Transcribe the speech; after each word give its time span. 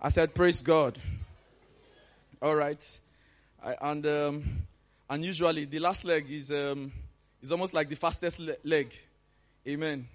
I 0.00 0.10
said, 0.10 0.34
Praise 0.34 0.62
God. 0.62 0.98
All 2.40 2.54
right. 2.54 2.98
I, 3.64 3.74
and 3.80 4.06
um, 4.06 4.44
and 5.10 5.24
usually 5.24 5.64
the 5.64 5.80
last 5.80 6.04
leg 6.04 6.30
is 6.30 6.52
um, 6.52 6.92
is 7.42 7.50
almost 7.50 7.74
like 7.74 7.88
the 7.88 7.96
fastest 7.96 8.38
le- 8.38 8.56
leg. 8.62 8.92
Amen. 9.66 10.06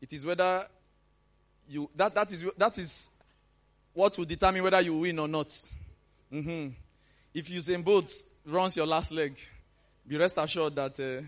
It 0.00 0.12
is 0.12 0.24
whether 0.24 0.66
you 1.68 1.90
that 1.94 2.14
that 2.14 2.32
is 2.32 2.44
that 2.56 2.78
is 2.78 3.10
what 3.92 4.16
will 4.16 4.24
determine 4.24 4.62
whether 4.62 4.80
you 4.80 4.96
win 4.96 5.18
or 5.18 5.28
not. 5.28 5.48
Mm-hmm. 6.32 6.68
If 7.34 7.48
Usain 7.50 7.84
Bolt 7.84 8.10
runs 8.46 8.76
your 8.76 8.86
last 8.86 9.10
leg, 9.10 9.38
be 10.06 10.16
rest 10.16 10.38
assured 10.38 10.74
that 10.76 10.98
uh, 10.98 11.22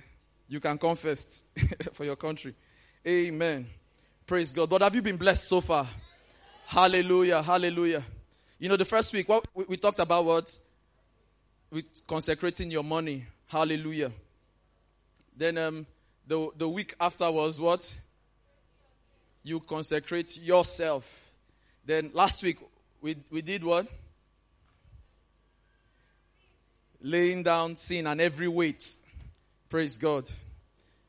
you 0.48 0.61
can 0.61 0.79
come 0.79 0.96
first 0.96 1.45
for 1.93 2.05
your 2.05 2.16
country. 2.16 2.55
Amen. 3.07 3.66
Praise 4.27 4.53
God. 4.53 4.71
But 4.71 4.82
have 4.82 4.95
you 4.95 5.03
been 5.03 5.16
blessed 5.16 5.48
so 5.48 5.61
far? 5.61 5.87
Hallelujah. 6.69 7.43
Hallelujah. 7.43 8.05
You 8.59 8.69
know, 8.69 8.77
the 8.77 8.84
first 8.84 9.14
week, 9.14 9.27
what 9.27 9.47
we, 9.55 9.65
we 9.69 9.77
talked 9.79 10.01
about 10.01 10.27
what? 10.27 10.59
With 11.70 11.87
consecrating 12.06 12.70
your 12.70 12.84
money. 12.84 13.25
Hallelujah. 13.47 14.12
Then 15.34 15.56
um, 15.56 15.87
the, 16.27 16.51
the 16.59 16.69
week 16.69 16.95
after 17.01 17.30
was 17.30 17.59
what? 17.59 17.91
You 19.42 19.61
consecrate 19.61 20.37
yourself. 20.37 21.30
Then 21.87 22.11
last 22.12 22.42
week, 22.42 22.59
we, 23.00 23.16
we 23.30 23.41
did 23.41 23.64
what? 23.64 23.87
Laying 27.00 27.45
down 27.45 27.77
sin 27.77 28.06
and 28.06 28.20
every 28.20 28.48
weight. 28.48 28.95
Praise 29.70 29.97
God. 29.97 30.30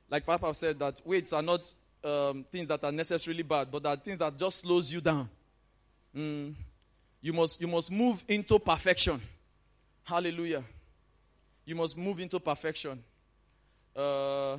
Like 0.10 0.26
Papa 0.26 0.54
said, 0.54 0.80
that 0.80 1.02
weights 1.04 1.34
are 1.34 1.42
not 1.42 1.70
um, 2.02 2.46
things 2.50 2.70
that 2.70 2.82
are 2.82 2.94
necessarily 2.94 3.44
bad, 3.44 3.70
but 3.70 3.86
are 3.86 3.98
things 3.98 4.20
that 4.20 4.38
just 4.38 4.60
slows 4.60 4.90
you 4.90 5.02
down. 5.02 5.28
Mm. 6.16 6.56
You 7.22 7.34
must 7.34 7.60
you 7.60 7.68
must 7.68 7.92
move 7.92 8.24
into 8.28 8.58
perfection. 8.60 9.22
Hallelujah. 10.04 10.64
You 11.66 11.76
must 11.76 11.98
move 11.98 12.20
into 12.20 12.40
perfection. 12.40 13.04
Uh, 13.96 14.58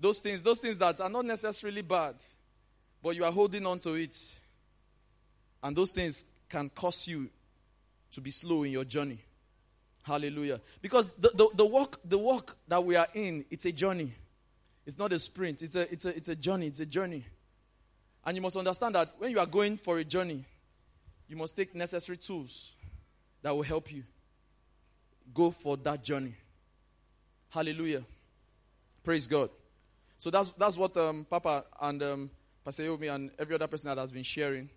those 0.00 0.18
things, 0.18 0.42
those 0.42 0.58
things 0.58 0.76
that 0.78 1.00
are 1.00 1.08
not 1.08 1.24
necessarily 1.24 1.82
bad, 1.82 2.16
but 3.02 3.14
you 3.14 3.24
are 3.24 3.30
holding 3.30 3.66
on 3.66 3.78
to 3.80 3.94
it. 3.94 4.16
And 5.62 5.76
those 5.76 5.90
things 5.90 6.24
can 6.48 6.70
cause 6.70 7.06
you 7.06 7.28
to 8.12 8.20
be 8.20 8.30
slow 8.30 8.64
in 8.64 8.72
your 8.72 8.84
journey. 8.84 9.18
Hallelujah. 10.02 10.60
Because 10.82 11.08
the, 11.18 11.30
the, 11.34 11.48
the 11.54 11.64
walk 11.64 12.00
the 12.04 12.18
walk 12.18 12.56
that 12.68 12.84
we 12.84 12.96
are 12.96 13.08
in, 13.14 13.44
it's 13.50 13.64
a 13.64 13.72
journey. 13.72 14.12
It's 14.86 14.98
not 14.98 15.12
a 15.12 15.18
sprint. 15.18 15.62
It's 15.62 15.76
a, 15.76 15.90
it's, 15.92 16.04
a, 16.04 16.16
it's 16.16 16.28
a 16.28 16.36
journey. 16.36 16.66
It's 16.66 16.80
a 16.80 16.86
journey. 16.86 17.24
And 18.24 18.36
you 18.36 18.42
must 18.42 18.56
understand 18.56 18.94
that 18.94 19.14
when 19.18 19.30
you 19.30 19.38
are 19.38 19.46
going 19.46 19.76
for 19.76 19.98
a 19.98 20.04
journey, 20.04 20.44
you 21.28 21.36
must 21.36 21.56
take 21.56 21.74
necessary 21.74 22.16
tools 22.16 22.72
that 23.42 23.54
will 23.54 23.62
help 23.62 23.92
you 23.92 24.02
go 25.32 25.50
for 25.50 25.76
that 25.78 26.02
journey. 26.02 26.34
Hallelujah. 27.50 28.02
Praise 29.02 29.26
God. 29.26 29.50
So 30.18 30.30
that's, 30.30 30.50
that's 30.50 30.76
what 30.76 30.96
um, 30.96 31.26
Papa 31.28 31.64
and 31.80 32.02
um, 32.02 32.30
Pastor 32.64 32.84
Yomi 32.84 33.14
and 33.14 33.30
every 33.38 33.54
other 33.54 33.66
person 33.66 33.88
that 33.88 33.98
has 33.98 34.10
been 34.12 34.22
sharing, 34.22 34.68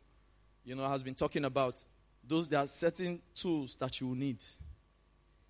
you 0.66 0.76
know, 0.76 0.88
has 0.88 1.04
been 1.04 1.16
talking 1.16 1.46
about. 1.46 1.84
Those 2.28 2.48
there 2.48 2.60
are 2.60 2.68
certain 2.68 3.22
tools 3.34 3.76
that 3.76 4.02
you 4.02 4.14
need. 4.16 4.38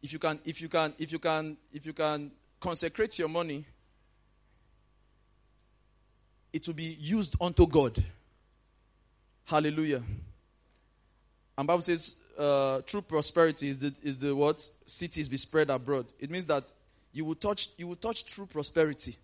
If 0.02 0.14
you 0.14 0.20
can, 0.20 0.40
if 0.46 0.62
you 0.62 0.70
can, 0.70 0.94
if 1.00 1.12
you 1.12 1.18
can, 1.18 1.58
if 1.74 1.86
you 1.86 1.94
can 1.94 2.32
consecrate 2.60 3.18
your 3.18 3.30
money 3.30 3.66
it 6.58 6.66
will 6.66 6.74
be 6.74 6.98
used 7.00 7.36
unto 7.40 7.68
God. 7.68 8.04
Hallelujah. 9.46 10.02
And 11.58 11.68
Bible 11.68 11.82
says, 11.82 12.16
uh, 12.38 12.82
true 12.86 13.02
prosperity 13.02 13.70
is 13.70 13.78
the, 13.80 13.94
is 14.04 14.18
the 14.18 14.36
what? 14.36 14.68
Cities 14.86 15.28
be 15.28 15.38
spread 15.38 15.70
abroad. 15.70 16.06
It 16.20 16.30
means 16.30 16.46
that 16.46 16.72
you 17.12 17.26
will 17.26 17.36
touch, 17.36 17.70
you 17.78 17.88
will 17.88 17.96
touch 17.96 18.26
true 18.26 18.46
prosperity. 18.46 19.18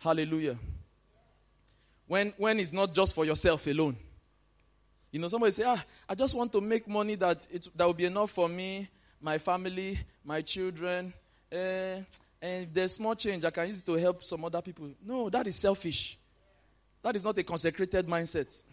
Hallelujah. 0.00 0.58
When, 2.08 2.32
when 2.36 2.58
it's 2.58 2.72
not 2.72 2.92
just 2.94 3.14
for 3.14 3.24
yourself 3.24 3.66
alone. 3.68 3.96
You 5.12 5.20
know, 5.20 5.28
somebody 5.28 5.52
say, 5.52 5.64
ah, 5.64 5.82
I 6.08 6.14
just 6.14 6.34
want 6.34 6.52
to 6.52 6.60
make 6.60 6.88
money 6.88 7.14
that 7.16 7.46
it, 7.50 7.68
that 7.76 7.84
will 7.84 7.94
be 7.94 8.04
enough 8.04 8.30
for 8.30 8.48
me, 8.48 8.88
my 9.20 9.38
family, 9.38 9.98
my 10.24 10.40
children. 10.42 11.12
Eh, 11.50 12.00
and 12.42 12.62
if 12.64 12.72
there's 12.72 12.94
small 12.94 13.14
change, 13.14 13.44
I 13.44 13.50
can 13.50 13.68
use 13.68 13.78
it 13.78 13.86
to 13.86 13.94
help 13.94 14.24
some 14.24 14.44
other 14.44 14.62
people. 14.62 14.88
No, 15.04 15.28
that 15.28 15.46
is 15.46 15.56
selfish. 15.56 16.18
That 17.02 17.14
is 17.16 17.24
not 17.24 17.38
a 17.38 17.42
consecrated 17.42 18.06
mindset. 18.06 18.64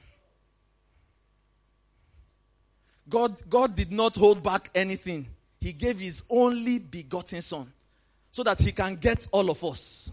God, 3.09 3.38
God 3.50 3.75
did 3.75 3.91
not 3.91 4.16
hold 4.16 4.44
back 4.44 4.69
anything. 4.75 5.28
He 5.59 5.73
gave 5.73 6.00
his 6.00 6.23
only 6.29 6.79
begotten 6.79 7.41
son 7.41 7.72
so 8.31 8.44
that 8.44 8.59
he 8.59 8.72
can 8.72 8.95
get 8.95 9.28
all 9.31 9.50
of 9.50 9.63
us. 9.63 10.12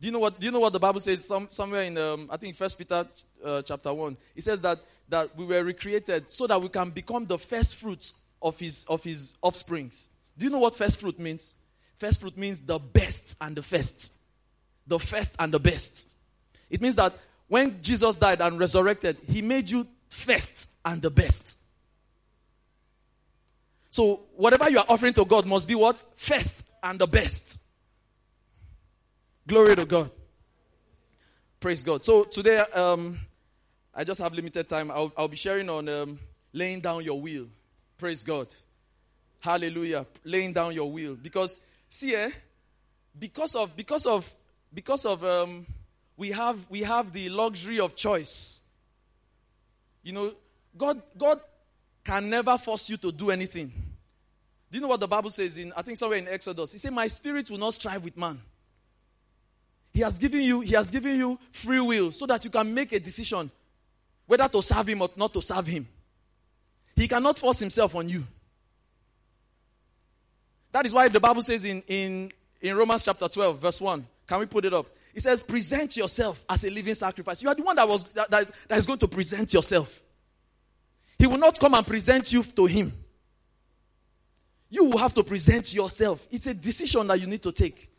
Do 0.00 0.08
you 0.08 0.12
know 0.12 0.18
what, 0.18 0.38
do 0.38 0.46
you 0.46 0.52
know 0.52 0.60
what 0.60 0.72
the 0.72 0.80
Bible 0.80 1.00
says 1.00 1.24
some, 1.24 1.48
somewhere 1.48 1.82
in, 1.82 1.96
um, 1.96 2.28
I 2.30 2.36
think, 2.36 2.56
First 2.56 2.76
Peter 2.78 3.06
uh, 3.44 3.62
chapter 3.62 3.92
1? 3.92 4.16
It 4.34 4.42
says 4.42 4.60
that, 4.60 4.78
that 5.08 5.34
we 5.36 5.44
were 5.44 5.62
recreated 5.62 6.30
so 6.30 6.46
that 6.46 6.60
we 6.60 6.68
can 6.68 6.90
become 6.90 7.26
the 7.26 7.38
first 7.38 7.76
fruits 7.76 8.14
of 8.42 8.58
his, 8.58 8.84
of 8.88 9.02
his 9.02 9.34
offsprings. 9.40 10.08
Do 10.36 10.44
you 10.44 10.50
know 10.50 10.58
what 10.58 10.76
first 10.76 11.00
fruit 11.00 11.18
means? 11.18 11.54
First 11.98 12.20
fruit 12.20 12.36
means 12.36 12.60
the 12.60 12.78
best 12.78 13.36
and 13.40 13.56
the 13.56 13.62
first. 13.62 14.14
The 14.86 14.98
first 14.98 15.34
and 15.38 15.52
the 15.52 15.60
best. 15.60 16.08
It 16.68 16.82
means 16.82 16.96
that 16.96 17.14
when 17.48 17.80
Jesus 17.82 18.16
died 18.16 18.40
and 18.40 18.58
resurrected, 18.58 19.16
he 19.26 19.40
made 19.40 19.70
you 19.70 19.86
first 20.08 20.70
and 20.84 21.02
the 21.02 21.10
best. 21.10 21.58
So 23.90 24.20
whatever 24.36 24.68
you 24.68 24.78
are 24.78 24.86
offering 24.88 25.14
to 25.14 25.24
God 25.24 25.46
must 25.46 25.66
be 25.66 25.74
what? 25.74 26.04
First 26.16 26.66
and 26.82 26.98
the 26.98 27.06
best. 27.06 27.60
Glory 29.46 29.76
to 29.76 29.84
God. 29.84 30.10
Praise 31.60 31.82
God. 31.82 32.04
So 32.04 32.24
today, 32.24 32.58
um, 32.58 33.18
I 33.94 34.04
just 34.04 34.20
have 34.20 34.34
limited 34.34 34.68
time. 34.68 34.90
I'll, 34.90 35.12
I'll 35.16 35.28
be 35.28 35.36
sharing 35.36 35.70
on 35.70 35.88
um, 35.88 36.18
laying 36.52 36.80
down 36.80 37.04
your 37.04 37.20
will. 37.20 37.46
Praise 37.96 38.22
God. 38.22 38.48
Hallelujah. 39.40 40.04
Laying 40.24 40.52
down 40.52 40.74
your 40.74 40.90
will. 40.90 41.14
Because, 41.14 41.60
see, 41.88 42.14
eh, 42.14 42.30
because 43.18 43.54
of, 43.54 43.74
because 43.74 44.04
of, 44.04 44.34
because 44.74 45.06
of, 45.06 45.24
um, 45.24 45.64
we 46.16 46.30
have, 46.32 46.58
we 46.68 46.80
have 46.82 47.12
the 47.12 47.30
luxury 47.30 47.80
of 47.80 47.96
choice. 47.96 48.60
You 50.06 50.12
know, 50.12 50.32
God, 50.78 51.02
God 51.18 51.40
can 52.04 52.30
never 52.30 52.56
force 52.58 52.88
you 52.88 52.96
to 52.98 53.10
do 53.10 53.32
anything. 53.32 53.72
Do 54.70 54.78
you 54.78 54.80
know 54.80 54.86
what 54.86 55.00
the 55.00 55.08
Bible 55.08 55.30
says 55.30 55.56
in, 55.56 55.72
I 55.76 55.82
think 55.82 55.96
somewhere 55.98 56.20
in 56.20 56.28
Exodus? 56.28 56.70
He 56.70 56.78
said, 56.78 56.92
My 56.92 57.08
spirit 57.08 57.50
will 57.50 57.58
not 57.58 57.74
strive 57.74 58.04
with 58.04 58.16
man. 58.16 58.40
He 59.92 60.02
has 60.02 60.16
given 60.16 60.42
you, 60.42 60.60
he 60.60 60.74
has 60.74 60.92
given 60.92 61.16
you 61.16 61.36
free 61.50 61.80
will 61.80 62.12
so 62.12 62.24
that 62.26 62.44
you 62.44 62.50
can 62.50 62.72
make 62.72 62.92
a 62.92 63.00
decision 63.00 63.50
whether 64.26 64.46
to 64.46 64.62
serve 64.62 64.86
him 64.86 65.02
or 65.02 65.10
not 65.16 65.32
to 65.32 65.42
serve 65.42 65.66
him. 65.66 65.88
He 66.94 67.08
cannot 67.08 67.36
force 67.36 67.58
himself 67.58 67.96
on 67.96 68.08
you. 68.08 68.24
That 70.70 70.86
is 70.86 70.94
why 70.94 71.08
the 71.08 71.18
Bible 71.18 71.42
says 71.42 71.64
in, 71.64 71.82
in, 71.88 72.30
in 72.60 72.76
Romans 72.76 73.02
chapter 73.02 73.26
12, 73.26 73.58
verse 73.58 73.80
1. 73.80 74.06
Can 74.28 74.38
we 74.38 74.46
put 74.46 74.66
it 74.66 74.72
up? 74.72 74.86
It 75.16 75.22
says, 75.22 75.40
present 75.40 75.96
yourself 75.96 76.44
as 76.46 76.62
a 76.64 76.68
living 76.68 76.94
sacrifice. 76.94 77.42
You 77.42 77.48
are 77.48 77.54
the 77.54 77.62
one 77.62 77.74
that 77.76 77.88
was 77.88 78.04
that, 78.12 78.30
that, 78.30 78.50
that 78.68 78.76
is 78.76 78.84
going 78.84 78.98
to 78.98 79.08
present 79.08 79.50
yourself. 79.50 80.02
He 81.18 81.26
will 81.26 81.38
not 81.38 81.58
come 81.58 81.72
and 81.72 81.86
present 81.86 82.30
you 82.34 82.42
to 82.42 82.66
him. 82.66 82.92
You 84.68 84.84
will 84.84 84.98
have 84.98 85.14
to 85.14 85.24
present 85.24 85.72
yourself. 85.72 86.26
It's 86.30 86.46
a 86.46 86.52
decision 86.52 87.06
that 87.06 87.18
you 87.18 87.26
need 87.26 87.42
to 87.44 87.50
take. 87.50 87.90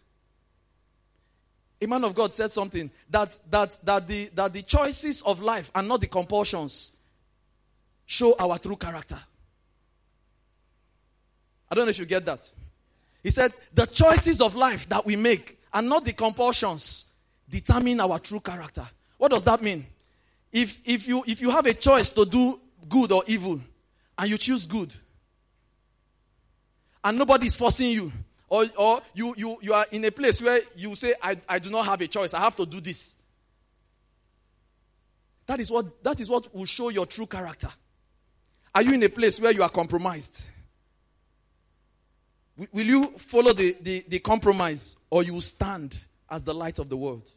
A 1.81 1.88
man 1.88 2.03
of 2.03 2.13
God 2.13 2.35
said 2.35 2.51
something 2.51 2.91
that 3.09 3.35
that 3.50 3.83
that 3.83 4.07
the 4.07 4.29
that 4.35 4.53
the 4.53 4.61
choices 4.61 5.23
of 5.23 5.41
life 5.41 5.72
and 5.73 5.88
not 5.88 6.01
the 6.01 6.07
compulsions 6.07 6.97
show 8.06 8.36
our 8.38 8.59
true 8.59 8.75
character. 8.75 9.18
I 11.71 11.74
don't 11.74 11.86
know 11.86 11.89
if 11.89 11.97
you 11.97 12.06
get 12.06 12.25
that. 12.25 12.47
He 13.24 13.31
said, 13.31 13.53
the 13.74 13.88
choices 13.88 14.39
of 14.39 14.56
life 14.56 14.88
that 14.89 15.03
we 15.03 15.15
make 15.15 15.59
and 15.74 15.89
not 15.89 16.06
the 16.06 16.13
compulsions 16.13 17.06
determine 17.49 17.99
our 18.01 18.19
true 18.19 18.39
character. 18.39 18.88
What 19.17 19.31
does 19.31 19.44
that 19.45 19.61
mean? 19.61 19.85
If, 20.51 20.79
if, 20.85 21.07
you, 21.07 21.23
if 21.27 21.41
you 21.41 21.49
have 21.49 21.65
a 21.65 21.73
choice 21.73 22.09
to 22.11 22.25
do 22.25 22.59
good 22.88 23.11
or 23.11 23.23
evil 23.27 23.59
and 24.17 24.29
you 24.29 24.38
choose 24.38 24.65
good 24.65 24.94
and 27.03 27.17
nobody 27.17 27.47
is 27.47 27.55
forcing 27.55 27.91
you 27.91 28.11
or, 28.49 28.65
or 28.77 29.01
you, 29.13 29.33
you, 29.38 29.57
you 29.61 29.73
are 29.73 29.85
in 29.91 30.05
a 30.05 30.11
place 30.11 30.41
where 30.41 30.61
you 30.75 30.95
say, 30.95 31.13
I, 31.21 31.38
I 31.47 31.59
do 31.59 31.69
not 31.69 31.85
have 31.85 32.01
a 32.01 32.07
choice, 32.07 32.33
I 32.33 32.39
have 32.39 32.55
to 32.57 32.65
do 32.65 32.79
this. 32.79 33.15
That 35.45 35.59
is, 35.59 35.71
what, 35.71 36.03
that 36.03 36.19
is 36.19 36.29
what 36.29 36.53
will 36.53 36.65
show 36.65 36.89
your 36.89 37.05
true 37.05 37.25
character. 37.25 37.69
Are 38.75 38.81
you 38.81 38.93
in 38.93 39.03
a 39.03 39.09
place 39.09 39.39
where 39.39 39.51
you 39.51 39.63
are 39.63 39.69
compromised? 39.69 40.45
Will 42.71 42.85
you 42.85 43.05
follow 43.17 43.53
the, 43.53 43.77
the, 43.81 44.05
the, 44.07 44.19
compromise 44.19 44.97
or 45.09 45.23
you 45.23 45.39
stand 45.41 45.97
as 46.29 46.43
the 46.43 46.53
light 46.53 46.79
of 46.79 46.89
the 46.89 46.97
world? 46.97 47.29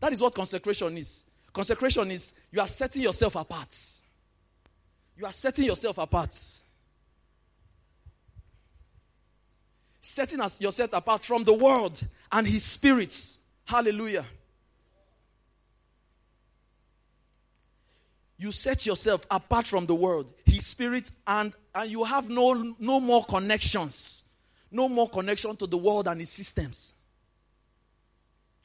That 0.00 0.12
is 0.12 0.20
what 0.20 0.34
consecration 0.34 0.96
is. 0.96 1.24
Consecration 1.52 2.10
is 2.10 2.32
you 2.50 2.60
are 2.60 2.68
setting 2.68 3.02
yourself 3.02 3.34
apart. 3.36 3.74
You 5.16 5.26
are 5.26 5.32
setting 5.32 5.64
yourself 5.64 5.98
apart. 5.98 6.36
Setting 10.00 10.38
yourself 10.60 10.90
apart 10.92 11.24
from 11.24 11.44
the 11.44 11.52
world 11.52 12.00
and 12.30 12.46
his 12.46 12.64
spirits. 12.64 13.38
Hallelujah. 13.64 14.24
You 18.38 18.52
set 18.52 18.86
yourself 18.86 19.26
apart 19.28 19.66
from 19.66 19.86
the 19.86 19.96
world, 19.96 20.32
his 20.46 20.64
spirit, 20.64 21.10
and, 21.26 21.52
and 21.74 21.90
you 21.90 22.04
have 22.04 22.30
no, 22.30 22.76
no 22.78 23.00
more 23.00 23.24
connections. 23.24 24.22
No 24.70 24.88
more 24.88 25.08
connection 25.08 25.56
to 25.56 25.66
the 25.66 25.76
world 25.76 26.06
and 26.06 26.20
its 26.20 26.32
systems. 26.32 26.94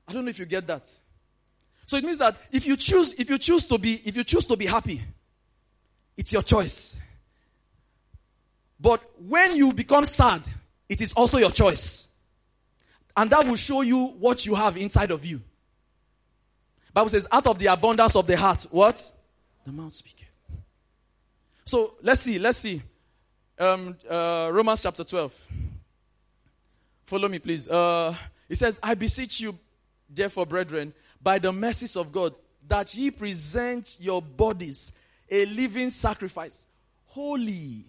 I 0.07 0.13
don't 0.13 0.25
know 0.25 0.29
if 0.29 0.37
you 0.37 0.45
get 0.45 0.67
that. 0.67 0.87
So 1.85 1.97
it 1.97 2.03
means 2.03 2.17
that 2.19 2.37
if 2.51 2.65
you 2.65 2.77
choose, 2.77 3.13
if 3.13 3.29
you 3.29 3.37
choose 3.37 3.65
to 3.65 3.77
be, 3.77 4.01
if 4.05 4.15
you 4.15 4.23
choose 4.23 4.45
to 4.45 4.57
be 4.57 4.65
happy, 4.65 5.01
it's 6.15 6.31
your 6.31 6.41
choice. 6.41 6.95
But 8.79 9.01
when 9.19 9.55
you 9.55 9.73
become 9.73 10.05
sad, 10.05 10.43
it 10.89 11.01
is 11.01 11.11
also 11.13 11.37
your 11.37 11.51
choice. 11.51 12.07
And 13.15 13.29
that 13.29 13.45
will 13.45 13.55
show 13.55 13.81
you 13.81 14.07
what 14.07 14.45
you 14.45 14.55
have 14.55 14.75
inside 14.77 15.11
of 15.11 15.25
you. 15.25 15.41
Bible 16.93 17.09
says, 17.09 17.27
out 17.31 17.47
of 17.47 17.57
the 17.57 17.67
abundance 17.67 18.15
of 18.15 18.27
the 18.27 18.37
heart, 18.37 18.67
what? 18.69 19.11
The 19.65 19.71
mouth 19.71 19.93
speaketh. 19.93 20.27
So 21.65 21.95
let's 22.01 22.21
see, 22.21 22.37
let's 22.37 22.59
see. 22.59 22.81
Um, 23.57 23.95
uh, 24.09 24.49
Romans 24.51 24.81
chapter 24.81 25.03
12. 25.03 25.33
Follow 27.05 27.29
me, 27.29 27.39
please. 27.39 27.67
Uh, 27.67 28.15
it 28.49 28.55
says, 28.57 28.79
I 28.83 28.93
beseech 28.95 29.41
you, 29.41 29.57
therefore, 30.09 30.45
brethren, 30.45 30.93
by 31.23 31.39
the 31.39 31.53
mercies 31.53 31.95
of 31.95 32.11
God, 32.11 32.35
that 32.67 32.93
ye 32.93 33.09
present 33.09 33.95
your 33.99 34.21
bodies 34.21 34.91
a 35.29 35.45
living 35.45 35.89
sacrifice, 35.89 36.65
holy, 37.07 37.85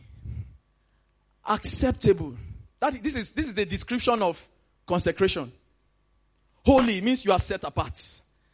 acceptable. 1.46 2.34
That, 2.80 3.02
this, 3.02 3.16
is, 3.16 3.32
this 3.32 3.46
is 3.46 3.54
the 3.54 3.66
description 3.66 4.22
of 4.22 4.46
consecration. 4.86 5.52
Holy 6.64 7.00
means 7.00 7.24
you 7.24 7.32
are 7.32 7.38
set 7.38 7.64
apart. 7.64 8.00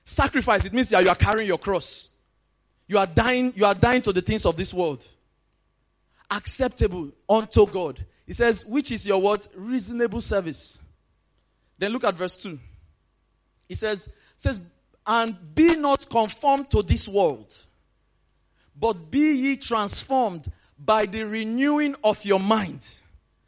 Sacrifice, 0.04 0.64
it 0.64 0.72
means 0.72 0.88
that 0.88 1.02
you 1.04 1.08
are 1.08 1.14
carrying 1.14 1.46
your 1.46 1.58
cross. 1.58 2.08
You 2.88 2.98
are 2.98 3.06
dying, 3.06 3.52
you 3.54 3.64
are 3.64 3.74
dying 3.74 4.02
to 4.02 4.12
the 4.12 4.22
things 4.22 4.44
of 4.44 4.56
this 4.56 4.74
world. 4.74 5.06
Acceptable 6.30 7.10
unto 7.28 7.66
God. 7.66 8.04
He 8.26 8.32
says, 8.32 8.64
which 8.66 8.90
is 8.90 9.06
your 9.06 9.20
what? 9.20 9.46
Reasonable 9.54 10.20
service. 10.20 10.78
Then 11.78 11.92
look 11.92 12.04
at 12.04 12.14
verse 12.14 12.36
2. 12.36 12.58
He 13.68 13.74
says, 13.74 14.08
says, 14.40 14.60
and 15.06 15.36
be 15.54 15.76
not 15.76 16.08
conformed 16.08 16.70
to 16.70 16.82
this 16.82 17.06
world, 17.06 17.54
but 18.74 19.10
be 19.10 19.34
ye 19.34 19.56
transformed 19.56 20.50
by 20.78 21.04
the 21.04 21.24
renewing 21.24 21.94
of 22.02 22.24
your 22.24 22.40
mind. 22.40 22.96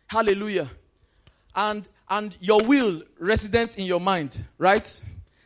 Hallelujah. 0.07 0.69
And 1.55 1.87
and 2.11 2.37
your 2.41 2.63
will 2.63 3.03
residence 3.19 3.77
in 3.77 3.87
your 3.87 4.01
mind, 4.01 4.39
right? 4.59 5.01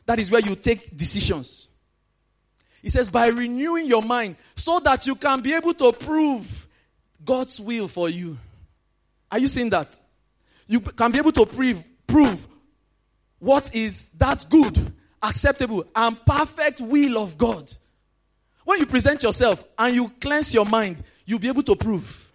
That 0.06 0.18
is 0.18 0.32
where 0.32 0.40
you 0.40 0.56
take 0.56 0.96
decisions. 0.96 1.68
He 2.82 2.88
says, 2.88 3.08
by 3.08 3.28
renewing 3.28 3.86
your 3.86 4.02
mind 4.02 4.34
so 4.56 4.80
that 4.80 5.06
you 5.06 5.14
can 5.14 5.42
be 5.42 5.54
able 5.54 5.74
to 5.74 5.92
prove 5.92 6.66
God's 7.24 7.60
will 7.60 7.86
for 7.86 8.08
you. 8.08 8.36
Are 9.30 9.38
you 9.38 9.46
seeing 9.46 9.70
that? 9.70 9.94
You 10.66 10.80
can 10.80 11.12
be 11.12 11.18
able 11.18 11.30
to 11.32 11.46
prove, 11.46 11.84
prove 12.04 12.48
what 13.38 13.72
is 13.72 14.06
that 14.18 14.46
good, 14.48 14.92
acceptable, 15.22 15.86
and 15.94 16.24
perfect 16.24 16.80
will 16.80 17.18
of 17.18 17.36
God. 17.38 17.72
When 18.64 18.80
you 18.80 18.86
present 18.86 19.22
yourself 19.22 19.62
and 19.78 19.94
you 19.94 20.08
cleanse 20.20 20.52
your 20.52 20.66
mind, 20.66 21.02
you'll 21.24 21.38
be 21.38 21.48
able 21.48 21.62
to 21.64 21.76
prove 21.76 22.26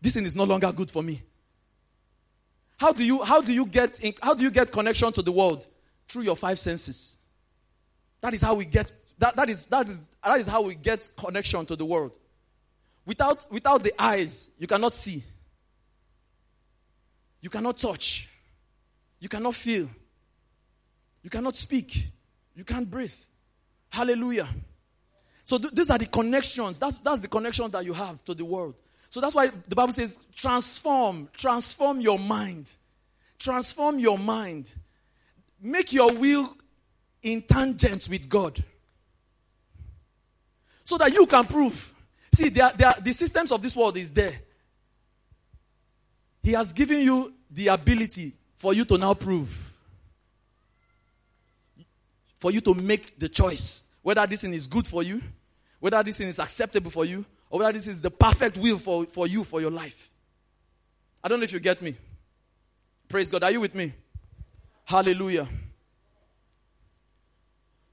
this 0.00 0.14
thing 0.14 0.24
is 0.26 0.34
no 0.34 0.44
longer 0.44 0.72
good 0.72 0.90
for 0.90 1.02
me. 1.02 1.22
How 2.78 2.92
do 2.92 3.04
you 3.04 3.22
how 3.24 3.40
do 3.40 3.52
you 3.52 3.66
get 3.66 3.98
in, 4.00 4.14
how 4.22 4.34
do 4.34 4.44
you 4.44 4.50
get 4.50 4.70
connection 4.70 5.12
to 5.12 5.22
the 5.22 5.32
world? 5.32 5.66
Through 6.08 6.22
your 6.22 6.36
five 6.36 6.58
senses. 6.58 7.16
That 8.20 8.34
is 8.34 8.40
how 8.40 8.54
we 8.54 8.64
get 8.64 8.92
that, 9.18 9.36
that 9.36 9.50
is 9.50 9.66
that 9.66 9.88
is 9.88 9.98
that 10.24 10.40
is 10.40 10.46
how 10.46 10.62
we 10.62 10.74
get 10.74 11.10
connection 11.16 11.66
to 11.66 11.76
the 11.76 11.84
world. 11.84 12.16
Without 13.04 13.50
without 13.50 13.82
the 13.82 13.92
eyes, 14.00 14.50
you 14.58 14.66
cannot 14.66 14.94
see. 14.94 15.24
You 17.40 17.50
cannot 17.50 17.78
touch. 17.78 18.28
You 19.20 19.28
cannot 19.28 19.54
feel. 19.54 19.88
You 21.22 21.30
cannot 21.30 21.56
speak. 21.56 22.06
You 22.58 22.64
can't 22.64 22.90
breathe. 22.90 23.14
Hallelujah. 23.88 24.48
So 25.44 25.58
th- 25.58 25.72
these 25.72 25.90
are 25.90 25.98
the 25.98 26.06
connections. 26.06 26.80
That's, 26.80 26.98
that's 26.98 27.20
the 27.20 27.28
connection 27.28 27.70
that 27.70 27.84
you 27.84 27.92
have 27.92 28.22
to 28.24 28.34
the 28.34 28.44
world. 28.44 28.74
So 29.10 29.20
that's 29.20 29.32
why 29.32 29.52
the 29.68 29.76
Bible 29.76 29.92
says, 29.92 30.18
transform, 30.34 31.28
transform 31.32 32.00
your 32.00 32.18
mind. 32.18 32.68
Transform 33.38 34.00
your 34.00 34.18
mind. 34.18 34.74
Make 35.62 35.92
your 35.92 36.12
will 36.12 36.52
in 37.22 37.42
tangent 37.42 38.08
with 38.10 38.28
God. 38.28 38.62
So 40.82 40.98
that 40.98 41.12
you 41.12 41.26
can 41.26 41.44
prove. 41.44 41.94
See, 42.34 42.48
there, 42.48 42.72
there, 42.76 42.94
the 43.00 43.12
systems 43.12 43.52
of 43.52 43.62
this 43.62 43.76
world 43.76 43.96
is 43.96 44.10
there. 44.10 44.36
He 46.42 46.54
has 46.54 46.72
given 46.72 47.02
you 47.02 47.32
the 47.52 47.68
ability 47.68 48.32
for 48.56 48.74
you 48.74 48.84
to 48.86 48.98
now 48.98 49.14
prove. 49.14 49.67
For 52.38 52.50
you 52.50 52.60
to 52.62 52.74
make 52.74 53.18
the 53.18 53.28
choice 53.28 53.82
whether 54.02 54.26
this 54.26 54.42
thing 54.42 54.54
is 54.54 54.66
good 54.66 54.86
for 54.86 55.02
you, 55.02 55.20
whether 55.80 56.02
this 56.02 56.18
thing 56.18 56.28
is 56.28 56.38
acceptable 56.38 56.90
for 56.90 57.04
you, 57.04 57.24
or 57.50 57.60
whether 57.60 57.72
this 57.72 57.86
is 57.86 58.00
the 58.00 58.10
perfect 58.10 58.56
will 58.56 58.78
for, 58.78 59.04
for 59.06 59.26
you 59.26 59.44
for 59.44 59.60
your 59.60 59.70
life. 59.70 60.10
I 61.22 61.28
don't 61.28 61.40
know 61.40 61.44
if 61.44 61.52
you 61.52 61.60
get 61.60 61.82
me. 61.82 61.96
Praise 63.08 63.28
God. 63.28 63.42
Are 63.42 63.50
you 63.50 63.60
with 63.60 63.74
me? 63.74 63.92
Hallelujah. 64.84 65.48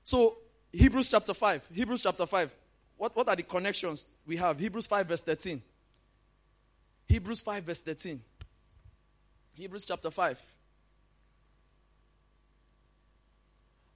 So, 0.03 0.38
Hebrews 0.71 1.09
chapter 1.09 1.33
5. 1.33 1.69
Hebrews 1.74 2.01
chapter 2.01 2.25
5. 2.25 2.53
What, 2.97 3.15
what 3.15 3.27
are 3.27 3.36
the 3.36 3.44
connections 3.44 4.06
we 4.25 4.36
have? 4.38 4.59
Hebrews 4.59 4.88
5, 4.88 5.07
verse 5.07 5.21
13. 5.24 5.62
Hebrews 7.07 7.42
5, 7.42 7.63
verse 7.63 7.81
13. 7.81 8.21
Hebrews 9.53 9.86
chapter 9.86 10.12
5. 10.12 10.42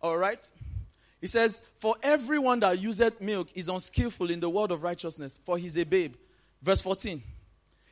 All 0.02 0.18
right? 0.18 0.50
He 1.22 1.28
says, 1.28 1.62
For 1.80 1.96
everyone 2.02 2.62
that 2.62 2.80
useth 2.80 3.20
milk 3.20 3.50
is 3.56 3.68
unskillful 3.68 4.30
in 4.30 4.40
the 4.40 4.50
word 4.50 4.72
of 4.72 4.84
righteousness, 4.84 5.40
for 5.46 5.58
he's 5.58 5.78
a 5.78 5.84
babe. 5.84 6.16
Verse 6.62 6.82
14. 6.82 7.22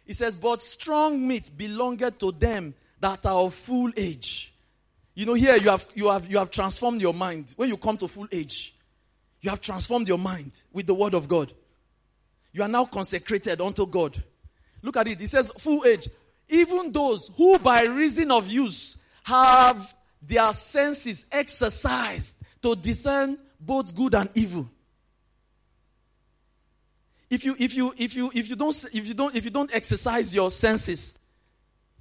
He 0.06 0.14
says, 0.14 0.38
But 0.38 0.62
strong 0.62 1.28
meat 1.28 1.52
belongeth 1.56 2.18
to 2.20 2.32
them 2.32 2.74
that 3.00 3.26
are 3.26 3.42
of 3.42 3.54
full 3.54 3.92
age. 3.96 4.54
You 5.14 5.26
know, 5.26 5.34
here 5.34 5.56
you 5.58 5.70
have, 5.70 5.86
you, 5.96 6.10
have, 6.10 6.30
you 6.30 6.38
have 6.38 6.52
transformed 6.52 7.02
your 7.02 7.14
mind. 7.14 7.54
When 7.56 7.70
you 7.70 7.78
come 7.78 7.98
to 7.98 8.08
full 8.08 8.28
age, 8.32 8.74
you 9.42 9.50
have 9.50 9.62
transformed 9.62 10.08
your 10.08 10.20
mind 10.20 10.52
with 10.72 10.88
the 10.88 10.94
word 10.94 11.14
of 11.14 11.28
God. 11.28 11.52
You 12.54 12.64
are 12.64 12.68
now 12.68 12.86
consecrated 12.86 13.60
unto 13.60 13.86
God. 13.86 14.22
Look 14.82 14.96
at 14.98 15.08
it. 15.08 15.20
He 15.20 15.28
says, 15.28 15.52
full 15.58 15.86
age 15.86 16.08
even 16.50 16.92
those 16.92 17.30
who 17.36 17.60
by 17.60 17.84
reason 17.84 18.32
of 18.32 18.50
use 18.50 18.98
have 19.24 19.96
their 20.22 20.54
senses 20.54 21.26
exercised 21.32 22.38
to 22.62 22.76
discern 22.76 23.38
both 23.60 23.96
good 23.96 24.14
and 24.16 24.30
evil. 24.36 24.70
If 27.30 27.44
you, 27.44 27.56
if 27.60 27.76
you, 27.76 27.94
if 27.98 28.16
you, 28.16 28.32
if 28.34 28.50
you 28.50 28.56
don't, 28.56 28.86
if 28.94 29.06
you 29.06 29.14
don't, 29.14 29.36
if 29.36 29.44
you 29.44 29.52
don't 29.52 29.74
exercise 29.74 30.34
your 30.34 30.50
senses, 30.50 31.18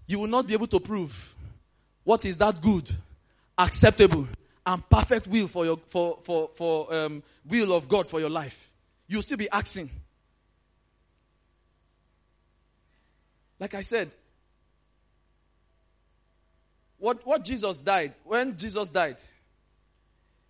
you 0.06 0.20
will 0.20 0.28
not 0.28 0.46
be 0.46 0.54
able 0.54 0.68
to 0.68 0.78
prove 0.78 1.34
what 2.04 2.24
is 2.24 2.36
that 2.36 2.60
good, 2.60 2.88
acceptable, 3.58 4.28
and 4.64 4.88
perfect 4.88 5.26
will 5.26 5.48
for 5.48 5.64
your, 5.64 5.78
for, 5.88 6.18
for, 6.22 6.50
for, 6.54 6.94
um, 6.94 7.22
will 7.48 7.72
of 7.72 7.88
God 7.88 8.08
for 8.08 8.20
your 8.20 8.30
life. 8.30 8.70
You'll 9.08 9.22
still 9.22 9.36
be 9.36 9.48
asking. 9.50 9.90
Like 13.58 13.74
I 13.74 13.80
said, 13.80 14.10
what, 16.98 17.26
what 17.26 17.44
Jesus 17.44 17.78
died, 17.78 18.14
when 18.24 18.56
Jesus 18.56 18.88
died, 18.88 19.16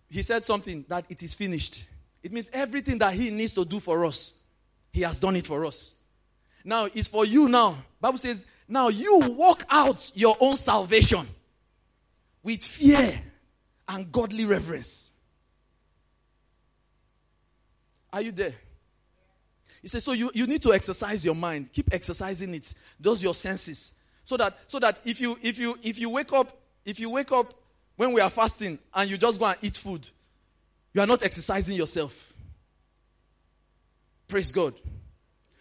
he 0.08 0.22
said 0.22 0.44
something 0.44 0.84
that 0.88 1.04
it 1.08 1.22
is 1.22 1.34
finished. 1.34 1.84
It 2.22 2.32
means 2.32 2.50
everything 2.52 2.98
that 2.98 3.14
he 3.14 3.30
needs 3.30 3.52
to 3.54 3.64
do 3.64 3.80
for 3.80 4.04
us, 4.04 4.34
he 4.92 5.02
has 5.02 5.18
done 5.18 5.36
it 5.36 5.46
for 5.46 5.64
us. 5.64 5.94
Now 6.64 6.88
it's 6.92 7.08
for 7.08 7.24
you 7.24 7.48
now. 7.48 7.78
Bible 8.00 8.18
says, 8.18 8.46
now 8.68 8.88
you 8.88 9.18
walk 9.36 9.64
out 9.70 10.10
your 10.14 10.36
own 10.40 10.56
salvation 10.56 11.26
with 12.42 12.64
fear 12.64 13.20
and 13.88 14.10
godly 14.10 14.44
reverence. 14.44 15.12
Are 18.12 18.22
you 18.22 18.32
there? 18.32 18.54
He 19.82 19.88
says, 19.88 20.02
so 20.02 20.12
you, 20.12 20.30
you 20.34 20.46
need 20.46 20.62
to 20.62 20.72
exercise 20.72 21.24
your 21.24 21.34
mind. 21.34 21.72
Keep 21.72 21.92
exercising 21.92 22.54
it. 22.54 22.72
Those 22.98 23.22
your 23.22 23.34
senses. 23.34 23.92
So 24.26 24.36
that, 24.36 24.58
so 24.66 24.80
that 24.80 24.98
if 25.04 25.20
you, 25.20 25.38
if 25.40 25.56
you, 25.56 25.78
if 25.82 26.00
you 26.00 26.10
wake 26.10 26.32
up, 26.32 26.54
if 26.84 26.98
you 26.98 27.08
wake 27.08 27.30
up 27.30 27.54
when 27.94 28.12
we 28.12 28.20
are 28.20 28.28
fasting 28.28 28.78
and 28.92 29.08
you 29.08 29.16
just 29.16 29.38
go 29.38 29.46
and 29.46 29.56
eat 29.62 29.76
food, 29.76 30.06
You 30.96 31.02
are 31.02 31.06
not 31.06 31.22
exercising 31.22 31.76
yourself. 31.76 32.32
Praise 34.26 34.50
God. 34.50 34.72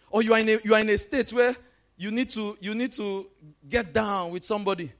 Or 0.08 0.22
you 0.22 0.32
are 0.32 0.40
in 0.40 0.48
a, 0.48 0.58
you 0.64 0.74
are 0.74 0.80
in 0.80 0.88
a 0.88 0.96
state 0.96 1.30
where 1.30 1.54
you 1.98 2.10
need 2.10 2.30
to 2.30 2.56
you 2.58 2.74
need 2.74 2.94
to 2.94 3.26
get 3.68 3.92
down 3.92 4.30
with 4.30 4.46
somebody. 4.46 4.90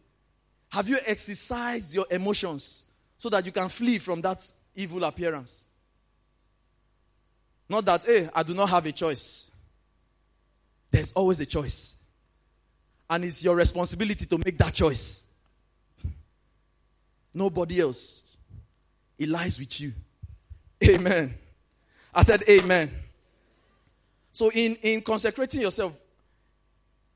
Have 0.68 0.90
you 0.90 0.98
exercised 1.06 1.94
your 1.94 2.04
emotions 2.10 2.82
so 3.16 3.30
that 3.30 3.46
you 3.46 3.52
can 3.52 3.70
flee 3.70 3.96
from 3.96 4.20
that 4.20 4.46
evil 4.74 5.04
appearance? 5.04 5.64
Not 7.66 7.86
that, 7.86 8.04
hey, 8.04 8.28
I 8.34 8.42
do 8.42 8.52
not 8.52 8.68
have 8.68 8.84
a 8.84 8.92
choice. 8.92 9.50
There's 10.90 11.12
always 11.12 11.40
a 11.40 11.46
choice. 11.46 11.94
And 13.08 13.24
it's 13.24 13.42
your 13.44 13.54
responsibility 13.54 14.26
to 14.26 14.38
make 14.38 14.58
that 14.58 14.74
choice. 14.74 15.24
Nobody 17.32 17.80
else. 17.80 18.22
It 19.18 19.28
lies 19.28 19.58
with 19.58 19.80
you. 19.80 19.92
Amen. 20.84 21.34
I 22.14 22.22
said, 22.22 22.42
Amen. 22.48 22.90
So, 24.32 24.50
in, 24.50 24.76
in 24.82 25.00
consecrating 25.00 25.62
yourself, 25.62 25.98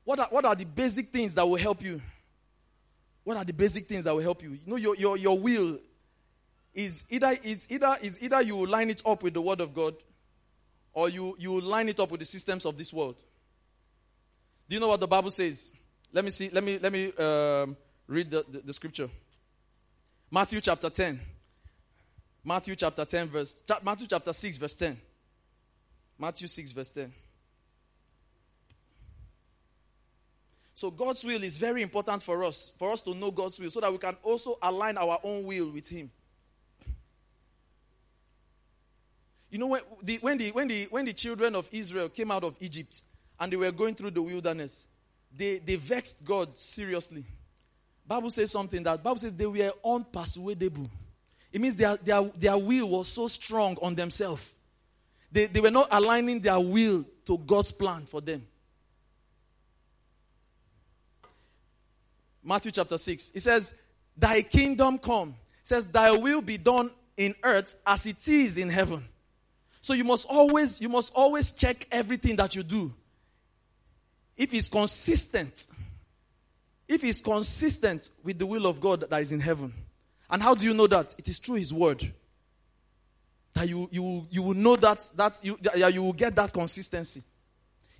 what 0.03 0.19
are, 0.19 0.27
what 0.31 0.45
are 0.45 0.55
the 0.55 0.65
basic 0.65 1.09
things 1.09 1.33
that 1.35 1.47
will 1.47 1.57
help 1.57 1.83
you? 1.83 2.01
What 3.23 3.37
are 3.37 3.45
the 3.45 3.53
basic 3.53 3.87
things 3.87 4.05
that 4.05 4.15
will 4.15 4.23
help 4.23 4.41
you? 4.41 4.51
You 4.51 4.59
know, 4.65 4.75
your, 4.77 4.95
your, 4.95 5.17
your 5.17 5.37
will 5.37 5.77
is 6.73 7.03
either, 7.09 7.35
it's 7.43 7.67
either, 7.69 7.97
is 8.01 8.21
either 8.23 8.41
you 8.41 8.65
line 8.65 8.89
it 8.89 9.01
up 9.05 9.21
with 9.21 9.33
the 9.33 9.41
Word 9.41 9.61
of 9.61 9.73
God 9.73 9.95
or 10.93 11.09
you, 11.09 11.35
you 11.39 11.61
line 11.61 11.89
it 11.89 11.99
up 11.99 12.11
with 12.11 12.19
the 12.19 12.25
systems 12.25 12.65
of 12.65 12.77
this 12.77 12.91
world. 12.91 13.17
Do 14.67 14.75
you 14.75 14.79
know 14.79 14.87
what 14.87 14.99
the 14.99 15.07
Bible 15.07 15.31
says? 15.31 15.69
Let 16.13 16.25
me 16.25 16.31
see, 16.31 16.49
let 16.49 16.63
me, 16.63 16.77
let 16.79 16.91
me 16.91 17.13
um, 17.13 17.77
read 18.07 18.29
the, 18.29 18.45
the, 18.49 18.59
the 18.59 18.73
scripture. 18.73 19.09
Matthew 20.29 20.61
chapter 20.61 20.89
10. 20.89 21.19
Matthew 22.43 22.75
chapter 22.75 23.05
10, 23.05 23.29
verse, 23.29 23.63
Matthew 23.83 24.07
chapter 24.07 24.33
6, 24.33 24.57
verse 24.57 24.75
10. 24.75 24.97
Matthew 26.17 26.47
6, 26.47 26.71
verse 26.71 26.89
10. 26.89 27.13
So 30.73 30.89
God's 30.89 31.23
will 31.23 31.43
is 31.43 31.59
very 31.59 31.83
important 31.83 32.23
for 32.23 32.43
us, 32.43 32.71
for 32.79 32.91
us 32.91 33.01
to 33.01 33.13
know 33.13 33.29
God's 33.29 33.59
will, 33.59 33.69
so 33.69 33.79
that 33.81 33.91
we 33.91 33.99
can 33.99 34.17
also 34.23 34.57
align 34.61 34.97
our 34.97 35.19
own 35.23 35.43
will 35.43 35.69
with 35.69 35.87
Him. 35.87 36.09
You 39.51 39.59
know, 39.59 39.67
when 39.67 39.81
the, 40.01 40.17
when, 40.17 40.37
the, 40.37 40.49
when, 40.51 40.67
the, 40.67 40.85
when 40.85 41.05
the 41.05 41.13
children 41.13 41.55
of 41.55 41.67
Israel 41.71 42.09
came 42.09 42.31
out 42.31 42.43
of 42.43 42.55
Egypt 42.59 43.03
and 43.39 43.51
they 43.51 43.57
were 43.57 43.71
going 43.71 43.93
through 43.93 44.11
the 44.11 44.21
wilderness, 44.21 44.87
they, 45.35 45.59
they 45.59 45.75
vexed 45.75 46.23
God 46.23 46.57
seriously. 46.57 47.23
Bible 48.07 48.29
says 48.29 48.51
something 48.51 48.83
that 48.83 49.03
Bible 49.03 49.19
says 49.19 49.33
they 49.33 49.45
were 49.45 49.71
unpersuadable. 49.85 50.89
It 51.51 51.61
means 51.61 51.75
their, 51.75 51.97
their, 51.97 52.23
their 52.35 52.57
will 52.57 52.89
was 52.89 53.07
so 53.07 53.27
strong 53.27 53.77
on 53.81 53.95
themselves 53.95 54.49
they, 55.31 55.45
they 55.45 55.61
were 55.61 55.71
not 55.71 55.87
aligning 55.91 56.39
their 56.41 56.59
will 56.59 57.05
to 57.25 57.37
God's 57.37 57.71
plan 57.71 58.05
for 58.05 58.19
them. 58.19 58.45
Matthew 62.43 62.71
chapter 62.71 62.97
6. 62.97 63.31
It 63.35 63.39
says, 63.39 63.73
Thy 64.17 64.41
kingdom 64.41 64.97
come. 64.97 65.29
It 65.29 65.67
says, 65.67 65.85
Thy 65.85 66.11
will 66.11 66.41
be 66.41 66.57
done 66.57 66.91
in 67.15 67.35
earth 67.43 67.75
as 67.85 68.05
it 68.05 68.27
is 68.27 68.57
in 68.57 68.69
heaven. 68.69 69.05
So 69.79 69.93
you 69.93 70.03
must 70.03 70.27
always, 70.27 70.81
you 70.81 70.89
must 70.89 71.13
always 71.15 71.51
check 71.51 71.87
everything 71.91 72.35
that 72.35 72.55
you 72.55 72.63
do. 72.63 72.93
If 74.41 74.55
it's 74.55 74.69
consistent, 74.69 75.67
if 76.87 77.03
it's 77.03 77.21
consistent 77.21 78.09
with 78.23 78.39
the 78.39 78.45
will 78.47 78.65
of 78.65 78.81
God 78.81 79.05
that 79.07 79.21
is 79.21 79.31
in 79.31 79.39
heaven. 79.39 79.71
And 80.31 80.41
how 80.41 80.55
do 80.55 80.65
you 80.65 80.73
know 80.73 80.87
that? 80.87 81.13
It 81.19 81.27
is 81.27 81.37
through 81.37 81.57
His 81.57 81.71
word 81.71 82.11
that 83.53 83.69
you, 83.69 83.87
you, 83.91 84.25
you 84.31 84.41
will 84.41 84.55
know 84.55 84.75
that, 84.77 85.07
that 85.15 85.39
you, 85.43 85.59
that 85.61 85.93
you 85.93 86.01
will 86.01 86.13
get 86.13 86.35
that 86.37 86.51
consistency. 86.51 87.21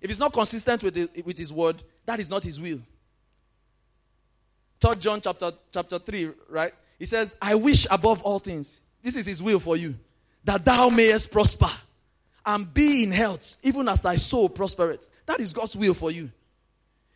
If 0.02 0.10
it's 0.10 0.20
not 0.20 0.34
consistent 0.34 0.82
with, 0.82 0.96
the, 0.96 1.10
with 1.24 1.38
his 1.38 1.54
word, 1.54 1.84
that 2.08 2.20
is 2.20 2.28
not 2.28 2.42
his 2.42 2.60
will. 2.60 2.80
Third 4.80 5.00
John 5.00 5.22
chapter, 5.22 5.52
chapter 5.72 6.00
3, 6.00 6.32
right? 6.50 6.74
He 6.98 7.06
says, 7.06 7.36
I 7.40 7.54
wish 7.54 7.86
above 7.92 8.24
all 8.24 8.40
things, 8.40 8.82
this 9.04 9.16
is 9.16 9.28
his 9.28 9.44
will 9.44 9.60
for 9.60 9.78
you, 9.78 9.94
that 10.44 10.66
thou 10.66 10.90
mayest 10.90 11.30
prosper 11.30 11.70
and 12.46 12.74
be 12.74 13.04
in 13.04 13.12
health, 13.12 13.58
even 13.64 13.88
as 13.88 14.02
thy 14.02 14.16
soul 14.16 14.50
prospereth. 14.50 15.10
That 15.26 15.40
is 15.40 15.54
God's 15.54 15.76
will 15.76 15.94
for 15.94 16.12
you. 16.12 16.32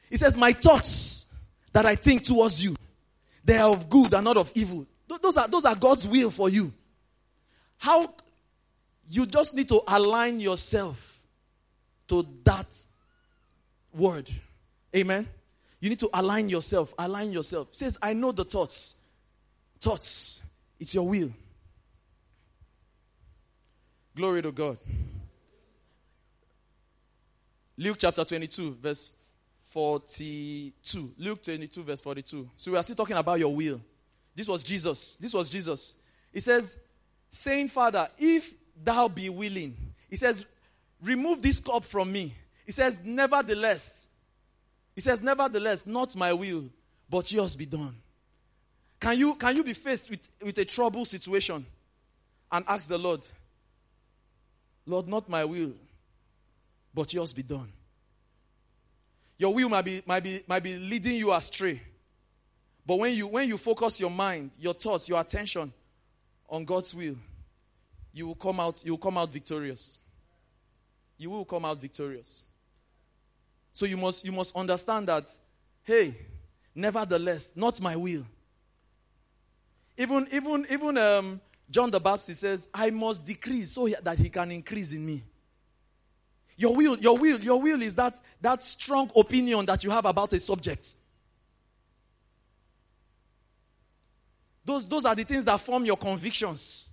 He 0.10 0.18
says, 0.18 0.36
My 0.36 0.54
thoughts 0.54 1.26
that 1.74 1.86
I 1.86 1.96
think 1.96 2.24
towards 2.24 2.64
you, 2.64 2.76
they 3.44 3.58
are 3.58 3.70
of 3.70 3.90
good 3.90 4.14
and 4.14 4.24
not 4.24 4.38
of 4.38 4.52
evil. 4.56 4.86
Those 5.22 5.38
are, 5.38 5.48
those 5.48 5.66
are 5.66 5.76
God's 5.76 6.08
will 6.08 6.32
for 6.32 6.50
you. 6.50 6.72
How 7.78 8.14
you 9.10 9.26
just 9.26 9.54
need 9.54 9.70
to 9.70 9.82
align 9.88 10.40
yourself 10.40 11.20
to 12.08 12.26
that 12.44 12.68
word. 13.94 14.30
Amen. 14.96 15.28
You 15.80 15.90
need 15.90 16.00
to 16.00 16.10
align 16.14 16.50
yourself. 16.50 16.94
Align 16.98 17.32
yourself. 17.32 17.70
It 17.70 17.76
says, 17.76 17.98
I 18.02 18.14
know 18.14 18.32
the 18.32 18.46
thoughts. 18.46 18.96
Thoughts. 19.80 20.42
It's 20.80 20.94
your 20.94 21.08
will. 21.08 21.32
Glory 24.16 24.42
to 24.42 24.52
God. 24.52 24.78
Luke 27.78 27.98
chapter 28.00 28.24
22, 28.24 28.78
verse 28.82 29.12
42. 29.70 31.14
Luke 31.18 31.44
22, 31.44 31.84
verse 31.84 32.02
42. 32.02 32.50
So 32.56 32.72
we 32.72 32.78
are 32.78 32.84
still 32.84 32.96
talking 32.96 33.18
about 33.18 33.40
your 33.40 33.54
will. 33.54 33.82
This 34.34 34.48
was 34.48 34.64
Jesus. 34.64 35.16
This 35.18 35.34
was 35.34 35.50
Jesus. 35.50 35.96
He 36.32 36.40
says, 36.40 36.78
saying, 37.30 37.70
Father, 37.70 38.08
if 38.18 38.54
thou 38.84 39.08
be 39.08 39.30
willing. 39.30 39.76
He 40.10 40.18
says, 40.18 40.46
Remove 41.02 41.42
this 41.42 41.60
cup 41.60 41.84
from 41.84 42.12
me. 42.12 42.34
He 42.66 42.72
says, 42.72 43.00
Nevertheless, 43.04 44.08
he 44.96 45.02
says, 45.02 45.22
Nevertheless, 45.22 45.86
not 45.86 46.16
my 46.16 46.34
will, 46.34 46.66
but 47.10 47.32
yours 47.32 47.56
be 47.56 47.66
done. 47.66 47.96
Can 49.00 49.18
you, 49.18 49.36
can 49.36 49.56
you 49.56 49.64
be 49.64 49.74
faced 49.74 50.10
with, 50.10 50.28
with 50.42 50.58
a 50.58 50.66
trouble 50.66 51.06
situation 51.06 51.66
and 52.52 52.66
ask 52.68 52.88
the 52.88 52.98
Lord, 52.98 53.22
Lord, 54.86 55.08
not 55.08 55.28
my 55.30 55.44
will, 55.44 55.74
but 56.96 57.14
yours 57.14 57.34
be 57.34 57.44
done? 57.44 57.72
Your 59.38 59.54
will 59.54 59.68
might 59.68 59.84
be, 59.84 60.02
might 60.06 60.24
be, 60.24 60.42
might 60.48 60.64
be 60.64 60.78
leading 60.78 61.16
you 61.16 61.34
astray. 61.34 61.82
But 62.86 63.00
when 63.00 63.14
you, 63.14 63.28
when 63.28 63.50
you 63.50 63.58
focus 63.58 64.00
your 64.00 64.10
mind, 64.10 64.52
your 64.58 64.74
thoughts, 64.74 65.10
your 65.10 65.20
attention 65.20 65.74
on 66.50 66.64
God's 66.64 66.96
will, 66.96 67.18
you 68.14 68.28
will 68.28 68.36
come 68.36 68.62
out, 68.62 68.84
you 68.86 68.94
will 68.94 68.98
come 68.98 69.18
out 69.18 69.34
victorious. 69.34 69.98
You 71.18 71.32
will 71.32 71.46
come 71.46 71.66
out 71.66 71.82
victorious. 71.82 72.44
So 73.74 73.86
you 73.86 73.98
must 73.98 74.24
you 74.24 74.32
must 74.32 74.56
understand 74.56 75.10
that, 75.10 75.30
hey, 75.84 76.16
nevertheless, 76.74 77.52
not 77.56 77.82
my 77.82 77.98
will. 77.98 78.26
Even 79.98 80.28
even 80.32 80.66
even 80.70 80.98
um, 80.98 81.42
John 81.70 81.92
the 81.92 82.00
Baptist 82.00 82.40
says, 82.40 82.68
I 82.74 82.90
must 82.90 83.26
decrease 83.26 83.72
so 83.72 83.88
that 83.88 84.18
he 84.18 84.30
can 84.30 84.52
increase 84.52 84.94
in 84.94 85.06
me. 85.06 85.24
Your 86.58 86.76
will, 86.76 86.98
your 86.98 87.18
will, 87.18 87.40
your 87.40 87.62
will 87.62 87.82
is 87.82 87.96
that 87.96 88.20
that 88.42 88.64
strong 88.64 89.12
opinion 89.16 89.66
that 89.66 89.84
you 89.84 89.92
have 89.92 90.06
about 90.06 90.32
a 90.34 90.40
subject. 90.40 90.96
Those, 94.64 94.86
those 94.86 95.06
are 95.06 95.14
the 95.14 95.24
things 95.24 95.46
that 95.46 95.58
form 95.62 95.86
your 95.86 95.98
convictions. 95.98 96.88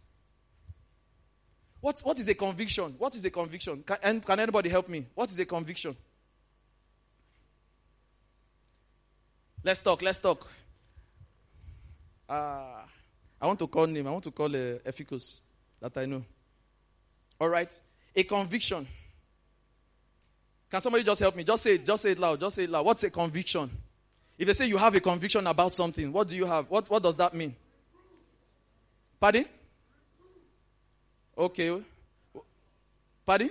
What, 1.80 2.00
what 2.00 2.18
is 2.18 2.28
a 2.28 2.34
conviction? 2.34 2.94
What 2.98 3.14
is 3.14 3.24
a 3.24 3.30
conviction? 3.30 3.82
Can, 3.82 3.96
and 4.02 4.24
can 4.24 4.38
anybody 4.38 4.68
help 4.68 4.88
me? 4.88 5.06
What 5.14 5.30
is 5.30 5.38
a 5.38 5.44
conviction? 5.44 5.96
Let's 9.64 9.80
talk, 9.80 10.02
let's 10.02 10.18
talk. 10.18 10.48
Uh, 12.28 12.82
I 13.40 13.46
want 13.46 13.58
to 13.58 13.66
call 13.66 13.86
name. 13.86 14.06
I 14.06 14.10
want 14.10 14.24
to 14.24 14.30
call 14.30 14.46
uh, 14.46 14.78
Efficus 14.86 15.40
that 15.80 15.96
I 15.96 16.06
know. 16.06 16.24
All 17.40 17.48
right. 17.48 17.80
A 18.14 18.22
conviction. 18.22 18.86
Can 20.72 20.80
somebody 20.80 21.04
just 21.04 21.20
help 21.20 21.36
me? 21.36 21.44
Just 21.44 21.64
say 21.64 21.74
it. 21.74 21.84
Just 21.84 22.02
say 22.02 22.12
it 22.12 22.18
loud. 22.18 22.40
Just 22.40 22.56
say 22.56 22.64
it 22.64 22.70
loud. 22.70 22.86
What's 22.86 23.04
a 23.04 23.10
conviction? 23.10 23.70
If 24.38 24.46
they 24.46 24.54
say 24.54 24.64
you 24.64 24.78
have 24.78 24.94
a 24.94 25.00
conviction 25.00 25.46
about 25.46 25.74
something, 25.74 26.10
what 26.10 26.30
do 26.30 26.34
you 26.34 26.46
have? 26.46 26.64
What, 26.70 26.88
what 26.88 27.02
does 27.02 27.14
that 27.16 27.34
mean? 27.34 27.54
Pardon? 29.20 29.44
Okay. 31.36 31.78
Pardon? 33.26 33.50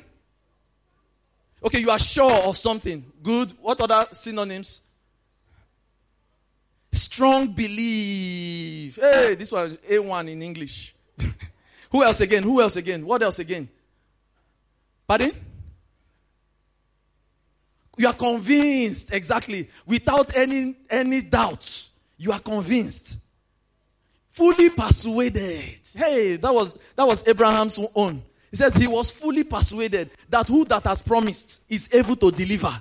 Okay, 1.63 1.77
you 1.77 1.91
are 1.91 1.99
sure 1.99 2.31
of 2.31 2.57
something. 2.57 3.05
Good. 3.21 3.53
What 3.61 3.79
other 3.81 4.07
synonyms? 4.13 4.81
Strong 6.91 7.49
belief. 7.49 8.95
Hey, 8.95 9.35
this 9.35 9.51
one 9.51 9.77
A1 9.77 10.27
in 10.27 10.41
English. 10.41 10.95
Who 11.91 12.03
else 12.03 12.19
again? 12.21 12.41
Who 12.41 12.59
else 12.59 12.77
again? 12.77 13.05
What 13.05 13.21
else 13.21 13.37
again? 13.37 13.69
Pardon? 15.07 15.50
You 18.01 18.08
are 18.08 18.15
convinced, 18.15 19.13
exactly. 19.13 19.70
Without 19.86 20.36
any, 20.36 20.75
any 20.89 21.22
doubt. 21.22 21.88
You 22.17 22.31
are 22.31 22.39
convinced. 22.39 23.15
Fully 24.31 24.72
persuaded. 24.72 25.77
Hey, 25.93 26.38
that 26.38 26.51
was, 26.51 26.79
that 26.96 27.05
was 27.05 27.27
Abraham's 27.27 27.77
own. 27.93 28.24
He 28.50 28.58
says 28.58 28.74
he 28.74 28.88
was 28.88 29.12
fully 29.12 29.43
persuaded 29.43 30.10
that 30.29 30.48
who 30.48 30.65
that 30.65 30.84
has 30.86 31.00
promised 31.00 31.62
is 31.70 31.93
able 31.93 32.15
to 32.15 32.31
deliver. 32.31 32.75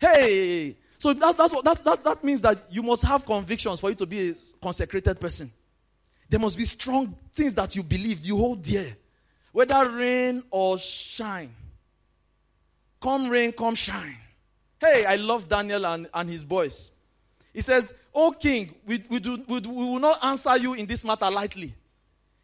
Hey, 0.00 0.74
so 0.98 1.12
that, 1.12 1.38
that, 1.38 1.62
that, 1.62 1.84
that, 1.84 2.02
that 2.02 2.24
means 2.24 2.40
that 2.40 2.58
you 2.70 2.82
must 2.82 3.04
have 3.04 3.24
convictions 3.24 3.78
for 3.78 3.90
you 3.90 3.94
to 3.94 4.06
be 4.06 4.30
a 4.30 4.34
consecrated 4.60 5.20
person. 5.20 5.52
There 6.28 6.40
must 6.40 6.58
be 6.58 6.64
strong 6.64 7.16
things 7.32 7.54
that 7.54 7.76
you 7.76 7.84
believe, 7.84 8.26
you 8.26 8.36
hold 8.36 8.64
dear. 8.64 8.96
Whether 9.52 9.90
rain 9.90 10.42
or 10.50 10.76
shine. 10.76 11.54
Come 13.00 13.28
rain, 13.28 13.52
come 13.52 13.76
shine. 13.76 14.16
Hey, 14.80 15.04
I 15.04 15.16
love 15.16 15.48
Daniel 15.48 15.86
and, 15.86 16.08
and 16.12 16.30
his 16.30 16.42
boys. 16.42 16.92
He 17.52 17.60
says, 17.60 17.92
O 18.14 18.32
king, 18.32 18.74
we, 18.86 19.04
we, 19.10 19.18
do, 19.18 19.42
we, 19.46 19.60
we 19.60 19.84
will 19.84 19.98
not 19.98 20.24
answer 20.24 20.56
you 20.56 20.74
in 20.74 20.86
this 20.86 21.04
matter 21.04 21.30
lightly. 21.30 21.74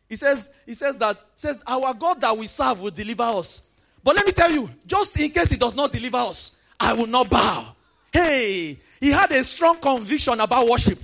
He 0.09 0.16
says, 0.16 0.50
he 0.66 0.75
says 0.75 0.97
that 0.99 1.19
says 1.35 1.59
our 1.66 1.95
God 1.95 2.21
that 2.21 2.37
we 2.37 2.47
serve 2.47 2.81
will 2.81 2.90
deliver 2.90 3.25
us. 3.25 3.62
But 4.05 4.16
let 4.16 4.26
me 4.26 4.33
tell 4.33 4.52
you, 4.52 4.71
just 4.87 5.19
in 5.19 5.31
case 5.31 5.50
he 5.50 5.57
does 5.57 5.75
not 5.75 5.90
deliver 5.90 6.19
us, 6.19 6.55
I 6.78 6.93
will 6.93 7.09
not 7.09 7.28
bow. 7.28 7.75
Hey, 8.12 8.78
he 9.00 9.11
had 9.11 9.33
a 9.33 9.43
strong 9.43 9.78
conviction 9.78 10.38
about 10.38 10.69
worship. 10.69 10.99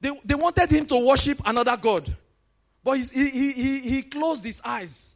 They, 0.00 0.10
they 0.24 0.34
wanted 0.34 0.70
him 0.70 0.86
to 0.86 0.96
worship 0.96 1.40
another 1.44 1.76
God. 1.76 2.14
But 2.82 2.98
he, 2.98 3.30
he, 3.30 3.52
he, 3.52 3.78
he 3.80 4.02
closed 4.02 4.44
his 4.44 4.60
eyes 4.64 5.14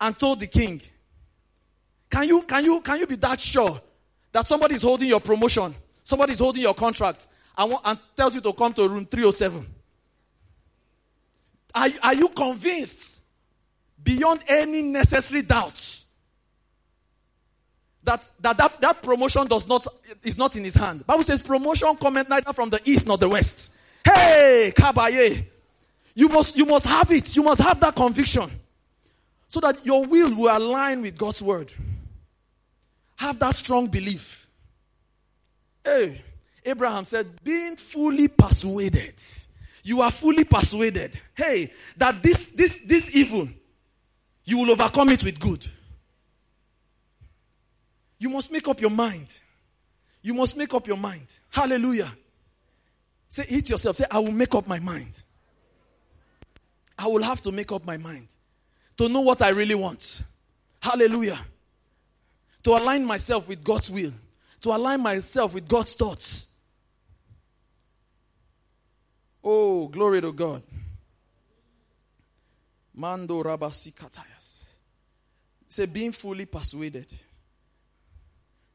and 0.00 0.18
told 0.18 0.40
the 0.40 0.46
king, 0.46 0.82
can 2.10 2.28
you, 2.28 2.42
can 2.42 2.64
you, 2.64 2.80
can 2.82 2.98
you 2.98 3.06
be 3.06 3.16
that 3.16 3.40
sure 3.40 3.80
that 4.32 4.46
somebody 4.46 4.74
is 4.74 4.82
holding 4.82 5.08
your 5.08 5.20
promotion, 5.20 5.74
somebody 6.02 6.32
is 6.32 6.38
holding 6.38 6.62
your 6.62 6.74
contract 6.74 7.28
and, 7.56 7.74
and 7.84 7.98
tells 8.16 8.34
you 8.34 8.40
to 8.40 8.52
come 8.52 8.72
to 8.72 8.88
room 8.88 9.06
307? 9.06 9.66
Are, 11.74 11.88
are 12.02 12.14
you 12.14 12.28
convinced 12.28 13.20
beyond 14.02 14.44
any 14.48 14.82
necessary 14.82 15.42
doubts 15.42 16.04
that, 18.04 18.28
that, 18.40 18.56
that 18.56 18.80
that 18.80 19.02
promotion 19.02 19.46
does 19.46 19.66
not 19.66 19.86
is 20.22 20.36
not 20.36 20.56
in 20.56 20.64
his 20.64 20.74
hand? 20.74 21.06
Bible 21.06 21.22
says 21.22 21.40
promotion 21.40 21.96
cometh 21.96 22.28
neither 22.28 22.52
from 22.52 22.68
the 22.68 22.80
east 22.84 23.06
nor 23.06 23.16
the 23.16 23.28
west. 23.28 23.72
Hey, 24.04 24.72
Kabaye. 24.76 25.46
You 26.14 26.28
must, 26.28 26.56
you 26.56 26.66
must 26.66 26.86
have 26.86 27.10
it. 27.10 27.34
You 27.34 27.42
must 27.42 27.60
have 27.60 27.80
that 27.80 27.94
conviction. 27.94 28.50
So 29.48 29.60
that 29.60 29.84
your 29.84 30.04
will 30.04 30.34
will 30.34 30.54
align 30.56 31.02
with 31.02 31.16
God's 31.16 31.42
word. 31.42 31.72
Have 33.16 33.38
that 33.38 33.54
strong 33.54 33.86
belief. 33.86 34.46
Hey, 35.84 36.22
Abraham 36.64 37.04
said, 37.04 37.42
being 37.42 37.76
fully 37.76 38.28
persuaded. 38.28 39.14
You 39.82 40.00
are 40.00 40.10
fully 40.10 40.44
persuaded. 40.44 41.18
Hey, 41.34 41.72
that 41.96 42.22
this, 42.22 42.46
this, 42.46 42.80
this 42.84 43.14
evil, 43.14 43.48
you 44.44 44.58
will 44.58 44.70
overcome 44.70 45.08
it 45.10 45.24
with 45.24 45.40
good. 45.40 45.64
You 48.18 48.28
must 48.28 48.52
make 48.52 48.68
up 48.68 48.80
your 48.80 48.90
mind. 48.90 49.26
You 50.22 50.34
must 50.34 50.56
make 50.56 50.72
up 50.72 50.86
your 50.86 50.96
mind. 50.96 51.26
Hallelujah. 51.50 52.12
Say, 53.28 53.46
it 53.48 53.68
yourself. 53.68 53.96
Say, 53.96 54.04
I 54.10 54.20
will 54.20 54.30
make 54.30 54.54
up 54.54 54.68
my 54.68 54.78
mind. 54.78 55.10
I 56.96 57.08
will 57.08 57.22
have 57.22 57.42
to 57.42 57.50
make 57.50 57.72
up 57.72 57.84
my 57.84 57.96
mind 57.96 58.28
to 58.98 59.08
know 59.08 59.22
what 59.22 59.42
I 59.42 59.48
really 59.48 59.74
want. 59.74 60.22
Hallelujah. 60.80 61.40
To 62.64 62.70
align 62.70 63.04
myself 63.04 63.48
with 63.48 63.64
God's 63.64 63.90
will, 63.90 64.12
to 64.60 64.70
align 64.70 65.00
myself 65.00 65.54
with 65.54 65.66
God's 65.66 65.94
thoughts. 65.94 66.46
Oh, 69.42 69.88
glory 69.88 70.20
to 70.20 70.32
God. 70.32 70.62
Mando 72.94 73.42
Rabasi 73.42 73.92
Katayas. 73.92 74.64
Say, 75.68 75.86
being 75.86 76.12
fully 76.12 76.44
persuaded. 76.44 77.06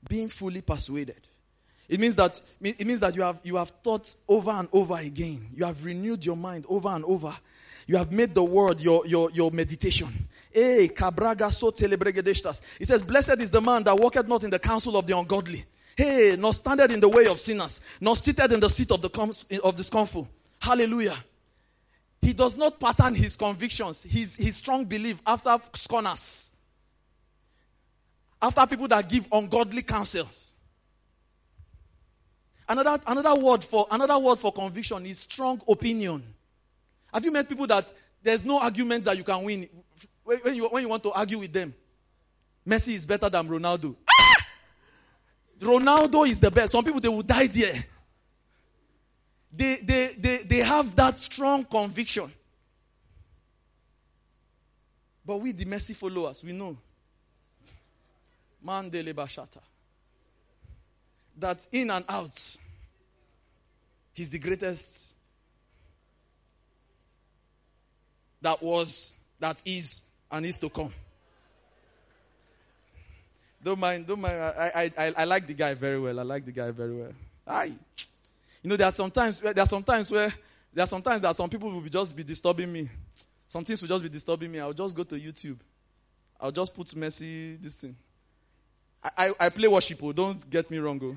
Being 0.10 0.30
fully 0.30 0.62
persuaded. 0.62 1.22
It 1.88 2.00
means 2.00 2.16
that 2.16 2.42
it 2.60 2.86
means 2.86 3.00
that 3.00 3.16
you 3.16 3.22
have 3.22 3.40
you 3.44 3.56
have 3.56 3.70
thought 3.82 4.14
over 4.28 4.52
and 4.52 4.68
over 4.74 4.98
again. 4.98 5.48
You 5.56 5.64
have 5.64 5.86
renewed 5.86 6.26
your 6.26 6.36
mind 6.36 6.66
over 6.68 6.90
and 6.90 7.06
over. 7.06 7.34
You 7.88 7.96
have 7.98 8.12
made 8.12 8.36
the 8.36 8.44
word 8.44 8.82
your 8.82 9.06
your, 9.08 9.32
your 9.32 9.50
meditation. 9.50 10.28
Eh, 10.54 10.88
so 11.50 11.72
He 11.72 12.86
says, 12.86 13.04
Blessed 13.04 13.40
is 13.40 13.52
the 13.52 13.62
man 13.62 13.84
that 13.84 13.98
walketh 13.98 14.28
not 14.28 14.44
in 14.44 14.50
the 14.50 14.60
counsel 14.60 14.98
of 14.98 15.08
the 15.08 15.18
ungodly. 15.18 15.66
Hey, 15.96 16.36
nor 16.38 16.54
standeth 16.54 16.92
in 16.92 17.00
the 17.00 17.10
way 17.10 17.26
of 17.26 17.40
sinners, 17.40 17.82
nor 18.00 18.16
seated 18.16 18.52
in 18.52 18.60
the 18.60 18.70
seat 18.70 18.92
of 18.92 19.02
the 19.02 19.60
of 19.64 19.76
discomfort. 19.76 20.26
Hallelujah. 20.60 21.18
He 22.22 22.34
does 22.34 22.58
not 22.58 22.80
pattern 22.80 23.16
his 23.16 23.36
convictions, 23.36 24.04
his, 24.04 24.36
his 24.36 24.58
strong 24.58 24.86
belief 24.86 25.22
after 25.26 25.58
scorners, 25.74 26.52
after 28.42 28.66
people 28.66 28.88
that 28.90 29.08
give 29.08 29.28
ungodly 29.32 29.82
counsels. 29.82 30.52
Another, 32.68 33.02
another 33.08 33.36
word 33.36 33.64
for 33.64 33.88
another 33.90 34.18
word 34.20 34.40
for 34.40 34.52
conviction 34.52 35.06
is 35.06 35.20
strong 35.20 35.62
opinion. 35.68 36.22
Have 37.14 37.24
you 37.24 37.32
met 37.32 37.48
people 37.48 37.68
that 37.68 37.92
there's 38.22 38.44
no 38.44 38.60
argument 38.60 39.06
that 39.06 39.18
you 39.18 39.24
can 39.24 39.44
win 39.44 39.70
when 40.24 40.56
you, 40.56 40.68
when 40.68 40.84
you 40.84 40.90
want 40.90 41.04
to 41.04 41.12
argue 41.12 41.40
with 41.40 41.54
them? 41.54 41.74
Messi 42.68 42.94
is 42.94 43.06
better 43.06 43.30
than 43.30 43.48
Ronaldo. 43.48 43.96
Ah! 44.10 44.46
Ronaldo 45.60 46.28
is 46.28 46.40
the 46.40 46.52
best. 46.52 46.74
Some 46.74 46.84
people 46.84 47.00
they 47.00 47.08
will 47.10 47.22
die 47.22 47.48
there. 47.48 47.86
They, 49.52 49.78
they, 49.78 50.16
they, 50.18 50.38
they 50.38 50.60
have 50.60 50.96
that 50.96 51.18
strong 51.18 51.64
conviction. 51.64 52.32
But 55.26 55.38
we, 55.38 55.52
the 55.52 55.66
Messi 55.66 55.96
followers, 55.96 56.44
we 56.44 56.52
know. 56.52 56.78
Mandele 58.66 59.14
Bashata 59.14 59.62
that 61.38 61.68
in 61.72 61.92
and 61.92 62.04
out, 62.10 62.58
he's 64.14 64.30
the 64.30 64.40
greatest 64.40 65.14
that 68.42 68.62
was, 68.62 69.14
that 69.40 69.62
is, 69.66 70.02
and 70.32 70.46
is 70.46 70.58
to 70.60 70.70
come. 70.70 70.94
Don't 73.64 73.80
mind, 73.80 74.08
don't 74.08 74.22
mind. 74.22 74.36
I, 74.36 74.72
I, 74.74 74.92
I, 74.98 75.14
I 75.18 75.24
like 75.26 75.48
the 75.48 75.54
guy 75.54 75.74
very 75.74 76.00
well. 76.00 76.20
I 76.20 76.24
like 76.24 76.46
the 76.46 76.52
guy 76.52 76.72
very 76.72 76.96
well. 76.96 77.12
Aye. 77.46 77.74
You 78.64 78.70
know, 78.70 78.78
there 78.78 78.88
are 78.88 78.92
sometimes 78.92 79.40
there 79.40 79.60
are 79.60 79.66
sometimes 79.66 80.12
where 80.12 80.34
there 80.74 80.84
are 80.84 80.88
sometimes 80.88 81.22
that 81.22 81.36
some 81.36 81.50
people 81.50 81.72
will 81.72 81.82
be 81.82 81.90
just 81.90 82.16
be 82.16 82.24
disturbing 82.24 82.72
me. 82.72 82.90
Some 83.48 83.64
things 83.64 83.82
will 83.82 83.88
just 83.90 84.04
be 84.04 84.10
disturbing 84.10 84.52
me. 84.52 84.60
I'll 84.60 84.74
just 84.74 84.96
go 84.96 85.04
to 85.04 85.16
YouTube. 85.16 85.58
I'll 86.40 86.52
just 86.52 86.74
put 86.74 86.88
Messi 86.88 87.62
this 87.62 87.76
thing. 87.76 87.96
I, 89.04 89.34
I, 89.40 89.50
play 89.50 89.68
worship, 89.68 90.04
oh, 90.04 90.12
don't 90.12 90.50
get 90.50 90.70
me 90.70 90.80
wrong. 90.80 91.00
Oh. 91.02 91.16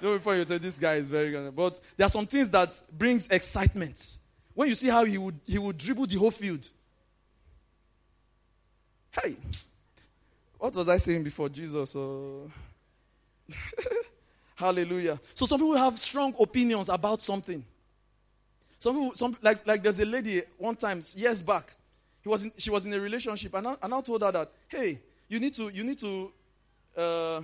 Don't 0.00 0.18
before 0.18 0.36
you 0.36 0.44
say 0.44 0.58
this 0.58 0.78
guy 0.78 0.94
is 0.94 1.08
very 1.08 1.30
good. 1.30 1.54
But 1.54 1.80
there 1.96 2.06
are 2.06 2.10
some 2.10 2.26
things 2.26 2.48
that 2.50 2.80
brings 2.92 3.26
excitement. 3.28 4.16
When 4.58 4.68
you 4.68 4.74
see 4.74 4.88
how 4.88 5.04
he 5.04 5.16
would 5.18 5.38
he 5.46 5.56
would 5.56 5.78
dribble 5.78 6.08
the 6.08 6.16
whole 6.16 6.32
field. 6.32 6.68
Hey, 9.12 9.36
what 10.58 10.74
was 10.74 10.88
I 10.88 10.96
saying 10.96 11.22
before 11.22 11.48
Jesus? 11.48 11.94
Uh, 11.94 12.48
hallelujah. 14.56 15.20
So 15.34 15.46
some 15.46 15.60
people 15.60 15.76
have 15.76 15.96
strong 15.96 16.34
opinions 16.40 16.88
about 16.88 17.22
something. 17.22 17.64
Some 18.80 18.96
people, 18.96 19.14
some 19.14 19.36
like 19.42 19.64
like 19.64 19.80
there's 19.80 20.00
a 20.00 20.04
lady 20.04 20.42
one 20.56 20.74
time 20.74 21.02
years 21.14 21.40
back. 21.40 21.72
He 22.20 22.28
was 22.28 22.42
in, 22.42 22.52
she 22.58 22.70
was 22.70 22.84
in 22.84 22.92
a 22.92 22.98
relationship, 22.98 23.54
and 23.54 23.68
I, 23.68 23.76
and 23.80 23.94
I 23.94 24.00
told 24.00 24.22
her 24.22 24.32
that 24.32 24.50
hey, 24.66 24.98
you 25.28 25.38
need 25.38 25.54
to 25.54 25.68
you 25.68 25.84
need 25.84 26.00
to 26.00 26.32
uh, 26.96 27.42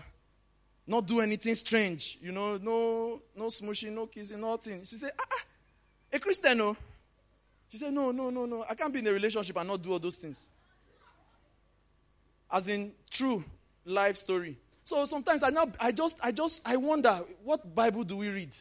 not 0.84 1.06
do 1.06 1.20
anything 1.20 1.54
strange, 1.54 2.18
you 2.20 2.32
know, 2.32 2.56
no, 2.56 3.22
no 3.36 3.44
smushing, 3.44 3.92
no 3.92 4.08
kissing, 4.08 4.40
nothing. 4.40 4.82
She 4.82 4.96
said, 4.96 5.12
ah, 5.16 5.24
ah, 5.30 5.44
a 6.12 6.18
Christian, 6.18 6.58
no. 6.58 6.76
She 7.74 7.78
said, 7.78 7.92
no, 7.92 8.12
no, 8.12 8.30
no, 8.30 8.46
no. 8.46 8.64
I 8.70 8.76
can't 8.76 8.92
be 8.92 9.00
in 9.00 9.06
a 9.08 9.12
relationship 9.12 9.56
and 9.56 9.66
not 9.66 9.82
do 9.82 9.90
all 9.90 9.98
those 9.98 10.14
things. 10.14 10.48
As 12.48 12.68
in 12.68 12.92
true 13.10 13.42
life 13.84 14.16
story. 14.16 14.56
So 14.84 15.04
sometimes 15.06 15.42
I 15.42 15.50
now, 15.50 15.66
I 15.80 15.90
just, 15.90 16.20
I 16.22 16.30
just, 16.30 16.62
I 16.64 16.76
wonder, 16.76 17.22
what 17.42 17.74
Bible 17.74 18.04
do 18.04 18.18
we 18.18 18.28
read? 18.28 18.54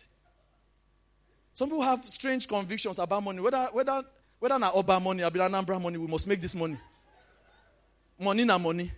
Some 1.54 1.69
people 1.69 1.84
have 1.84 2.04
strange 2.08 2.47
convictions 2.47 2.97
about 2.97 3.21
money. 3.21 3.39
Whether, 3.39 3.65
whether, 3.65 4.04
whether 4.39 4.58
na 4.58 4.71
Oba 4.73 4.99
money, 4.99 5.21
or 5.21 5.30
Anambra 5.30 5.80
money, 5.80 5.99
we 5.99 6.08
must 6.08 6.28
make 6.28 6.41
this 6.41 6.56
money. 6.56 6.80
Money 8.17 8.45
na 8.45 8.58
money. 8.58 8.91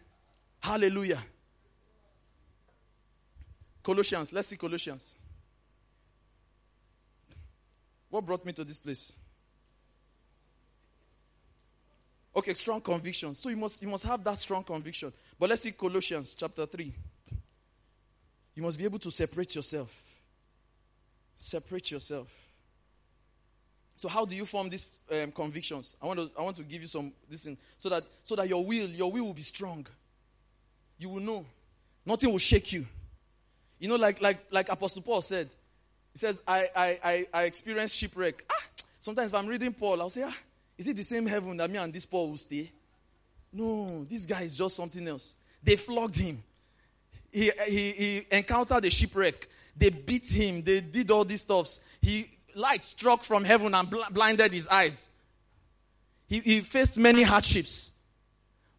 Hallelujah. 0.62 1.22
Colossians. 3.84 4.32
Let's 4.32 4.48
see 4.48 4.56
Colossians. 4.56 5.16
What 8.10 8.26
brought 8.26 8.46
me 8.46 8.54
to 8.54 8.64
this 8.64 8.80
place? 8.80 9.12
Okay, 12.36 12.54
strong 12.54 12.82
conviction. 12.82 13.34
So 13.34 13.50
you 13.50 13.56
must 13.56 13.82
you 13.82 13.88
must 13.88 14.04
have 14.04 14.24
that 14.24 14.40
strong 14.40 14.64
conviction. 14.64 15.14
But 15.40 15.50
let's 15.50 15.62
see 15.62 15.72
Colossians 15.72 16.36
chapter 16.38 16.66
3. 16.66 16.94
You 18.56 18.64
must 18.64 18.78
be 18.78 18.84
able 18.84 19.00
to 19.00 19.12
separate 19.12 19.56
yourself. 19.56 19.94
Separate 21.38 21.92
yourself. 21.92 22.28
So 23.98 24.10
how 24.10 24.26
do 24.26 24.36
you 24.36 24.46
form 24.46 24.70
these 24.70 25.00
um, 25.10 25.32
convictions? 25.32 25.96
I 26.02 26.06
want 26.06 26.20
to 26.20 26.30
I 26.38 26.42
want 26.42 26.58
to 26.58 26.64
give 26.64 26.82
you 26.82 26.88
some 26.88 27.14
this 27.30 27.46
in, 27.46 27.58
so 27.78 27.88
that 27.90 28.04
so 28.24 28.36
that 28.36 28.50
your 28.50 28.66
will 28.66 28.88
your 28.90 29.12
will 29.12 29.24
will 29.26 29.34
be 29.34 29.42
strong. 29.42 29.86
You 30.98 31.10
will 31.10 31.22
know. 31.22 31.46
Nothing 32.06 32.32
will 32.32 32.38
shake 32.38 32.74
you. 32.74 32.86
You 33.80 33.88
know, 33.90 33.96
like 33.96 34.22
like 34.22 34.40
like 34.52 34.70
Apostle 34.70 35.02
Paul 35.02 35.22
said, 35.22 35.50
he 36.12 36.20
says, 36.20 36.42
I 36.46 36.68
I 36.76 37.00
I, 37.04 37.28
I 37.34 37.44
experienced 37.44 37.96
shipwreck. 37.96 38.44
Ah, 38.50 38.64
sometimes 39.00 39.32
if 39.32 39.36
I'm 39.36 39.48
reading 39.48 39.72
Paul, 39.74 40.02
I'll 40.02 40.10
say, 40.10 40.24
ah, 40.24 40.36
is 40.78 40.88
it 40.88 40.96
the 40.96 41.04
same 41.04 41.26
heaven 41.26 41.58
that 41.58 41.70
me 41.70 41.78
and 41.78 41.94
this 41.94 42.06
Paul 42.06 42.32
will 42.32 42.38
stay? 42.38 42.72
No, 43.52 44.06
this 44.10 44.26
guy 44.26 44.42
is 44.42 44.56
just 44.56 44.76
something 44.76 45.08
else. 45.08 45.34
They 45.64 45.78
flogged 45.78 46.18
him. 46.18 46.44
He, 47.32 47.52
he, 47.68 47.92
he 47.92 48.28
encountered 48.32 48.86
a 48.86 48.92
shipwreck. 48.92 49.48
They 49.76 49.90
beat 49.90 50.28
him. 50.28 50.62
They 50.62 50.82
did 50.82 51.10
all 51.12 51.26
these 51.26 51.42
stuffs. 51.42 51.80
He 52.02 52.28
light 52.54 52.84
struck 52.84 53.24
from 53.24 53.44
heaven 53.44 53.74
and 53.74 53.90
bl- 53.90 54.02
blinded 54.12 54.54
his 54.54 54.68
eyes. 54.68 55.10
He, 56.28 56.40
he 56.40 56.60
faced 56.62 56.98
many 56.98 57.24
hardships. 57.24 57.92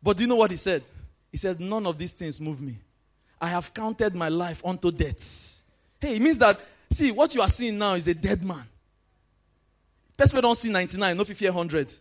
But 0.02 0.16
do 0.16 0.22
you 0.22 0.28
know 0.28 0.36
what 0.36 0.50
he 0.50 0.56
said? 0.56 0.82
He 1.30 1.36
said, 1.36 1.60
None 1.60 1.86
of 1.86 1.98
these 1.98 2.12
things 2.12 2.40
move 2.40 2.60
me. 2.60 2.78
I 3.40 3.48
have 3.48 3.72
counted 3.74 4.14
my 4.14 4.28
life 4.28 4.62
unto 4.64 4.90
death. 4.90 5.62
Hey, 6.00 6.16
it 6.16 6.22
means 6.22 6.38
that, 6.38 6.58
see, 6.90 7.12
what 7.12 7.34
you 7.34 7.42
are 7.42 7.48
seeing 7.48 7.78
now 7.78 7.94
is 7.94 8.08
a 8.08 8.14
dead 8.14 8.42
man. 8.44 8.64
Person 10.16 10.40
don't 10.40 10.54
see 10.54 10.70
99, 10.70 11.16
no 11.16 11.24
50, 11.24 11.44
100. 11.46 11.94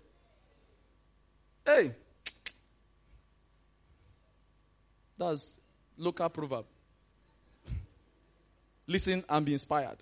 Hey. 1.65 1.91
That's 5.17 5.57
local 5.97 6.29
proverb. 6.29 6.65
Listen 8.87 9.23
and 9.27 9.45
be 9.45 9.53
inspired. 9.53 9.97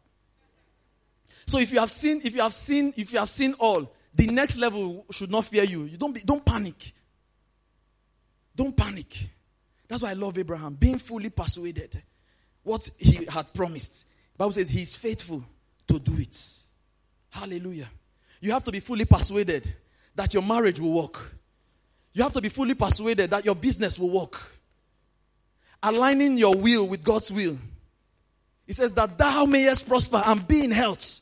So 1.46 1.58
if 1.60 1.72
you 1.72 1.80
have 1.80 1.92
seen, 1.92 2.22
if 2.24 2.36
you 2.36 2.42
have 2.42 2.54
seen, 2.54 2.94
if 2.96 3.12
you 3.12 3.20
have 3.20 3.30
seen 3.30 3.54
all, 3.54 3.92
the 4.14 4.28
next 4.28 4.58
level 4.58 5.06
should 5.12 5.32
not 5.32 5.46
fear 5.46 5.64
you. 5.64 5.84
You 5.84 5.98
don't 5.98 6.14
be, 6.14 6.22
don't 6.22 6.44
panic. 6.44 6.94
Don't 8.56 8.76
panic. 8.76 9.30
That's 9.88 10.02
why 10.02 10.12
I 10.12 10.14
love 10.14 10.38
Abraham, 10.38 10.76
being 10.76 11.00
fully 11.00 11.30
persuaded 11.30 12.02
what 12.64 12.90
he 12.98 13.26
had 13.26 13.54
promised. 13.54 14.06
Bible 14.38 14.52
says 14.52 14.70
he's 14.70 14.96
faithful 14.96 15.44
to 15.88 16.00
do 16.00 16.14
it. 16.18 16.38
Hallelujah. 17.30 17.90
You 18.44 18.52
have 18.52 18.64
to 18.66 18.72
be 18.72 18.80
fully 18.80 19.06
persuaded 19.06 19.74
that 20.16 20.34
your 20.34 20.44
marriage 20.44 20.80
will 20.80 20.94
work. 20.94 21.20
You 22.14 22.22
have 22.24 22.34
to 22.34 22.42
be 22.42 22.50
fully 22.50 22.76
persuaded 22.76 23.32
that 23.32 23.46
your 23.46 23.56
business 23.56 23.98
will 23.98 24.12
work. 24.12 24.40
Aligning 25.82 26.38
your 26.38 26.56
will 26.56 26.88
with 26.88 27.04
God's 27.04 27.32
will. 27.32 27.58
He 28.68 28.74
says 28.74 28.92
that 28.94 29.18
thou 29.18 29.46
mayest 29.46 29.88
prosper 29.88 30.22
and 30.26 30.48
be 30.48 30.64
in 30.64 30.72
health 30.72 31.22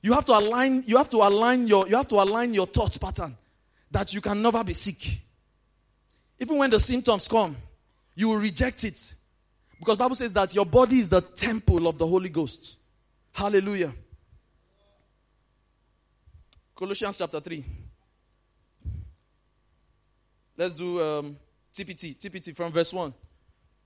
you 0.00 0.12
have 0.12 0.24
to 0.26 0.32
align, 0.32 0.84
you 0.86 0.96
have 0.96 1.10
to 1.10 1.18
align 1.18 1.66
your, 1.66 1.88
you 1.88 1.96
have 1.96 2.08
to 2.08 2.16
align 2.16 2.54
your 2.54 2.66
thought 2.66 2.98
pattern 3.00 3.36
that 3.90 4.14
you 4.14 4.20
can 4.20 4.40
never 4.40 4.62
be 4.62 4.74
sick. 4.74 5.20
Even 6.38 6.56
when 6.58 6.70
the 6.70 6.78
symptoms 6.78 7.26
come, 7.26 7.56
you 8.14 8.28
will 8.28 8.36
reject 8.36 8.84
it. 8.84 9.12
Because 9.78 9.96
Bible 9.96 10.14
says 10.14 10.32
that 10.32 10.54
your 10.54 10.66
body 10.66 11.00
is 11.00 11.08
the 11.08 11.20
temple 11.20 11.86
of 11.88 11.98
the 11.98 12.06
Holy 12.06 12.28
Ghost. 12.28 12.76
Hallelujah. 13.32 13.92
Colossians 16.78 17.16
chapter 17.16 17.40
3. 17.40 17.64
Let's 20.56 20.72
do 20.74 21.02
um, 21.02 21.36
TPT. 21.74 22.16
TPT 22.16 22.54
from 22.54 22.70
verse 22.70 22.92
1. 22.92 23.12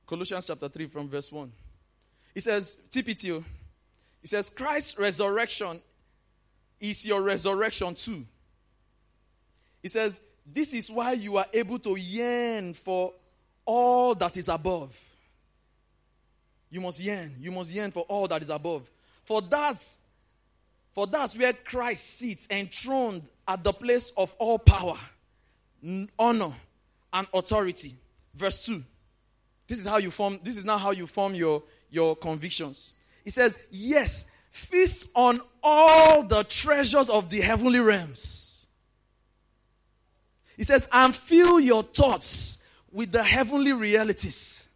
Colossians 0.06 0.44
chapter 0.44 0.68
3 0.68 0.86
from 0.88 1.08
verse 1.08 1.32
1. 1.32 1.50
It 2.34 2.42
says, 2.42 2.80
TPT, 2.90 3.32
oh. 3.32 3.44
it 4.22 4.28
says, 4.28 4.50
Christ's 4.50 4.98
resurrection 4.98 5.80
is 6.80 7.06
your 7.06 7.22
resurrection 7.22 7.94
too. 7.94 8.26
He 9.80 9.88
says, 9.88 10.20
This 10.44 10.74
is 10.74 10.90
why 10.90 11.12
you 11.12 11.38
are 11.38 11.46
able 11.54 11.78
to 11.78 11.96
yearn 11.96 12.74
for 12.74 13.14
all 13.64 14.14
that 14.16 14.36
is 14.36 14.50
above. 14.50 14.94
You 16.68 16.82
must 16.82 17.00
yearn. 17.00 17.36
You 17.40 17.52
must 17.52 17.72
yearn 17.72 17.90
for 17.90 18.02
all 18.02 18.28
that 18.28 18.42
is 18.42 18.50
above. 18.50 18.90
For 19.24 19.40
that's 19.40 19.98
for 20.94 21.06
that's 21.06 21.36
where 21.36 21.52
Christ 21.52 22.18
sits 22.18 22.48
enthroned 22.50 23.22
at 23.48 23.64
the 23.64 23.72
place 23.72 24.12
of 24.16 24.34
all 24.38 24.58
power, 24.58 24.98
honor, 26.18 26.52
and 27.12 27.26
authority. 27.32 27.94
Verse 28.34 28.64
2. 28.66 28.82
This 29.68 29.78
is 29.78 29.86
how 29.86 29.98
you 29.98 30.10
form, 30.10 30.40
this 30.42 30.56
is 30.56 30.64
now 30.64 30.78
how 30.78 30.90
you 30.90 31.06
form 31.06 31.34
your, 31.34 31.62
your 31.90 32.16
convictions. 32.16 32.94
He 33.24 33.30
says, 33.30 33.56
Yes, 33.70 34.26
Feast 34.52 35.08
on 35.14 35.40
all 35.62 36.24
the 36.24 36.44
treasures 36.44 37.08
of 37.08 37.30
the 37.30 37.40
heavenly 37.40 37.80
realms. 37.80 38.66
He 40.58 40.64
says, 40.64 40.86
and 40.92 41.16
fill 41.16 41.58
your 41.58 41.82
thoughts 41.82 42.58
with 42.92 43.12
the 43.12 43.22
heavenly 43.22 43.72
realities. 43.72 44.68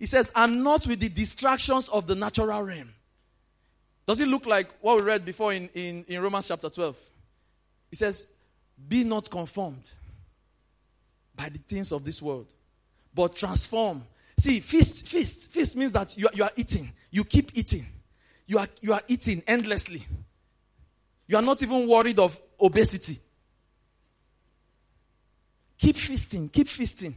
He 0.00 0.06
says, 0.06 0.32
and 0.34 0.64
not 0.64 0.84
with 0.84 0.98
the 0.98 1.08
distractions 1.08 1.88
of 1.90 2.08
the 2.08 2.16
natural 2.16 2.60
realm. 2.60 2.92
Does 4.10 4.20
it 4.20 4.28
look 4.28 4.46
like 4.46 4.68
what 4.80 4.96
we 4.96 5.02
read 5.02 5.24
before 5.24 5.52
in, 5.52 5.68
in, 5.74 6.04
in 6.08 6.20
Romans 6.20 6.48
chapter 6.48 6.68
12? 6.68 6.96
He 7.90 7.96
says, 7.96 8.26
Be 8.88 9.04
not 9.04 9.30
conformed 9.30 9.88
by 11.36 11.48
the 11.48 11.58
things 11.58 11.92
of 11.92 12.04
this 12.04 12.20
world, 12.20 12.52
but 13.14 13.36
transform. 13.36 14.02
See, 14.38 14.60
feast, 14.60 15.06
feast, 15.06 15.50
feast 15.50 15.76
means 15.76 15.92
that 15.92 16.16
you, 16.16 16.28
you 16.34 16.44
are 16.44 16.52
eating. 16.56 16.90
You 17.10 17.24
keep 17.24 17.56
eating 17.56 17.86
you 18.50 18.58
are, 18.58 18.66
you 18.80 18.92
are 18.92 19.02
eating 19.06 19.44
endlessly. 19.46 20.04
You 21.28 21.36
are 21.36 21.42
not 21.42 21.62
even 21.62 21.86
worried 21.86 22.18
of 22.18 22.36
obesity. 22.60 23.16
Keep 25.78 25.96
feasting, 25.96 26.48
keep 26.48 26.66
feasting. 26.66 27.16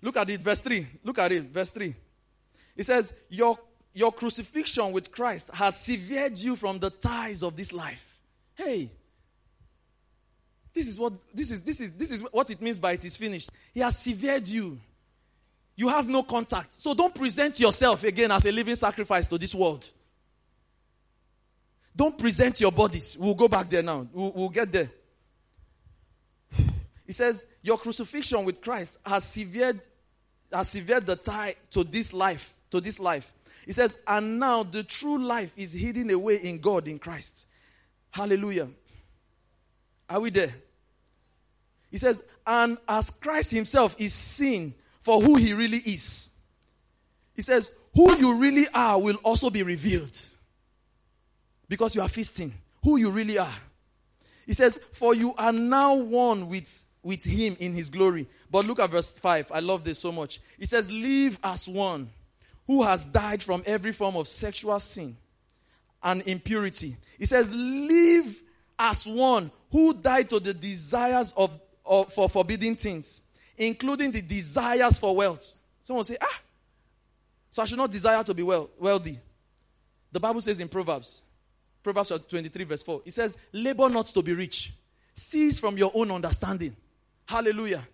Look 0.00 0.16
at 0.16 0.30
it, 0.30 0.42
verse 0.42 0.60
3. 0.60 0.86
Look 1.02 1.18
at 1.18 1.32
it, 1.32 1.42
verse 1.46 1.70
3. 1.70 1.92
It 2.76 2.84
says, 2.84 3.12
Your, 3.28 3.58
your 3.94 4.12
crucifixion 4.12 4.92
with 4.92 5.12
Christ 5.12 5.50
has 5.54 5.80
severed 5.80 6.36
you 6.36 6.56
from 6.56 6.80
the 6.80 6.90
ties 6.90 7.42
of 7.42 7.56
this 7.56 7.72
life. 7.72 8.18
Hey, 8.56 8.90
this 10.74 10.88
is 10.88 10.98
what 10.98 11.12
this 11.32 11.52
is 11.52 11.62
this 11.62 11.80
is 11.80 11.92
this 11.92 12.10
is 12.10 12.20
what 12.32 12.50
it 12.50 12.60
means 12.60 12.80
by 12.80 12.92
it 12.92 13.04
is 13.04 13.16
finished. 13.16 13.50
He 13.72 13.80
has 13.80 13.96
severed 13.96 14.48
you. 14.48 14.80
You 15.76 15.88
have 15.88 16.08
no 16.08 16.24
contact. 16.24 16.72
So 16.72 16.92
don't 16.94 17.14
present 17.14 17.58
yourself 17.60 18.02
again 18.04 18.30
as 18.32 18.44
a 18.44 18.52
living 18.52 18.76
sacrifice 18.76 19.28
to 19.28 19.38
this 19.38 19.54
world. 19.54 19.88
Don't 21.96 22.18
present 22.18 22.60
your 22.60 22.72
bodies. 22.72 23.16
We'll 23.18 23.34
go 23.34 23.46
back 23.46 23.68
there 23.68 23.82
now. 23.82 24.06
We'll, 24.12 24.32
we'll 24.32 24.48
get 24.48 24.70
there. 24.72 24.90
He 27.06 27.12
says, 27.12 27.44
Your 27.62 27.76
crucifixion 27.76 28.44
with 28.44 28.60
Christ 28.62 28.98
has 29.04 29.24
severed, 29.24 29.80
has 30.52 30.70
severed 30.70 31.06
the 31.06 31.16
tie 31.16 31.54
to 31.72 31.84
this 31.84 32.12
life, 32.12 32.54
to 32.70 32.80
this 32.80 32.98
life. 32.98 33.30
He 33.66 33.72
says, 33.72 33.96
and 34.06 34.38
now 34.38 34.62
the 34.62 34.82
true 34.82 35.18
life 35.18 35.52
is 35.56 35.72
hidden 35.72 36.10
away 36.10 36.36
in 36.36 36.58
God 36.58 36.86
in 36.86 36.98
Christ. 36.98 37.46
Hallelujah. 38.10 38.68
Are 40.08 40.20
we 40.20 40.30
there? 40.30 40.54
He 41.90 41.98
says, 41.98 42.22
and 42.46 42.76
as 42.88 43.10
Christ 43.10 43.50
himself 43.50 43.96
is 43.98 44.12
seen 44.12 44.74
for 45.02 45.20
who 45.20 45.36
he 45.36 45.52
really 45.52 45.78
is. 45.78 46.30
He 47.34 47.42
says, 47.42 47.70
Who 47.94 48.16
you 48.16 48.36
really 48.36 48.66
are 48.74 49.00
will 49.00 49.16
also 49.16 49.50
be 49.50 49.62
revealed. 49.62 50.18
Because 51.68 51.94
you 51.94 52.02
are 52.02 52.08
feasting. 52.08 52.54
Who 52.82 52.96
you 52.96 53.10
really 53.10 53.38
are. 53.38 53.54
He 54.46 54.52
says, 54.54 54.78
For 54.92 55.14
you 55.14 55.34
are 55.36 55.52
now 55.52 55.94
one 55.94 56.48
with, 56.48 56.84
with 57.02 57.24
him 57.24 57.56
in 57.60 57.72
his 57.72 57.90
glory. 57.90 58.26
But 58.50 58.66
look 58.66 58.78
at 58.78 58.90
verse 58.90 59.12
5. 59.12 59.52
I 59.52 59.60
love 59.60 59.84
this 59.84 59.98
so 59.98 60.12
much. 60.12 60.40
He 60.58 60.66
says, 60.66 60.90
Live 60.90 61.38
as 61.42 61.68
one 61.68 62.10
who 62.66 62.82
has 62.82 63.04
died 63.04 63.42
from 63.42 63.62
every 63.66 63.92
form 63.92 64.16
of 64.16 64.28
sexual 64.28 64.78
sin 64.80 65.16
and 66.02 66.22
impurity. 66.22 66.96
He 67.18 67.26
says, 67.26 67.52
Live 67.52 68.42
as 68.78 69.06
one 69.06 69.50
who 69.70 69.94
died 69.94 70.30
to 70.30 70.40
the 70.40 70.54
desires 70.54 71.32
of, 71.36 71.50
of 71.84 72.12
for 72.12 72.28
forbidden 72.28 72.76
things 72.76 73.22
including 73.56 74.10
the 74.10 74.22
desires 74.22 74.98
for 74.98 75.14
wealth. 75.14 75.52
Someone 75.84 76.04
say, 76.04 76.16
ah, 76.20 76.40
so 77.50 77.62
I 77.62 77.64
should 77.66 77.78
not 77.78 77.90
desire 77.90 78.22
to 78.24 78.34
be 78.34 78.42
well, 78.42 78.70
wealthy. 78.78 79.18
The 80.10 80.20
Bible 80.20 80.40
says 80.40 80.60
in 80.60 80.68
Proverbs, 80.68 81.22
Proverbs 81.82 82.12
23, 82.28 82.64
verse 82.64 82.82
4, 82.82 83.02
it 83.04 83.12
says, 83.12 83.36
labor 83.52 83.88
not 83.88 84.06
to 84.06 84.22
be 84.22 84.32
rich, 84.32 84.72
cease 85.14 85.58
from 85.58 85.76
your 85.76 85.92
own 85.94 86.10
understanding. 86.10 86.74
Hallelujah. 87.26 87.86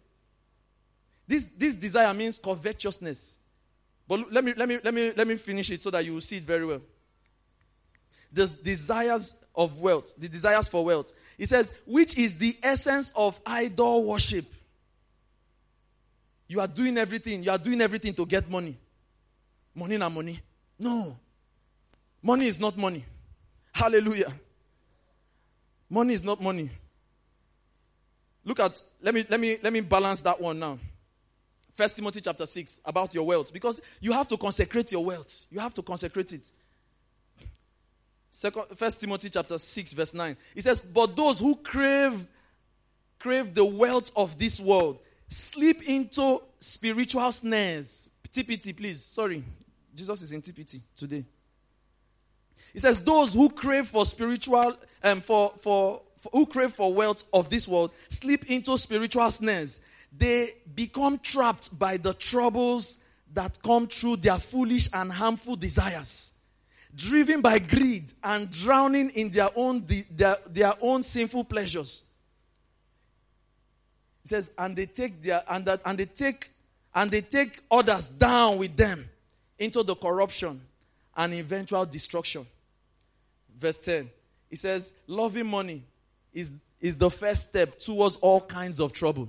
This, 1.26 1.48
this 1.56 1.76
desire 1.76 2.12
means 2.14 2.38
covetousness. 2.38 3.38
But 4.10 4.32
let 4.32 4.42
me, 4.42 4.54
let, 4.56 4.68
me, 4.68 4.80
let, 4.82 4.92
me, 4.92 5.12
let 5.16 5.24
me 5.28 5.36
finish 5.36 5.70
it 5.70 5.84
so 5.84 5.90
that 5.92 6.04
you 6.04 6.14
will 6.14 6.20
see 6.20 6.38
it 6.38 6.42
very 6.42 6.66
well. 6.66 6.80
The 8.32 8.48
desires 8.48 9.36
of 9.54 9.78
wealth, 9.78 10.14
the 10.18 10.28
desires 10.28 10.68
for 10.68 10.84
wealth. 10.84 11.12
It 11.38 11.48
says, 11.48 11.70
which 11.86 12.18
is 12.18 12.34
the 12.34 12.56
essence 12.60 13.12
of 13.14 13.40
idol 13.46 14.02
worship. 14.02 14.46
You 16.48 16.58
are 16.58 16.66
doing 16.66 16.98
everything. 16.98 17.44
You 17.44 17.52
are 17.52 17.58
doing 17.58 17.80
everything 17.80 18.12
to 18.14 18.26
get 18.26 18.50
money. 18.50 18.76
Money 19.76 19.96
not 19.96 20.10
money. 20.10 20.40
No. 20.76 21.16
Money 22.20 22.48
is 22.48 22.58
not 22.58 22.76
money. 22.76 23.04
Hallelujah. 23.70 24.32
Money 25.88 26.14
is 26.14 26.24
not 26.24 26.42
money. 26.42 26.68
Look 28.44 28.58
at 28.58 28.82
let 29.00 29.14
me 29.14 29.24
let 29.28 29.38
me 29.38 29.58
let 29.62 29.72
me 29.72 29.82
balance 29.82 30.20
that 30.22 30.40
one 30.40 30.58
now. 30.58 30.80
First 31.80 31.96
Timothy 31.96 32.20
chapter 32.20 32.44
6 32.44 32.80
about 32.84 33.14
your 33.14 33.26
wealth 33.26 33.50
because 33.54 33.80
you 34.00 34.12
have 34.12 34.28
to 34.28 34.36
consecrate 34.36 34.92
your 34.92 35.02
wealth. 35.02 35.46
You 35.48 35.60
have 35.60 35.72
to 35.72 35.82
consecrate 35.82 36.30
it. 36.34 36.46
Second 38.30 38.64
First 38.76 39.00
Timothy 39.00 39.30
chapter 39.30 39.56
6 39.56 39.92
verse 39.94 40.12
9. 40.12 40.36
It 40.54 40.62
says, 40.62 40.78
"But 40.78 41.16
those 41.16 41.38
who 41.38 41.56
crave 41.56 42.26
crave 43.18 43.54
the 43.54 43.64
wealth 43.64 44.12
of 44.14 44.38
this 44.38 44.60
world 44.60 44.98
slip 45.30 45.82
into 45.88 46.42
spiritual 46.60 47.32
snares." 47.32 48.10
TPT 48.30 48.76
please. 48.76 49.02
Sorry. 49.02 49.42
Jesus 49.94 50.20
is 50.20 50.32
in 50.32 50.42
TPT 50.42 50.82
today. 50.94 51.24
It 52.74 52.80
says, 52.80 52.98
Those 52.98 53.32
who 53.32 53.48
crave 53.48 53.86
for 53.86 54.04
spiritual, 54.04 54.76
um, 55.02 55.22
for, 55.22 55.54
for, 55.60 56.02
for, 56.18 56.30
who 56.30 56.44
crave 56.44 56.72
for 56.72 56.92
wealth 56.92 57.24
of 57.32 57.48
this 57.48 57.66
world 57.66 57.90
slip 58.10 58.50
into 58.50 58.76
spiritual 58.76 59.30
snares. 59.30 59.80
They 60.16 60.54
become 60.74 61.18
trapped 61.18 61.78
by 61.78 61.96
the 61.96 62.14
troubles 62.14 62.98
that 63.32 63.62
come 63.62 63.86
through 63.86 64.16
their 64.16 64.38
foolish 64.38 64.88
and 64.92 65.10
harmful 65.10 65.56
desires. 65.56 66.32
Driven 66.94 67.40
by 67.40 67.60
greed 67.60 68.12
and 68.22 68.50
drowning 68.50 69.10
in 69.10 69.30
their 69.30 69.50
own, 69.54 69.86
their, 70.10 70.36
their 70.48 70.74
own 70.80 71.02
sinful 71.02 71.44
pleasures. 71.44 72.02
It 74.24 74.28
says, 74.28 74.50
and 74.58 74.74
they 74.74 74.86
take 74.86 75.22
their, 75.22 75.42
and 75.48 75.64
that, 75.66 75.80
and 75.84 75.98
they 75.98 76.06
take, 76.06 76.50
and 76.94 77.10
they 77.10 77.20
take 77.20 77.60
others 77.70 78.08
down 78.08 78.58
with 78.58 78.76
them 78.76 79.08
into 79.58 79.82
the 79.84 79.94
corruption 79.94 80.60
and 81.16 81.34
eventual 81.34 81.86
destruction 81.86 82.44
verse 83.60 83.78
10. 83.78 84.10
He 84.48 84.56
says, 84.56 84.92
Loving 85.06 85.46
money 85.46 85.82
is, 86.32 86.50
is 86.80 86.96
the 86.96 87.10
first 87.10 87.48
step 87.48 87.78
towards 87.78 88.16
all 88.16 88.40
kinds 88.40 88.80
of 88.80 88.92
trouble. 88.92 89.28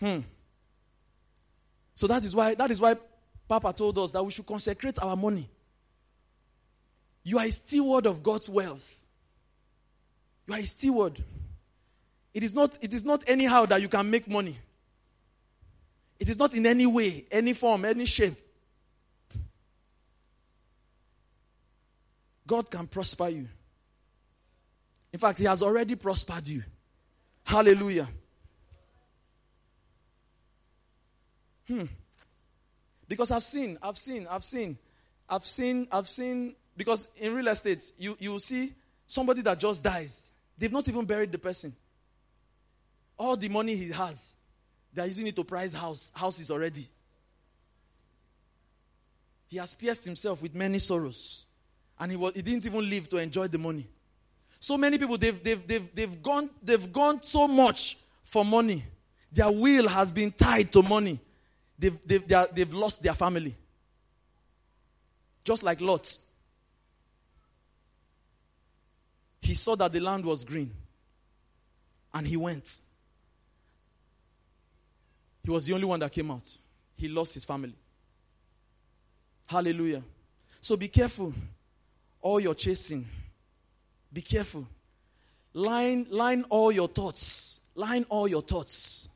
Hmm. 0.00 0.20
So 1.94 2.06
that 2.06 2.24
is 2.24 2.34
why 2.34 2.54
that 2.54 2.70
is 2.70 2.80
why 2.80 2.96
Papa 3.48 3.72
told 3.72 3.98
us 3.98 4.10
that 4.10 4.22
we 4.24 4.30
should 4.30 4.46
consecrate 4.46 4.98
our 5.00 5.16
money. 5.16 5.48
You 7.22 7.38
are 7.38 7.44
a 7.44 7.50
steward 7.50 8.06
of 8.06 8.22
God's 8.22 8.48
wealth. 8.48 8.98
You 10.46 10.54
are 10.54 10.60
a 10.60 10.66
steward. 10.66 11.22
It 12.34 12.42
is 12.42 12.52
not, 12.52 12.78
it 12.82 12.92
is 12.92 13.04
not 13.04 13.24
anyhow 13.26 13.64
that 13.66 13.80
you 13.80 13.88
can 13.88 14.10
make 14.10 14.28
money. 14.28 14.58
It 16.18 16.28
is 16.28 16.38
not 16.38 16.54
in 16.54 16.66
any 16.66 16.86
way, 16.86 17.24
any 17.30 17.52
form, 17.52 17.84
any 17.84 18.04
shape. 18.04 18.36
God 22.46 22.70
can 22.70 22.86
prosper 22.86 23.28
you. 23.28 23.48
In 25.12 25.18
fact, 25.18 25.38
He 25.38 25.44
has 25.44 25.62
already 25.62 25.94
prospered 25.94 26.46
you. 26.46 26.62
Hallelujah. 27.44 28.08
Hmm. 31.66 31.84
Because 33.08 33.30
I've 33.30 33.42
seen, 33.42 33.78
I've 33.82 33.98
seen, 33.98 34.26
I've 34.30 34.44
seen, 34.44 34.78
I've 35.28 35.44
seen, 35.44 35.88
I've 35.90 36.08
seen, 36.08 36.54
because 36.76 37.08
in 37.16 37.34
real 37.34 37.48
estate, 37.48 37.92
you, 37.98 38.16
you 38.18 38.38
see 38.38 38.72
somebody 39.06 39.42
that 39.42 39.58
just 39.58 39.82
dies. 39.82 40.30
They've 40.56 40.72
not 40.72 40.88
even 40.88 41.04
buried 41.04 41.32
the 41.32 41.38
person. 41.38 41.74
All 43.18 43.36
the 43.36 43.48
money 43.48 43.76
he 43.76 43.90
has, 43.90 44.32
they're 44.92 45.06
using 45.06 45.26
it 45.26 45.36
to 45.36 45.44
price 45.44 45.72
house, 45.72 46.10
houses 46.14 46.50
already. 46.50 46.88
He 49.48 49.58
has 49.58 49.74
pierced 49.74 50.04
himself 50.04 50.42
with 50.42 50.54
many 50.54 50.78
sorrows. 50.78 51.44
And 51.98 52.10
he, 52.10 52.16
was, 52.16 52.34
he 52.34 52.42
didn't 52.42 52.66
even 52.66 52.88
live 52.88 53.08
to 53.10 53.18
enjoy 53.18 53.46
the 53.48 53.58
money. 53.58 53.86
So 54.58 54.76
many 54.76 54.98
people, 54.98 55.18
they've, 55.18 55.44
they've, 55.44 55.66
they've, 55.66 55.94
they've, 55.94 56.22
gone, 56.22 56.50
they've 56.62 56.92
gone 56.92 57.22
so 57.22 57.46
much 57.46 57.98
for 58.24 58.44
money. 58.44 58.84
Their 59.30 59.50
will 59.50 59.88
has 59.88 60.12
been 60.12 60.32
tied 60.32 60.72
to 60.72 60.82
money. 60.82 61.20
They've, 61.78 61.98
they've, 62.04 62.26
they 62.26 62.34
are, 62.34 62.48
they've 62.52 62.72
lost 62.72 63.02
their 63.02 63.14
family. 63.14 63.54
Just 65.44 65.62
like 65.62 65.80
Lot. 65.80 66.18
He 69.42 69.54
saw 69.54 69.76
that 69.76 69.92
the 69.92 70.00
land 70.00 70.24
was 70.24 70.44
green. 70.44 70.70
And 72.12 72.26
he 72.26 72.36
went. 72.36 72.80
He 75.42 75.50
was 75.50 75.66
the 75.66 75.74
only 75.74 75.84
one 75.84 76.00
that 76.00 76.12
came 76.12 76.30
out. 76.30 76.48
He 76.96 77.08
lost 77.08 77.34
his 77.34 77.44
family. 77.44 77.74
Hallelujah. 79.46 80.02
So 80.60 80.76
be 80.76 80.88
careful 80.88 81.34
all 82.22 82.40
your 82.40 82.54
chasing. 82.54 83.06
Be 84.10 84.22
careful. 84.22 84.66
Line, 85.52 86.06
line 86.08 86.44
all 86.48 86.72
your 86.72 86.88
thoughts. 86.88 87.60
Line 87.74 88.06
all 88.08 88.26
your 88.26 88.40
thoughts. 88.40 89.08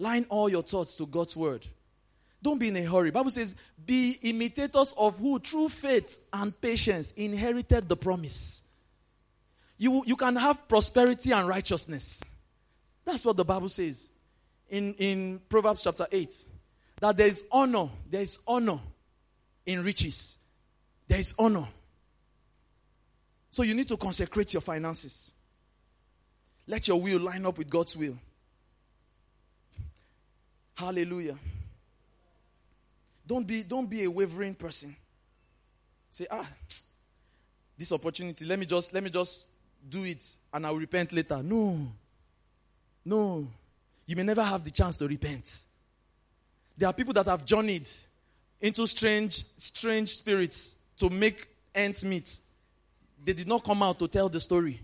Line 0.00 0.24
all 0.30 0.48
your 0.48 0.62
thoughts 0.62 0.94
to 0.96 1.06
God's 1.06 1.36
word. 1.36 1.66
Don't 2.42 2.58
be 2.58 2.68
in 2.68 2.76
a 2.78 2.82
hurry. 2.82 3.10
Bible 3.10 3.30
says, 3.30 3.54
be 3.84 4.18
imitators 4.22 4.94
of 4.96 5.18
who 5.18 5.38
through 5.38 5.68
faith 5.68 6.20
and 6.32 6.58
patience 6.58 7.12
inherited 7.12 7.86
the 7.86 7.96
promise. 7.98 8.62
You, 9.76 10.02
you 10.06 10.16
can 10.16 10.36
have 10.36 10.66
prosperity 10.66 11.32
and 11.32 11.46
righteousness. 11.46 12.22
That's 13.04 13.26
what 13.26 13.36
the 13.36 13.44
Bible 13.44 13.68
says 13.68 14.10
in, 14.70 14.94
in 14.94 15.40
Proverbs 15.50 15.82
chapter 15.82 16.06
8. 16.10 16.44
That 17.00 17.18
there 17.18 17.26
is 17.26 17.44
honor, 17.52 17.90
there 18.08 18.22
is 18.22 18.38
honor 18.48 18.80
in 19.66 19.84
riches. 19.84 20.38
There 21.08 21.18
is 21.18 21.34
honor. 21.38 21.68
So 23.50 23.64
you 23.64 23.74
need 23.74 23.88
to 23.88 23.98
consecrate 23.98 24.54
your 24.54 24.62
finances. 24.62 25.32
Let 26.66 26.88
your 26.88 26.98
will 26.98 27.20
line 27.20 27.44
up 27.44 27.58
with 27.58 27.68
God's 27.68 27.94
will. 27.98 28.16
Hallelujah. 30.80 31.36
Don't 33.26 33.46
be, 33.46 33.62
don't 33.62 33.88
be 33.88 34.04
a 34.04 34.10
wavering 34.10 34.54
person. 34.54 34.96
Say, 36.10 36.26
ah, 36.30 36.46
this 37.76 37.92
opportunity, 37.92 38.46
let 38.46 38.58
me 38.58 38.64
just 38.64 38.92
let 38.94 39.04
me 39.04 39.10
just 39.10 39.44
do 39.88 40.04
it 40.04 40.24
and 40.52 40.66
I'll 40.66 40.76
repent 40.76 41.12
later. 41.12 41.42
No. 41.42 41.86
No. 43.04 43.46
You 44.06 44.16
may 44.16 44.22
never 44.22 44.42
have 44.42 44.64
the 44.64 44.70
chance 44.70 44.96
to 44.96 45.06
repent. 45.06 45.64
There 46.78 46.88
are 46.88 46.94
people 46.94 47.12
that 47.12 47.26
have 47.26 47.44
journeyed 47.44 47.88
into 48.58 48.86
strange, 48.86 49.44
strange 49.58 50.16
spirits 50.16 50.74
to 50.96 51.10
make 51.10 51.46
ends 51.74 52.04
meet 52.04 52.40
they 53.22 53.34
did 53.34 53.46
not 53.46 53.62
come 53.62 53.82
out 53.82 53.98
to 53.98 54.08
tell 54.08 54.30
the 54.30 54.40
story. 54.40 54.80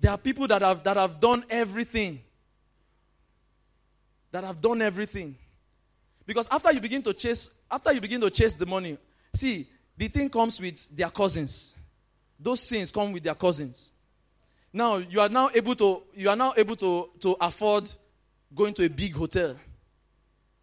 There 0.00 0.10
are 0.10 0.18
people 0.18 0.46
that 0.46 0.62
have, 0.62 0.82
that 0.84 0.96
have 0.96 1.20
done 1.20 1.44
everything. 1.50 2.20
That 4.32 4.44
have 4.44 4.60
done 4.60 4.82
everything. 4.82 5.36
Because 6.26 6.46
after 6.50 6.72
you 6.72 6.80
begin 6.80 7.02
to 7.02 7.12
chase, 7.12 7.52
after 7.70 7.92
you 7.92 8.00
begin 8.00 8.20
to 8.20 8.30
chase 8.30 8.52
the 8.52 8.66
money, 8.66 8.96
see, 9.34 9.66
the 9.96 10.08
thing 10.08 10.30
comes 10.30 10.60
with 10.60 10.88
their 10.96 11.10
cousins. 11.10 11.74
Those 12.38 12.68
things 12.68 12.92
come 12.92 13.12
with 13.12 13.22
their 13.22 13.34
cousins. 13.34 13.92
Now 14.72 14.98
you 14.98 15.20
are 15.20 15.28
now 15.28 15.50
able 15.52 15.74
to 15.74 16.02
you 16.14 16.30
are 16.30 16.36
now 16.36 16.54
able 16.56 16.76
to, 16.76 17.10
to 17.20 17.36
afford 17.40 17.90
going 18.54 18.74
to 18.74 18.84
a 18.84 18.88
big 18.88 19.14
hotel. 19.14 19.56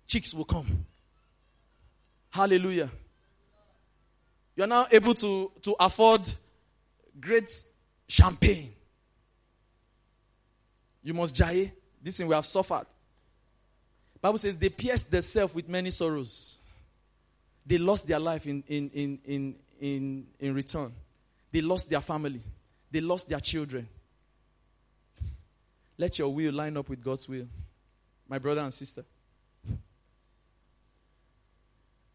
Chicks 0.08 0.34
will 0.34 0.46
come. 0.46 0.86
Hallelujah. 2.30 2.90
You 4.56 4.64
are 4.64 4.68
now 4.68 4.88
able 4.92 5.14
to, 5.16 5.52
to 5.62 5.76
afford 5.80 6.22
great 7.20 7.52
champagne. 8.08 8.72
You 11.04 11.14
must 11.14 11.36
jay. 11.36 11.72
This 12.02 12.18
thing 12.18 12.28
we 12.28 12.36
have 12.36 12.46
suffered. 12.46 12.86
Bible 14.28 14.40
says 14.40 14.58
they 14.58 14.68
pierced 14.70 15.10
themselves 15.10 15.56
with 15.56 15.70
many 15.70 15.90
sorrows. 15.90 16.58
They 17.66 17.78
lost 17.78 18.08
their 18.08 18.20
life 18.20 18.46
in, 18.46 18.62
in, 18.68 18.90
in, 18.90 19.20
in, 19.26 19.56
in, 19.80 20.28
in 20.38 20.54
return. 20.54 20.92
They 21.50 21.62
lost 21.62 21.90
their 21.90 22.02
family. 22.02 22.42
They 22.92 23.00
lost 23.00 23.30
their 23.30 23.40
children. 23.40 23.88
Let 25.98 26.20
your 26.20 26.34
will 26.34 26.54
line 26.54 26.76
up 26.76 26.90
with 26.90 27.02
God's 27.02 27.30
will. 27.30 27.48
My 28.28 28.38
brother 28.38 28.60
and 28.60 28.74
sister. 28.74 29.06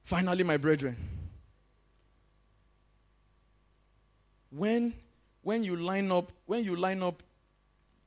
Finally, 0.05 0.44
my 0.44 0.59
brethren. 0.59 0.96
when 4.51 4.92
when 5.40 5.64
you 5.64 5.77
line 5.77 6.12
up 6.12 6.31
when 6.44 6.62
you 6.62 6.77
line 6.77 7.03
up 7.03 7.22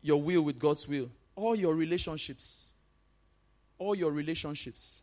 your 0.03 0.21
will 0.21 0.43
with 0.43 0.59
God's 0.59 0.87
will, 0.87 1.09
all 1.35 1.55
your 1.55 1.73
relationships, 1.73 2.67
all 3.77 3.95
your 3.95 4.11
relationships, 4.11 5.01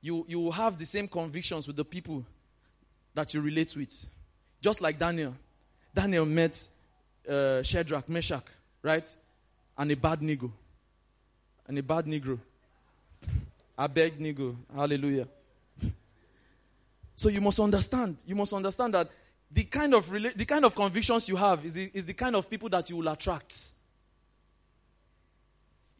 you 0.00 0.24
you 0.28 0.40
will 0.40 0.52
have 0.52 0.78
the 0.78 0.86
same 0.86 1.08
convictions 1.08 1.66
with 1.66 1.76
the 1.76 1.84
people 1.84 2.24
that 3.14 3.32
you 3.34 3.40
relate 3.40 3.76
with. 3.76 4.06
Just 4.60 4.80
like 4.80 4.98
Daniel. 4.98 5.34
Daniel 5.94 6.26
met 6.26 6.68
uh, 7.28 7.62
Shadrach, 7.62 8.08
Meshach, 8.08 8.44
right? 8.82 9.08
And 9.78 9.90
Abednego. 9.90 10.50
And 11.66 11.78
Abednego. 11.78 12.38
A 13.76 13.88
beg 13.88 14.18
negro. 14.18 14.54
Hallelujah. 14.74 15.26
So 17.16 17.28
you 17.28 17.40
must 17.40 17.58
understand. 17.60 18.16
You 18.26 18.34
must 18.34 18.52
understand 18.52 18.94
that 18.94 19.10
the 19.50 19.64
kind 19.64 19.94
of 19.94 20.06
rela- 20.06 20.34
the 20.34 20.44
kind 20.44 20.64
of 20.64 20.74
convictions 20.74 21.28
you 21.28 21.36
have 21.36 21.64
is 21.64 21.74
the, 21.74 21.90
is 21.92 22.06
the 22.06 22.14
kind 22.14 22.36
of 22.36 22.48
people 22.48 22.68
that 22.68 22.88
you 22.90 22.96
will 22.96 23.08
attract. 23.08 23.68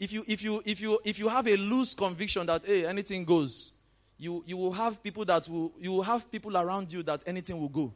If 0.05 0.13
you 0.13 0.23
if 0.29 0.43
you 0.43 0.63
if 0.67 0.81
you 0.83 1.01
if 1.03 1.19
you 1.19 1.29
have 1.29 1.49
a 1.49 1.57
loose 1.57 1.95
conviction 1.95 2.45
that 2.45 2.63
hey 2.67 2.85
anything 2.85 3.25
goes, 3.25 3.73
you 4.19 4.45
you 4.47 4.55
will 4.55 4.73
have 4.73 5.03
people 5.03 5.25
that 5.25 5.49
will 5.49 5.73
you 5.81 5.93
will 5.93 6.03
have 6.03 6.31
people 6.31 6.59
around 6.59 6.93
you 6.93 7.03
that 7.05 7.23
anything 7.27 7.59
will 7.59 7.71
go. 7.71 7.95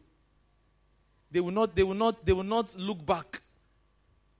They 1.30 1.40
will 1.40 1.52
not 1.52 1.76
they 1.76 1.82
will 1.82 1.92
not 1.92 2.24
they 2.24 2.32
will 2.32 2.44
not 2.44 2.74
look 2.76 3.04
back 3.04 3.42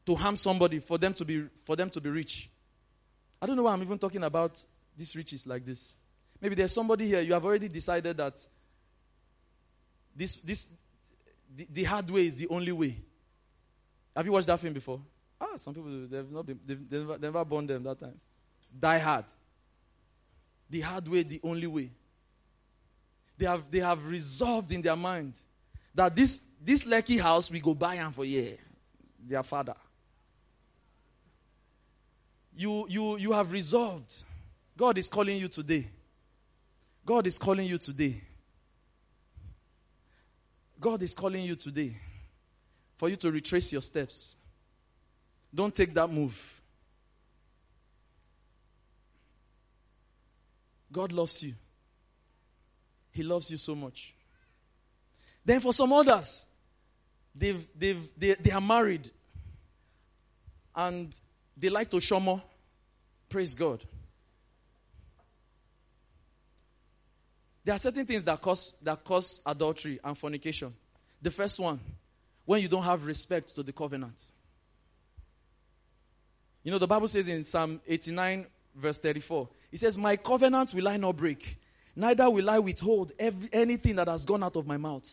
to 0.06 0.14
harm 0.14 0.38
somebody 0.38 0.78
for 0.78 0.96
them 0.96 1.12
to 1.12 1.26
be 1.26 1.44
for 1.66 1.76
them 1.76 1.90
to 1.90 2.00
be 2.00 2.08
rich. 2.08 2.48
I 3.42 3.44
don't 3.44 3.54
know 3.54 3.64
why 3.64 3.74
I'm 3.74 3.82
even 3.82 3.98
talking 3.98 4.24
about 4.24 4.64
these 4.96 5.14
riches 5.14 5.46
like 5.46 5.66
this. 5.66 5.92
Maybe 6.40 6.54
there's 6.54 6.72
somebody 6.72 7.06
here 7.06 7.20
you 7.20 7.34
have 7.34 7.44
already 7.44 7.68
decided 7.68 8.16
that 8.16 8.42
this 10.16 10.36
this 10.36 10.68
the, 11.54 11.68
the 11.70 11.84
hard 11.84 12.08
way 12.08 12.26
is 12.28 12.36
the 12.36 12.48
only 12.48 12.72
way. 12.72 12.96
Have 14.16 14.24
you 14.24 14.32
watched 14.32 14.46
that 14.46 14.58
film 14.58 14.72
before? 14.72 15.02
Ah, 15.40 15.56
some 15.56 15.74
people 15.74 16.06
they've 16.10 16.30
not 16.30 16.46
been 16.46 16.58
they've, 16.66 16.90
they've 16.90 17.00
never, 17.00 17.18
never 17.18 17.44
born 17.44 17.66
them 17.66 17.82
that 17.84 18.00
time. 18.00 18.18
Die 18.78 18.98
hard. 18.98 19.24
The 20.70 20.80
hard 20.80 21.08
way, 21.08 21.22
the 21.22 21.40
only 21.42 21.66
way. 21.66 21.90
They 23.36 23.46
have 23.46 23.70
they 23.70 23.78
have 23.78 24.06
resolved 24.06 24.72
in 24.72 24.82
their 24.82 24.96
mind 24.96 25.34
that 25.94 26.14
this 26.14 26.42
this 26.62 26.84
lucky 26.84 27.18
house 27.18 27.50
we 27.50 27.60
go 27.60 27.74
buy 27.74 27.94
and 27.94 28.14
for 28.14 28.24
year. 28.24 28.56
Their 29.26 29.42
father. 29.42 29.74
You 32.56 32.86
you 32.88 33.16
you 33.18 33.32
have 33.32 33.52
resolved. 33.52 34.22
God 34.76 34.98
is 34.98 35.08
calling 35.08 35.36
you 35.38 35.48
today. 35.48 35.86
God 37.04 37.26
is 37.26 37.38
calling 37.38 37.66
you 37.66 37.78
today. 37.78 38.20
God 40.80 41.02
is 41.02 41.14
calling 41.14 41.44
you 41.44 41.56
today 41.56 41.96
for 42.96 43.08
you 43.08 43.16
to 43.16 43.30
retrace 43.30 43.72
your 43.72 43.82
steps. 43.82 44.36
Don't 45.54 45.74
take 45.74 45.94
that 45.94 46.10
move. 46.10 46.60
God 50.92 51.12
loves 51.12 51.42
you. 51.42 51.54
He 53.12 53.22
loves 53.22 53.50
you 53.50 53.56
so 53.58 53.74
much. 53.74 54.14
Then 55.44 55.60
for 55.60 55.72
some 55.72 55.92
others, 55.92 56.46
they've, 57.34 57.66
they've, 57.76 58.08
they, 58.16 58.34
they 58.34 58.50
are 58.50 58.60
married 58.60 59.10
and 60.74 61.14
they 61.56 61.68
like 61.68 61.90
to 61.90 62.00
show 62.00 62.20
more. 62.20 62.42
Praise 63.28 63.54
God. 63.54 63.82
There 67.64 67.74
are 67.74 67.78
certain 67.78 68.06
things 68.06 68.24
that 68.24 68.40
cause, 68.40 68.74
that 68.82 69.04
cause 69.04 69.42
adultery 69.44 70.00
and 70.02 70.16
fornication. 70.16 70.72
The 71.20 71.30
first 71.30 71.60
one, 71.60 71.80
when 72.44 72.62
you 72.62 72.68
don't 72.68 72.84
have 72.84 73.04
respect 73.04 73.54
to 73.56 73.62
the 73.62 73.72
covenant. 73.72 74.24
You 76.62 76.72
know, 76.72 76.78
the 76.78 76.86
Bible 76.86 77.08
says 77.08 77.28
in 77.28 77.44
Psalm 77.44 77.80
89, 77.86 78.46
verse 78.74 78.98
34, 78.98 79.48
it 79.72 79.78
says, 79.78 79.98
My 79.98 80.16
covenant 80.16 80.74
will 80.74 80.88
I 80.88 80.96
not 80.96 81.16
break, 81.16 81.58
neither 81.94 82.28
will 82.28 82.48
I 82.50 82.58
withhold 82.58 83.12
every, 83.18 83.48
anything 83.52 83.96
that 83.96 84.08
has 84.08 84.24
gone 84.24 84.42
out 84.42 84.56
of 84.56 84.66
my 84.66 84.76
mouth. 84.76 85.08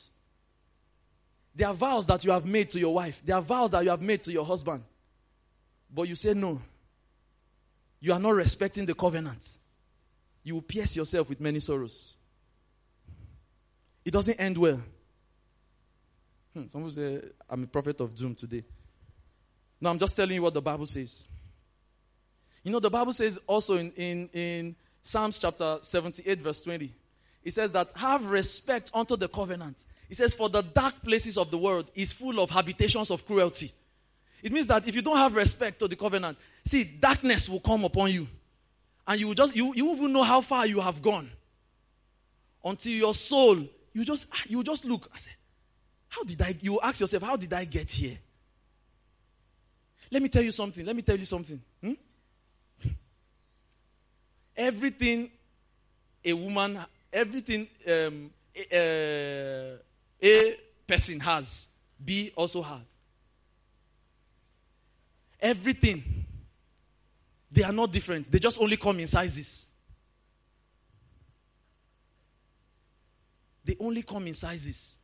There 1.56 1.68
are 1.68 1.74
vows 1.74 2.06
that 2.08 2.26
you 2.26 2.32
have 2.32 2.46
made 2.46 2.70
to 2.72 2.80
your 2.80 2.94
wife, 2.94 3.22
there 3.24 3.36
are 3.36 3.42
vows 3.42 3.72
that 3.72 3.84
you 3.84 3.90
have 3.90 4.02
made 4.02 4.24
to 4.24 4.32
your 4.32 4.46
husband. 4.46 4.84
But 5.94 6.10
you 6.10 6.16
say 6.16 6.34
no. 6.34 6.62
You 8.02 8.14
are 8.14 8.20
not 8.20 8.36
respecting 8.36 8.86
the 8.86 8.94
covenant. 8.94 9.58
You 10.44 10.56
will 10.56 10.62
pierce 10.62 10.96
yourself 10.96 11.30
with 11.30 11.40
many 11.40 11.60
sorrows. 11.60 12.16
It 14.04 14.12
doesn't 14.12 14.40
end 14.40 14.58
well. 14.58 14.82
Hmm, 16.54 16.68
some 16.68 16.82
people 16.82 16.92
say, 16.92 17.22
I'm 17.50 17.64
a 17.64 17.68
prophet 17.68 18.00
of 18.02 18.16
doom 18.16 18.36
today. 18.36 18.64
No, 19.82 19.90
I'm 19.90 20.00
just 20.00 20.16
telling 20.16 20.36
you 20.36 20.42
what 20.42 20.54
the 20.54 20.62
Bible 20.62 20.86
says. 20.86 21.26
You 22.66 22.72
know, 22.72 22.80
the 22.80 22.90
Bible 22.90 23.14
says 23.14 23.40
also 23.46 23.78
in, 23.78 23.92
in, 23.92 24.28
in 24.34 24.76
Psalms 25.04 25.38
chapter 25.38 25.78
78, 25.82 26.40
verse 26.40 26.60
20, 26.62 26.92
it 27.44 27.54
says 27.54 27.72
that 27.74 27.92
have 27.96 28.26
respect 28.26 28.90
unto 28.92 29.16
the 29.16 29.28
covenant. 29.28 29.86
It 30.10 30.18
says, 30.18 30.34
For 30.34 30.50
the 30.50 30.64
dark 30.64 31.04
places 31.04 31.38
of 31.38 31.52
the 31.52 31.60
world 31.60 31.92
is 31.94 32.12
full 32.12 32.40
of 32.40 32.50
habitations 32.50 33.12
of 33.12 33.24
cruelty. 33.24 33.72
It 34.42 34.52
means 34.52 34.66
that 34.66 34.88
if 34.88 34.96
you 34.96 35.04
don't 35.04 35.16
have 35.16 35.36
respect 35.36 35.78
to 35.80 35.88
the 35.88 35.96
covenant, 35.96 36.40
see, 36.66 36.84
darkness 36.84 37.48
will 37.48 37.60
come 37.60 37.84
upon 37.84 38.12
you. 38.12 38.28
And 39.08 39.20
you 39.20 39.28
will 39.28 39.36
just 39.36 39.56
you, 39.56 39.72
you 39.76 39.92
even 39.94 40.12
know 40.12 40.24
how 40.24 40.42
far 40.42 40.66
you 40.66 40.82
have 40.82 41.04
gone. 41.04 41.30
Until 42.64 42.94
your 42.94 43.14
soul, 43.14 43.60
you 43.94 44.04
just 44.04 44.28
you 44.48 44.64
just 44.64 44.86
look. 44.86 45.08
I 45.14 45.20
say, 45.20 45.32
how 46.08 46.24
did 46.24 46.42
I 46.42 46.56
you 46.62 46.80
ask 46.82 47.00
yourself, 47.00 47.22
how 47.22 47.36
did 47.36 47.54
I 47.54 47.66
get 47.66 47.92
here? 47.92 48.18
Let 50.10 50.24
me 50.24 50.30
tell 50.30 50.44
you 50.44 50.52
something. 50.52 50.84
Let 50.84 50.96
me 50.96 51.04
tell 51.04 51.18
you 51.18 51.26
something. 51.26 51.62
Hmm? 51.82 51.94
Everything 54.56 55.32
a 56.26 56.34
woman, 56.34 56.80
everything 57.14 57.68
um, 57.88 58.32
a, 58.72 59.78
uh, 59.78 59.78
a 60.22 60.58
person 60.88 61.20
has, 61.20 61.68
B 62.04 62.32
also 62.36 62.62
have. 62.62 62.82
Everything. 65.40 66.26
They 67.52 67.64
are 67.64 67.72
not 67.72 67.92
different. 67.92 68.32
They 68.32 68.40
just 68.40 68.60
only 68.60 68.76
come 68.76 69.00
in 69.00 69.08
sizes. 69.08 69.68
They 73.64 73.78
only 73.80 74.02
come 74.02 74.28
in 74.28 74.34
sizes. 74.34 74.98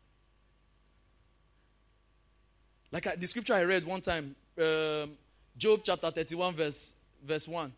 Like 2.92 3.08
I, 3.08 3.16
the 3.16 3.28
scripture 3.28 3.54
I 3.54 3.64
read 3.64 3.86
one 3.86 4.02
time, 4.02 4.36
um, 4.58 5.12
Job 5.58 5.82
chapter 5.84 6.12
31, 6.12 6.56
verse, 6.56 6.96
verse 7.24 7.48
1. 7.48 7.72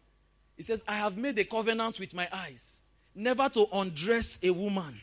It 0.63 0.67
says, 0.67 0.84
I 0.88 0.95
have 0.95 1.17
made 1.17 1.38
a 1.39 1.43
covenant 1.43 1.99
with 1.99 2.13
my 2.13 2.26
eyes, 2.32 2.80
never 3.13 3.49
to 3.49 3.67
undress 3.73 4.39
a 4.41 4.49
woman. 4.49 4.97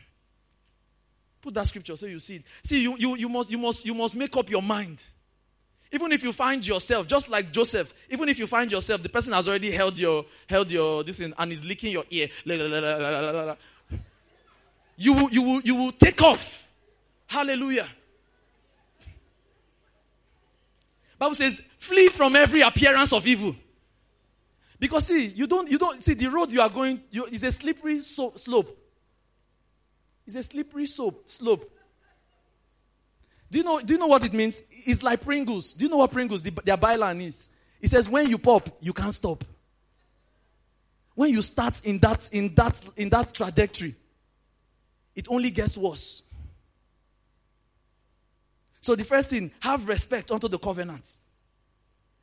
Put 1.43 1.53
that 1.53 1.67
scripture 1.67 1.99
so 1.99 2.07
you 2.07 2.19
see 2.19 2.37
it. 2.37 2.45
See, 2.65 2.83
you, 2.83 2.97
you, 2.97 3.15
you, 3.15 3.29
must, 3.29 3.51
you, 3.51 3.59
must, 3.59 3.85
you 3.85 3.93
must 3.93 4.15
make 4.15 4.35
up 4.39 4.49
your 4.49 4.63
mind. 4.63 5.03
Even 5.93 6.13
if 6.13 6.23
you 6.23 6.33
find 6.33 6.67
yourself, 6.67 7.07
just 7.07 7.29
like 7.29 7.53
Joseph, 7.53 7.93
even 8.09 8.31
if 8.31 8.39
you 8.39 8.47
find 8.47 8.73
yourself, 8.73 9.03
the 9.03 9.11
person 9.11 9.35
has 9.35 9.49
already 9.49 9.71
held 9.71 9.99
your 9.99 10.25
held 10.49 10.71
your 10.71 11.05
this 11.05 11.21
in, 11.21 11.35
and 11.37 11.53
is 11.53 11.63
licking 11.63 11.93
your 11.93 12.05
ear. 12.09 12.31
You 14.97 15.13
will, 15.13 15.31
you 15.31 15.43
will, 15.43 15.61
you 15.61 15.75
will 15.75 15.93
take 15.93 16.23
off. 16.23 16.67
Hallelujah. 17.27 17.89
Bible 21.19 21.35
says, 21.35 21.61
flee 21.79 22.09
from 22.09 22.35
every 22.35 22.63
appearance 22.63 23.13
of 23.13 23.27
evil. 23.27 23.55
Because 24.81 25.07
see, 25.07 25.27
you 25.27 25.47
don't, 25.47 25.71
you 25.71 25.79
don't, 25.79 26.03
see, 26.03 26.15
the 26.15 26.29
road 26.29 26.51
you 26.51 26.63
are 26.63 26.71
going, 26.71 27.03
you, 27.11 27.27
is 27.27 27.45
a 27.45 27.53
slippery 27.53 28.01
so, 28.01 28.33
slope. 28.35 28.77
It's 30.27 30.35
a 30.37 30.43
slippery 30.43 30.87
slope, 30.87 31.31
slope. 31.31 31.71
Do 33.51 33.59
you 33.59 33.65
know, 33.65 33.81
do 33.81 33.93
you 33.93 33.99
know 33.99 34.07
what 34.07 34.25
it 34.25 34.33
means? 34.33 34.63
It's 34.71 35.03
like 35.03 35.21
Pringles. 35.21 35.75
Do 35.75 35.85
you 35.85 35.91
know 35.91 35.99
what 35.99 36.11
Pringles, 36.11 36.41
the, 36.41 36.51
their 36.65 36.79
byline 36.79 37.23
is? 37.23 37.49
It 37.83 37.91
says, 37.91 38.09
when 38.09 38.29
you 38.29 38.39
pop, 38.39 38.71
you 38.81 38.95
can't 38.95 39.13
stop. 39.13 39.45
When 41.15 41.31
you 41.31 41.43
start 41.43 41.85
in 41.85 41.99
that, 41.99 42.31
in 42.33 42.55
that, 42.55 42.81
in 42.97 43.11
that 43.11 43.35
trajectory, 43.35 43.95
it 45.15 45.27
only 45.29 45.51
gets 45.51 45.77
worse. 45.77 46.23
So 48.81 48.95
the 48.95 49.05
first 49.05 49.29
thing, 49.29 49.51
have 49.61 49.87
respect 49.87 50.31
unto 50.31 50.49
the 50.49 50.59
covenant. 50.59 51.17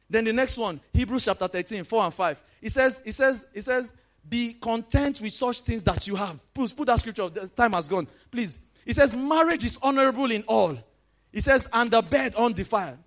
Then 0.09 0.23
the 0.23 0.33
next 0.33 0.57
one, 0.57 0.79
Hebrews 0.93 1.25
chapter 1.25 1.47
13, 1.47 1.83
4 1.83 2.03
and 2.05 2.13
5. 2.13 2.43
It 2.61 2.71
says, 2.71 3.01
it 3.05 3.13
says, 3.13 3.45
it 3.53 3.63
says, 3.63 3.93
be 4.27 4.53
content 4.53 5.21
with 5.21 5.33
such 5.33 5.61
things 5.61 5.83
that 5.83 6.07
you 6.07 6.15
have. 6.15 6.39
Please 6.53 6.73
put 6.73 6.87
that 6.87 6.99
scripture, 6.99 7.29
the 7.29 7.47
time 7.47 7.73
has 7.73 7.87
gone. 7.87 8.07
Please. 8.31 8.59
It 8.85 8.95
says, 8.95 9.15
marriage 9.15 9.65
is 9.65 9.77
honorable 9.81 10.31
in 10.31 10.43
all. 10.43 10.77
He 11.31 11.41
says, 11.41 11.67
and 11.73 11.91
the 11.91 12.01
bed 12.01 12.35
undefiled. 12.35 12.97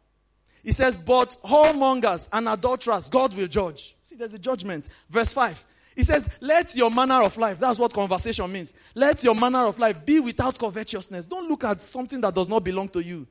He 0.63 0.73
says, 0.73 0.99
but 0.99 1.37
whoremongers 1.43 2.29
and 2.33 2.49
adulterers, 2.49 3.09
God 3.09 3.35
will 3.35 3.49
judge. 3.49 3.97
See, 4.03 4.15
there's 4.15 4.35
a 4.35 4.39
judgment. 4.39 4.89
Verse 5.09 5.33
5. 5.33 5.65
He 5.97 6.05
says, 6.05 6.29
let 6.41 6.75
your 6.77 6.91
manner 6.91 7.23
of 7.23 7.37
life, 7.37 7.59
that's 7.59 7.79
what 7.79 7.93
conversation 7.93 8.51
means. 8.53 8.75
Let 8.95 9.25
your 9.25 9.35
manner 9.35 9.67
of 9.67 9.79
life 9.79 10.05
be 10.05 10.21
without 10.21 10.59
covetousness. 10.59 11.27
Don't 11.27 11.49
look 11.49 11.65
at 11.65 11.81
something 11.83 12.21
that 12.21 12.35
does 12.35 12.49
not 12.49 12.63
belong 12.63 12.89
to 12.91 13.01
you. 13.01 13.27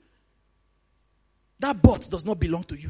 That 1.60 1.82
butt 1.82 2.08
does 2.10 2.26
not 2.26 2.40
belong 2.40 2.64
to 2.64 2.76
you. 2.76 2.90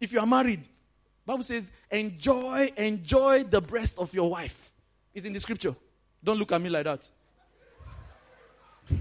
If 0.00 0.12
you 0.12 0.20
are 0.20 0.26
married, 0.26 0.66
Bible 1.26 1.42
says, 1.42 1.70
enjoy, 1.90 2.70
enjoy 2.76 3.44
the 3.44 3.60
breast 3.60 3.98
of 3.98 4.12
your 4.14 4.30
wife. 4.30 4.72
It's 5.14 5.26
in 5.26 5.32
the 5.32 5.40
scripture. 5.40 5.74
Don't 6.22 6.38
look 6.38 6.52
at 6.52 6.60
me 6.60 6.70
like 6.70 6.84
that. 6.84 7.10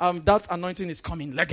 Um, 0.00 0.22
that 0.26 0.46
anointing 0.48 0.90
is 0.90 1.00
coming. 1.00 1.34
Look 1.34 1.50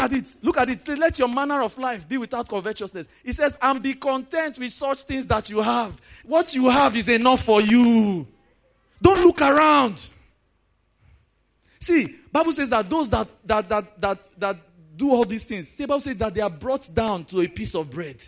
at 0.00 0.12
it. 0.12 0.36
Look 0.42 0.56
at 0.56 0.70
it. 0.70 0.88
Let 0.88 1.18
your 1.18 1.28
manner 1.28 1.60
of 1.60 1.76
life 1.76 2.08
be 2.08 2.16
without 2.16 2.48
covetousness. 2.48 3.06
He 3.22 3.34
says, 3.34 3.58
and 3.60 3.82
be 3.82 3.92
content 3.92 4.58
with 4.58 4.72
such 4.72 5.02
things 5.02 5.26
that 5.26 5.50
you 5.50 5.60
have. 5.60 6.00
What 6.24 6.54
you 6.54 6.70
have 6.70 6.96
is 6.96 7.10
enough 7.10 7.44
for 7.44 7.60
you. 7.60 8.26
Don't 9.02 9.20
look 9.20 9.42
around. 9.42 10.06
See, 11.80 12.16
Bible 12.32 12.52
says 12.52 12.70
that 12.70 12.88
those 12.88 13.08
that 13.10 13.28
that 13.44 13.68
that 13.68 14.00
that 14.00 14.18
that 14.38 14.56
do 14.96 15.10
all 15.10 15.24
these 15.24 15.44
things, 15.44 15.68
see, 15.68 15.84
Bible 15.84 16.00
says 16.00 16.16
that 16.16 16.34
they 16.34 16.40
are 16.40 16.50
brought 16.50 16.92
down 16.92 17.24
to 17.26 17.40
a 17.40 17.48
piece 17.48 17.74
of 17.74 17.90
bread. 17.90 18.22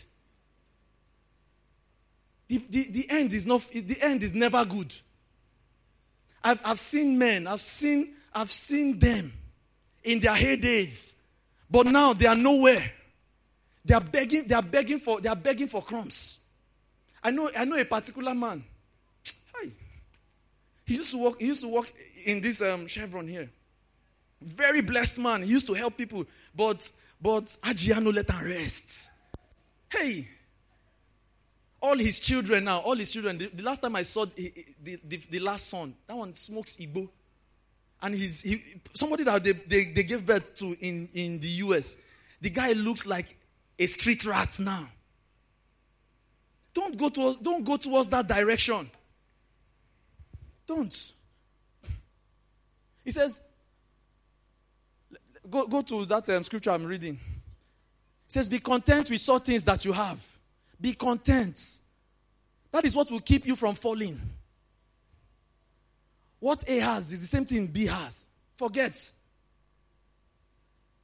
The, 2.49 2.62
the, 2.69 2.85
the 2.91 3.11
end 3.11 3.33
is 3.33 3.47
not 3.47 3.69
the 3.71 3.99
end 4.01 4.23
is 4.23 4.35
never 4.35 4.64
good. 4.64 4.95
I've, 6.43 6.61
I've 6.64 6.81
seen 6.81 7.19
men, 7.19 7.47
I've 7.47 7.61
seen, 7.61 8.14
I've 8.35 8.51
seen 8.51 8.99
them 8.99 9.33
in 10.03 10.21
their 10.21 10.35
heydays, 10.35 11.12
but 11.71 11.87
now 11.87 12.12
they 12.12 12.27
are 12.27 12.37
nowhere. 12.37 12.93
They 13.85 13.95
are 13.95 14.01
begging, 14.01 14.47
they 14.47 14.55
are 14.55 14.62
begging 14.62 14.99
for, 14.99 15.21
they 15.21 15.29
are 15.29 15.37
begging 15.37 15.69
for 15.69 15.83
crumbs. 15.83 16.39
I 17.23 17.31
know, 17.31 17.51
I 17.57 17.64
know 17.64 17.77
a 17.77 17.85
particular 17.85 18.35
man. 18.35 18.64
Hi. 19.55 19.71
He 20.85 20.95
used 20.95 21.11
to 21.11 21.19
work, 21.19 21.41
he 21.41 21.47
used 21.47 21.62
to 21.62 21.69
work 21.69 21.93
in 22.25 22.41
this 22.41 22.62
um, 22.62 22.87
chevron 22.87 23.27
here. 23.27 23.51
Very 24.41 24.80
blessed 24.80 25.18
man. 25.18 25.43
He 25.43 25.51
used 25.51 25.66
to 25.66 25.74
help 25.74 25.97
people, 25.97 26.24
but 26.55 26.91
but 27.20 27.45
Ajiano 27.62 28.14
let 28.14 28.30
him 28.30 28.45
rest. 28.45 29.09
Hey, 29.89 30.28
all 31.80 31.97
his 31.97 32.20
children 32.20 32.64
now, 32.64 32.78
all 32.78 32.97
his 32.97 33.11
children. 33.11 33.39
The, 33.39 33.49
the 33.49 33.62
last 33.62 33.82
time 33.82 33.97
I 33.97 34.03
saw 34.03 34.26
the, 34.26 34.53
the, 34.82 35.16
the, 35.30 35.41
last 35.41 35.68
son, 35.68 35.95
that 36.07 36.16
one 36.16 36.34
smokes 36.34 36.76
Igbo. 36.76 37.09
And 38.01 38.14
he's 38.14 38.43
he, 38.43 38.62
somebody 38.95 39.24
that 39.24 39.43
they, 39.43 39.53
they, 39.53 39.84
they 39.93 40.03
gave 40.05 40.24
birth 40.24 40.55
to 40.57 40.76
in, 40.80 41.09
in 41.14 41.41
the 41.41 41.49
US. 41.49 41.97
The 42.41 42.51
guy 42.51 42.72
looks 42.72 43.07
like 43.07 43.36
a 43.78 43.86
street 43.86 44.24
rat 44.24 44.59
now. 44.61 44.89
Don't 46.74 46.97
go 46.97 47.09
towards, 47.09 47.39
don't 47.39 47.64
go 47.64 47.76
towards 47.76 48.09
that 48.09 48.28
direction. 48.28 48.91
Don't. 50.66 51.12
He 53.05 53.11
says, 53.11 53.41
go, 55.51 55.66
go 55.66 55.82
to 55.82 56.05
that 56.07 56.28
um, 56.28 56.42
scripture 56.42 56.70
I'm 56.70 56.84
reading. 56.84 57.14
It 57.14 58.32
says, 58.32 58.49
Be 58.49 58.59
content 58.59 59.11
with 59.11 59.20
certain 59.20 59.44
things 59.44 59.64
that 59.64 59.84
you 59.84 59.92
have. 59.92 60.18
Be 60.80 60.94
content. 60.94 61.76
That 62.70 62.84
is 62.84 62.94
what 62.94 63.11
will 63.11 63.20
keep 63.20 63.46
you 63.46 63.57
from 63.57 63.74
falling. 63.74 64.20
What 66.38 66.62
A 66.68 66.78
has 66.78 67.11
is 67.11 67.20
the 67.20 67.26
same 67.26 67.44
thing 67.44 67.66
B 67.66 67.86
has. 67.86 68.16
Forget. 68.57 69.11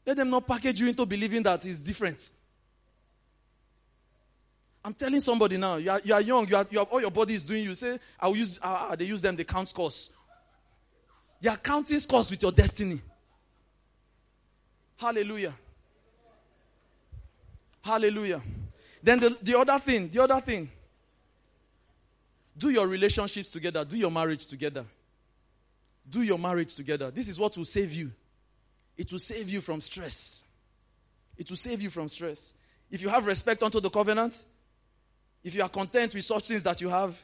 Let 0.07 0.17
them 0.17 0.31
not 0.31 0.47
package 0.47 0.81
you 0.81 0.89
into 0.89 1.07
believing 1.07 1.43
that 1.45 1.65
it's 1.65 1.81
different. 1.81 2.31
I'm 4.85 4.93
telling 4.93 5.21
somebody 5.23 5.57
now, 5.57 5.77
you 5.77 5.91
are, 5.91 6.01
you 6.05 6.13
are 6.13 6.21
young, 6.21 6.47
you 6.47 6.57
are, 6.57 6.67
you 6.71 6.79
are, 6.79 6.85
all 6.85 7.01
your 7.01 7.11
body 7.11 7.35
is 7.35 7.43
doing, 7.43 7.65
you 7.65 7.75
say, 7.75 7.99
I 8.21 8.29
will 8.29 8.37
use, 8.37 8.59
uh, 8.61 8.95
they 8.95 9.07
use 9.07 9.23
them, 9.23 9.35
they 9.35 9.45
count 9.45 9.69
scores. 9.69 10.11
You 11.41 11.49
are 11.51 11.57
counting 11.57 11.99
scores 12.01 12.31
with 12.31 12.43
your 12.43 12.53
destiny. 12.53 13.01
Hallelujah. 14.97 15.55
Hallelujah. 17.83 18.41
Then 19.03 19.21
the, 19.21 19.37
the 19.43 19.59
other 19.59 19.79
thing, 19.79 20.09
the 20.09 20.23
other 20.23 20.41
thing, 20.41 20.71
do 22.57 22.71
your 22.71 22.87
relationships 22.87 23.51
together, 23.51 23.85
do 23.85 23.97
your 23.97 24.11
marriage 24.11 24.47
together. 24.47 24.85
Do 26.09 26.23
your 26.23 26.39
marriage 26.39 26.75
together. 26.75 27.11
This 27.11 27.29
is 27.29 27.39
what 27.39 27.57
will 27.57 27.65
save 27.65 27.93
you. 27.93 28.13
It 28.97 29.11
will 29.11 29.19
save 29.19 29.49
you 29.49 29.61
from 29.61 29.81
stress. 29.81 30.45
It 31.37 31.49
will 31.49 31.57
save 31.57 31.83
you 31.83 31.91
from 31.91 32.09
stress. 32.09 32.53
If 32.91 33.03
you 33.03 33.09
have 33.09 33.27
respect 33.27 33.63
unto 33.63 33.81
the 33.81 33.91
covenant, 33.91 34.45
if 35.43 35.55
you 35.55 35.63
are 35.63 35.69
content 35.69 36.15
with 36.15 36.25
such 36.25 36.49
things 36.49 36.63
that 36.63 36.81
you 36.81 36.89
have, 36.89 37.21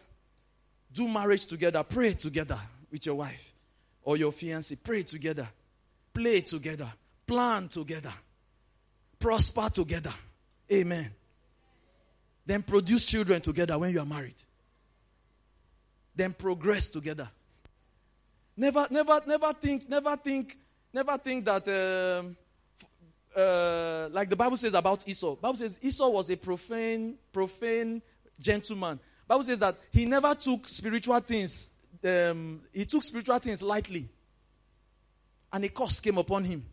do 0.93 1.07
marriage 1.07 1.47
together. 1.47 1.83
Pray 1.83 2.15
together 2.15 2.59
with 2.91 3.07
your 3.07 3.15
wife 3.15 3.53
or 4.03 4.17
your 4.17 4.33
fiancé. 4.33 4.77
Pray 4.83 5.03
together. 5.03 5.49
Play 6.13 6.41
together. 6.41 6.93
Plan 7.31 7.69
together. 7.69 8.13
Prosper 9.17 9.71
together. 9.71 10.13
Amen. 10.73 11.13
Then 12.45 12.65
produce 12.65 13.05
children 13.05 13.41
together 13.41 13.79
when 13.79 13.93
you 13.93 14.01
are 14.01 14.05
married. 14.05 14.35
Then 16.13 16.33
progress 16.33 16.89
together. 16.89 17.29
Never, 18.57 18.85
never, 18.91 19.21
never 19.29 19.53
think, 19.53 19.89
never 19.89 20.17
think, 20.17 20.59
never 20.93 21.17
think 21.19 21.45
that, 21.45 21.69
um, 21.69 22.37
uh, 23.37 24.09
like 24.11 24.29
the 24.29 24.35
Bible 24.35 24.57
says 24.57 24.75
about 24.75 25.09
Esau. 25.09 25.37
Bible 25.37 25.55
says 25.55 25.79
Esau 25.81 26.09
was 26.09 26.31
a 26.31 26.37
profane, 26.37 27.15
profane 27.33 28.03
gentleman. 28.41 28.99
Bible 29.29 29.45
says 29.45 29.61
that 29.61 29.79
he 29.93 30.05
never 30.05 30.35
took 30.35 30.67
spiritual 30.67 31.21
things. 31.21 31.71
Um, 32.03 32.63
he 32.73 32.85
took 32.87 33.05
spiritual 33.05 33.39
things 33.39 33.63
lightly, 33.63 34.09
and 35.53 35.65
a 35.65 35.69
curse 35.69 36.01
came 36.01 36.19
upon 36.19 36.43
him. 36.43 36.65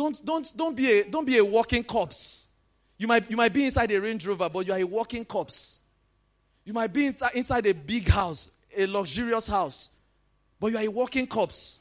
Don't, 0.00 0.24
don't, 0.24 0.56
don't, 0.56 0.74
be 0.74 0.90
a, 1.00 1.04
don't 1.04 1.26
be 1.26 1.36
a 1.36 1.44
walking 1.44 1.84
corpse. 1.84 2.48
You 2.96 3.06
might, 3.06 3.30
you 3.30 3.36
might 3.36 3.52
be 3.52 3.66
inside 3.66 3.90
a 3.90 4.00
Range 4.00 4.26
Rover, 4.26 4.48
but 4.48 4.66
you 4.66 4.72
are 4.72 4.78
a 4.78 4.84
walking 4.84 5.26
corpse. 5.26 5.78
You 6.64 6.72
might 6.72 6.90
be 6.90 7.12
inside 7.34 7.66
a 7.66 7.74
big 7.74 8.08
house, 8.08 8.50
a 8.74 8.86
luxurious 8.86 9.46
house, 9.46 9.90
but 10.58 10.68
you 10.68 10.78
are 10.78 10.84
a 10.84 10.88
walking 10.88 11.26
corpse. 11.26 11.80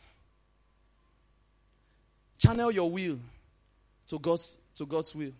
Channel 2.37 2.71
your 2.71 2.91
will 2.91 3.19
to 4.07 4.19
God's, 4.19 4.57
to 4.75 4.85
God's 4.85 5.15
will. 5.15 5.31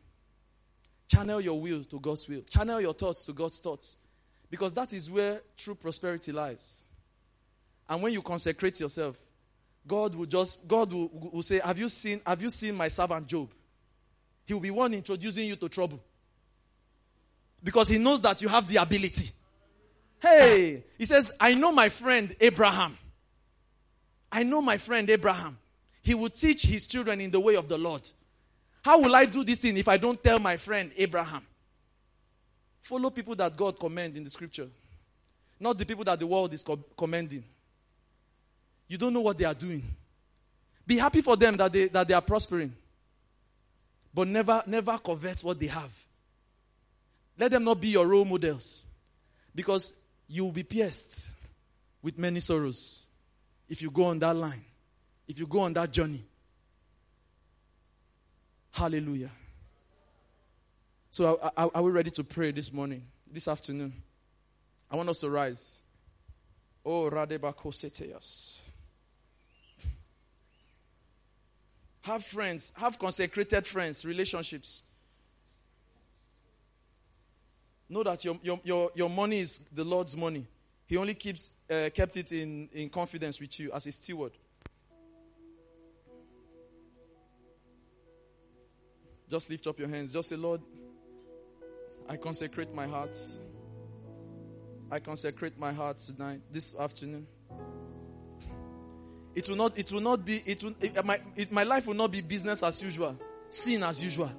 Channel 1.09 1.41
your 1.41 1.59
will 1.59 1.84
to 1.84 1.99
God's 1.99 2.30
will. 2.30 2.43
Channel 2.49 2.80
your 2.80 2.93
thoughts 2.93 3.25
to 3.25 3.34
God's 3.34 3.57
thoughts. 3.57 3.97
Because 4.49 4.73
that 4.75 4.93
is 4.93 5.11
where 5.11 5.41
true 5.57 5.75
prosperity 5.75 6.32
lies. 6.32 6.75
And 7.89 8.01
when 8.01 8.13
you 8.13 8.21
consecrate 8.21 8.80
yourself, 8.80 9.17
God 9.88 10.15
will 10.15 10.25
just 10.25 10.67
God 10.67 10.93
will, 10.93 11.09
will 11.11 11.43
say, 11.43 11.59
Have 11.59 11.80
you 11.80 11.89
seen 11.89 12.21
have 12.25 12.41
you 12.41 12.49
seen 12.49 12.75
my 12.75 12.88
servant 12.88 13.27
Job? 13.27 13.49
He 14.45 14.53
will 14.53 14.61
be 14.61 14.71
one 14.71 14.93
introducing 14.93 15.47
you 15.47 15.55
to 15.57 15.69
trouble. 15.69 15.99
Because 17.63 17.88
he 17.88 17.97
knows 17.97 18.21
that 18.21 18.41
you 18.41 18.47
have 18.47 18.67
the 18.67 18.77
ability. 18.77 19.32
Hey, 20.19 20.84
he 20.97 21.05
says, 21.05 21.32
I 21.39 21.53
know 21.53 21.71
my 21.71 21.89
friend 21.89 22.36
Abraham. 22.39 22.97
I 24.32 24.43
know 24.43 24.61
my 24.61 24.77
friend 24.77 25.09
Abraham. 25.09 25.57
He 26.01 26.13
will 26.13 26.30
teach 26.30 26.63
his 26.63 26.88
children 26.88 27.21
in 27.21 27.32
the 27.32 27.39
way 27.39 27.55
of 27.55 27.67
the 27.67 27.77
Lord. 27.77 28.07
How 28.82 28.99
will 28.99 29.15
I 29.15 29.25
do 29.25 29.43
this 29.43 29.59
thing 29.59 29.77
if 29.77 29.88
I 29.88 29.97
don't 29.97 30.21
tell 30.23 30.39
my 30.39 30.57
friend 30.57 30.91
Abraham? 30.97 31.45
Follow 32.82 33.09
people 33.09 33.36
that 33.36 33.55
God 33.55 33.80
commend 33.80 34.17
in 34.17 34.23
the 34.23 34.30
scripture, 34.30 34.67
not 35.59 35.77
the 35.77 35.86
people 35.86 36.03
that 36.05 36.19
the 36.19 36.25
world 36.25 36.53
is 36.53 36.65
commending. 36.97 37.43
You 38.90 38.98
don't 38.98 39.14
know 39.14 39.22
what 39.22 39.38
they 39.38 39.46
are 39.46 39.54
doing. 39.54 39.84
Be 40.86 40.98
happy 40.98 41.22
for 41.22 41.38
them 41.38 41.56
that 41.58 41.72
they, 41.72 41.88
that 41.88 42.08
they 42.08 42.14
are 42.14 42.22
prospering. 42.22 42.74
But 44.14 44.28
never, 44.28 44.64
never 44.66 44.98
covet 44.98 45.42
what 45.44 45.60
they 45.60 45.68
have. 45.68 45.92
Let 47.38 47.52
them 47.52 47.64
not 47.64 47.80
be 47.80 47.90
your 47.90 48.08
role 48.08 48.26
models. 48.26 48.82
Because 49.54 49.94
you 50.28 50.44
will 50.44 50.52
be 50.52 50.64
pierced 50.64 51.30
with 52.02 52.18
many 52.18 52.40
sorrows 52.40 53.06
if 53.68 53.82
you 53.82 53.92
go 53.92 54.06
on 54.06 54.20
that 54.20 54.36
line, 54.36 54.66
if 55.28 55.38
you 55.38 55.46
go 55.46 55.60
on 55.60 55.74
that 55.74 55.92
journey. 55.92 56.24
Hallelujah. 58.72 59.32
So, 61.12 61.40
are, 61.56 61.72
are, 61.74 61.82
we 61.82 61.92
ready 61.92 62.12
to 62.12 62.24
pray 62.24 62.52
this 62.52 62.72
morning, 62.72 63.04
this 63.32 63.48
afternoon? 63.48 63.94
I 64.90 64.96
want 64.96 65.10
us 65.10 65.20
to 65.20 65.30
rise. 65.30 65.80
Oh, 66.86 67.10
Radebako 67.10 67.74
Seteyas. 67.74 68.60
Have 72.02 72.24
friends, 72.24 72.72
have 72.76 72.97
consecrated 72.97 73.66
friends, 73.66 74.06
relationships. 74.06 74.84
Know 77.89 78.04
that 78.04 78.24
your, 78.24 78.39
your, 78.41 78.60
your, 78.64 78.91
your 78.95 79.10
money 79.10 79.39
is 79.39 79.60
the 79.74 79.84
Lord's 79.84 80.16
money. 80.16 80.45
He 80.86 80.97
only 80.97 81.14
keeps, 81.14 81.50
uh, 81.70 81.89
kept 81.93 82.18
it 82.18 82.32
in, 82.32 82.70
in 82.74 82.89
confidence 82.89 83.39
with 83.39 83.60
you 83.60 83.72
as 83.72 83.86
a 83.88 83.91
steward. 83.91 84.32
Just 89.30 89.50
lift 89.50 89.68
up 89.68 89.78
your 89.78 89.89
hands. 89.89 90.14
Just 90.14 90.30
say, 90.30 90.36
Lord, 90.36 90.62
I 92.08 92.18
consecrate 92.18 92.74
my 92.74 92.88
heart. 92.88 93.16
I 94.91 95.00
consecrate 95.00 95.60
my 95.60 95.72
heart 95.72 96.00
tonight, 96.00 96.41
this 96.52 96.76
afternoon. 96.76 97.28
It 99.36 99.47
will 99.47 99.55
not, 99.55 99.77
it 99.77 99.91
will 99.91 100.01
not 100.01 100.25
be, 100.25 100.41
it 100.45 100.63
will, 100.63 100.73
it, 100.82 101.05
my, 101.05 101.19
it, 101.36 101.51
my 101.51 101.63
life 101.63 101.88
will 101.88 101.93
not 101.93 102.11
be 102.11 102.21
business 102.21 102.63
as 102.63 102.82
usual, 102.82 103.15
sin 103.49 103.84
as 103.84 104.03
usual. 104.03 104.32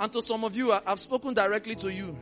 And 0.00 0.12
to 0.12 0.22
some 0.22 0.44
of 0.44 0.56
you, 0.56 0.72
I've 0.72 1.00
spoken 1.00 1.34
directly 1.34 1.74
to 1.76 1.92
you. 1.92 2.16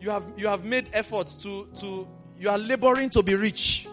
You 0.00 0.10
have, 0.10 0.24
you 0.36 0.48
have 0.48 0.64
made 0.64 0.88
efforts 0.92 1.34
to, 1.36 1.68
to, 1.76 2.08
you 2.38 2.48
are 2.48 2.58
laboring 2.58 3.10
to 3.10 3.22
be 3.22 3.34
rich. 3.34 3.86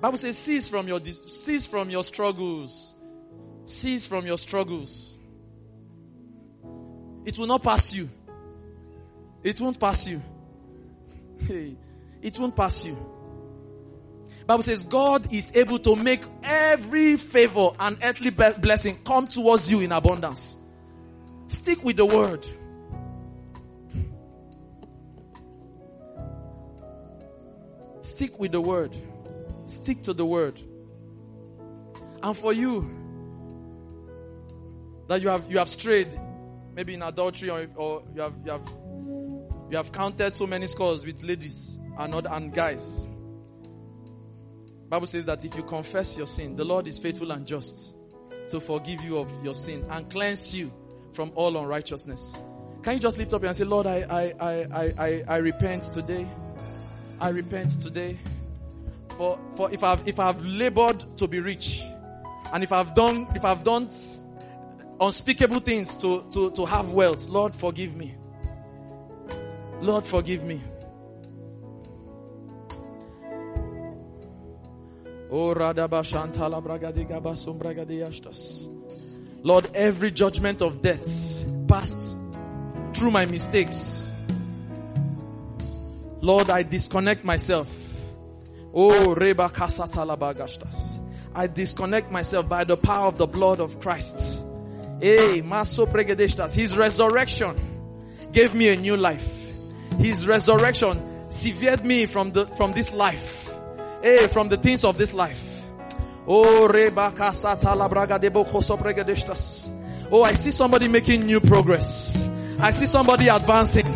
Bible 0.00 0.18
says, 0.18 0.38
cease 0.38 0.68
from 0.68 0.86
your, 0.86 1.00
cease 1.04 1.66
from 1.66 1.90
your 1.90 2.04
struggles. 2.04 2.94
Cease 3.66 4.06
from 4.06 4.26
your 4.26 4.38
struggles. 4.38 5.14
It 7.24 7.38
will 7.38 7.46
not 7.46 7.62
pass 7.62 7.92
you. 7.92 8.08
It 9.42 9.60
won't 9.60 9.78
pass 9.78 10.06
you. 10.06 10.22
Hey, 11.46 11.76
it 12.24 12.38
won't 12.38 12.56
pass 12.56 12.84
you. 12.84 12.96
Bible 14.46 14.62
says 14.62 14.84
God 14.86 15.32
is 15.32 15.52
able 15.54 15.78
to 15.80 15.94
make 15.94 16.22
every 16.42 17.18
favor 17.18 17.70
and 17.78 17.98
earthly 18.02 18.30
blessing 18.30 18.98
come 19.04 19.26
towards 19.26 19.70
you 19.70 19.80
in 19.80 19.92
abundance. 19.92 20.56
Stick 21.46 21.84
with 21.84 21.96
the 21.98 22.06
word. 22.06 22.46
Stick 28.00 28.38
with 28.38 28.52
the 28.52 28.60
word. 28.60 28.96
Stick 29.66 30.02
to 30.04 30.14
the 30.14 30.24
word. 30.24 30.58
And 32.22 32.34
for 32.34 32.54
you 32.54 32.90
that 35.08 35.20
you 35.20 35.28
have 35.28 35.50
you 35.50 35.58
have 35.58 35.68
strayed, 35.68 36.08
maybe 36.74 36.94
in 36.94 37.02
adultery 37.02 37.50
or, 37.50 37.66
or 37.76 38.02
you 38.14 38.22
have 38.22 38.34
you 38.44 38.50
have 38.50 38.72
you 39.70 39.76
have 39.76 39.92
counted 39.92 40.36
so 40.36 40.46
many 40.46 40.66
scores 40.66 41.04
with 41.04 41.22
ladies 41.22 41.78
and 41.98 42.14
and 42.26 42.52
guys. 42.52 43.06
Bible 44.88 45.06
says 45.06 45.26
that 45.26 45.44
if 45.44 45.56
you 45.56 45.62
confess 45.62 46.16
your 46.16 46.26
sin, 46.26 46.56
the 46.56 46.64
Lord 46.64 46.86
is 46.86 46.98
faithful 46.98 47.32
and 47.32 47.46
just 47.46 47.94
to 48.48 48.60
forgive 48.60 49.02
you 49.02 49.18
of 49.18 49.28
your 49.42 49.54
sin 49.54 49.84
and 49.90 50.08
cleanse 50.10 50.54
you 50.54 50.72
from 51.12 51.32
all 51.34 51.56
unrighteousness. 51.56 52.38
Can 52.82 52.94
you 52.94 52.98
just 52.98 53.16
lift 53.16 53.32
up 53.32 53.42
and 53.42 53.56
say, 53.56 53.64
Lord, 53.64 53.86
I, 53.86 54.04
I, 54.08 54.34
I, 54.40 54.94
I, 54.98 55.24
I 55.26 55.36
repent 55.38 55.84
today. 55.92 56.28
I 57.18 57.30
repent 57.30 57.80
today. 57.80 58.18
For, 59.16 59.38
for 59.56 59.72
if 59.72 59.82
I've, 59.82 60.06
if 60.06 60.20
I've 60.20 60.44
labored 60.44 61.16
to 61.16 61.26
be 61.26 61.40
rich, 61.40 61.82
and 62.52 62.62
if 62.62 62.72
I've 62.72 62.94
done, 62.94 63.26
if 63.34 63.44
I've 63.44 63.64
done 63.64 63.88
unspeakable 65.00 65.60
things 65.60 65.94
to, 65.96 66.24
to, 66.32 66.50
to 66.50 66.66
have 66.66 66.90
wealth, 66.90 67.26
Lord, 67.28 67.54
forgive 67.54 67.96
me. 67.96 68.14
Lord, 69.80 70.06
forgive 70.06 70.44
me. 70.44 70.62
Oh, 75.36 75.48
Lord, 79.42 79.70
every 79.74 80.10
judgment 80.12 80.62
of 80.62 80.80
death 80.80 81.66
passed 81.66 82.18
through 82.92 83.10
my 83.10 83.24
mistakes. 83.24 84.12
Lord, 86.20 86.50
I 86.50 86.62
disconnect 86.62 87.24
myself. 87.24 87.68
Oh, 88.72 89.12
Reba 89.16 89.48
Kasatalabagashtas. 89.48 91.00
I 91.34 91.48
disconnect 91.48 92.12
myself 92.12 92.48
by 92.48 92.62
the 92.62 92.76
power 92.76 93.08
of 93.08 93.18
the 93.18 93.26
blood 93.26 93.58
of 93.58 93.80
Christ. 93.80 94.40
Hey, 95.00 95.40
Maso 95.40 95.86
Pregedeshtas. 95.86 96.54
His 96.54 96.76
resurrection 96.76 97.56
gave 98.30 98.54
me 98.54 98.68
a 98.68 98.76
new 98.76 98.96
life. 98.96 99.28
His 99.98 100.28
resurrection 100.28 101.32
severed 101.32 101.84
me 101.84 102.06
from 102.06 102.30
the, 102.30 102.46
from 102.46 102.72
this 102.72 102.92
life. 102.92 103.43
Hey, 104.04 104.26
from 104.26 104.50
the 104.50 104.58
things 104.58 104.84
of 104.84 104.98
this 104.98 105.14
life. 105.14 105.62
Oh. 106.28 106.68
Oh, 110.12 110.22
I 110.22 110.32
see 110.34 110.50
somebody 110.50 110.88
making 110.88 111.24
new 111.24 111.40
progress. 111.40 112.28
I 112.60 112.70
see 112.70 112.84
somebody 112.84 113.28
advancing. 113.28 113.86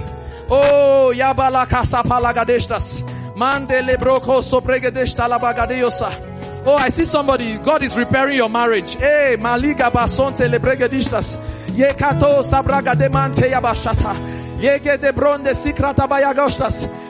Oh, 0.49 1.13
Yabala 1.15 1.67
Kasapalagadeshtas. 1.67 3.37
Mande 3.37 3.83
lebroko 3.83 4.41
sopregedeshta 4.41 5.29
labagadeyosa. 5.29 6.65
Oh, 6.65 6.77
I 6.77 6.89
see 6.89 7.05
somebody. 7.05 7.59
God 7.59 7.83
is 7.83 7.95
repairing 7.95 8.37
your 8.37 8.49
marriage. 8.49 8.95
Hey, 8.95 9.37
maliga 9.39 9.91
basonte 9.91 10.49
lebregedishtas. 10.49 11.37
Yekato 11.77 12.43
sabraga 12.43 12.97
de 12.97 13.11
mante 13.11 13.51
yabashata. 13.51 14.38
De. 14.61 14.73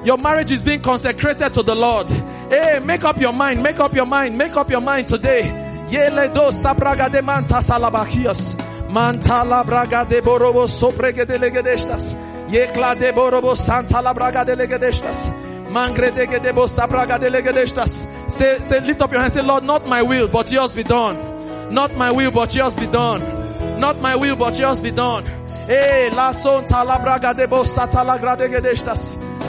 Your 0.05 0.19
marriage 0.19 0.51
is 0.51 0.63
being 0.63 0.81
consecrated 0.81 1.55
to 1.55 1.63
the 1.63 1.75
Lord. 1.75 2.11
Hey, 2.51 2.81
make 2.85 3.05
up 3.05 3.19
your 3.19 3.33
mind. 3.33 3.63
Make 3.63 3.81
up 3.81 3.95
your 3.95 4.07
mind. 4.07 4.37
Make 4.37 4.57
up 4.57 4.71
your 4.71 4.81
mind 4.81 5.09
today. 5.09 5.43
Yele 5.91 6.33
do 6.35 6.53
sabraga 6.53 7.11
de 7.11 7.23
manta 7.23 7.63
salabakios. 7.63 8.55
Manta 8.91 9.45
la 9.45 9.63
braga 9.65 10.05
de 10.09 10.21
borobo 10.21 10.69
soprege 10.69 11.27
de 11.27 11.39
legedestas. 11.39 12.15
Yekla 12.49 12.95
de 12.99 13.13
borobo 13.13 13.57
santa 13.57 14.01
la 14.03 14.13
braga 14.13 14.45
de 14.45 14.57
legedestas. 14.57 15.23
Say, 18.31 18.61
say, 18.63 18.81
lift 18.81 19.01
up 19.03 19.13
your 19.13 19.21
hand. 19.21 19.33
Say, 19.33 19.43
Lord, 19.43 19.65
not 19.65 19.87
my 19.87 20.03
will, 20.03 20.29
but 20.29 20.51
yours 20.51 20.75
be 20.75 20.83
done. 20.83 21.17
Not 21.73 21.95
my 21.97 22.11
will, 22.11 22.31
but 22.31 22.55
yours 22.55 22.77
be 22.77 22.87
done. 22.87 23.38
Not 23.79 24.01
my 24.01 24.17
will, 24.17 24.37
but 24.37 24.59
yours 24.59 24.81
be 24.81 24.91
done. 24.91 25.25
Hey, 25.67 26.11
la 26.11 26.33
son 26.33 26.65
talabraga 26.65 27.35
de 27.35 27.47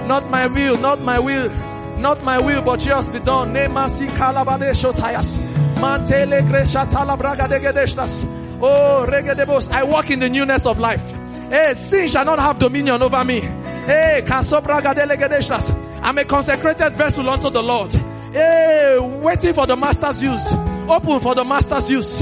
Not 0.08 0.30
my 0.30 0.48
will, 0.48 0.78
not 0.78 1.02
my 1.02 1.18
will, 1.20 1.50
not 1.98 2.24
my 2.24 2.40
will, 2.40 2.62
but 2.62 2.86
yours 2.86 3.10
be 3.10 3.20
done. 3.20 3.54
Nemasi 3.54 4.08
kalabade 4.10 4.72
shotayas. 4.74 5.42
Mantele 5.76 6.42
gresha 6.42 6.86
talabraga 6.86 7.48
de 7.48 7.60
gedeshtas. 7.60 8.24
Oh, 8.62 9.06
regedebos. 9.08 9.72
I 9.72 9.84
walk 9.84 10.12
in 10.12 10.20
the 10.20 10.30
newness 10.30 10.66
of 10.66 10.78
life. 10.78 11.02
Hey, 11.50 11.74
sin 11.74 12.08
shall 12.08 12.26
not 12.26 12.40
have 12.40 12.60
dominion 12.60 13.02
over 13.02 13.24
me. 13.24 13.40
Eh, 13.40 13.86
hey, 13.86 14.22
kasobraga 14.26 14.94
delegedeshtas. 14.94 15.72
I'm 16.04 16.18
a 16.18 16.26
consecrated 16.26 16.94
vessel 16.94 17.30
unto 17.30 17.50
the 17.50 17.64
Lord. 17.64 17.92
Hey, 18.34 18.98
waiting 19.00 19.54
for 19.54 19.66
the 19.66 19.76
master's 19.76 20.22
use. 20.22 20.54
Open 20.88 21.20
for 21.20 21.34
the 21.34 21.44
master's 21.44 21.90
use. 21.90 22.22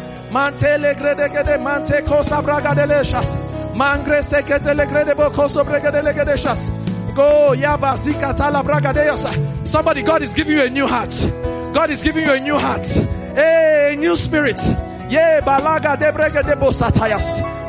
Mantele 0.31 0.95
gredegede 0.95 1.57
mante 1.61 2.01
kosa 2.03 2.41
braga 2.41 2.73
de 2.73 2.87
leshas. 2.87 3.35
Mangre 3.75 4.21
seketele 4.23 4.85
grede 4.87 5.15
bokoso 5.15 5.63
bregede 5.63 6.01
legedeshas. 6.01 6.69
Go 7.15 7.53
yaba 7.53 7.97
zikatala 7.97 8.63
braga 8.63 8.93
de 8.93 9.05
yosa. 9.05 9.67
Somebody, 9.67 10.03
God 10.03 10.21
is 10.21 10.33
giving 10.33 10.57
you 10.57 10.63
a 10.63 10.69
new 10.69 10.87
heart. 10.87 11.13
God 11.73 11.89
is 11.89 12.01
giving 12.01 12.25
you 12.25 12.31
a 12.31 12.39
new 12.39 12.57
heart. 12.57 12.85
Hey, 12.85 13.95
new 13.99 14.15
spirit. 14.15 14.59
Ye 15.09 15.41
balaga 15.43 15.99
de 15.99 16.11
bregede 16.11 16.55
bosatayas. 16.59 17.59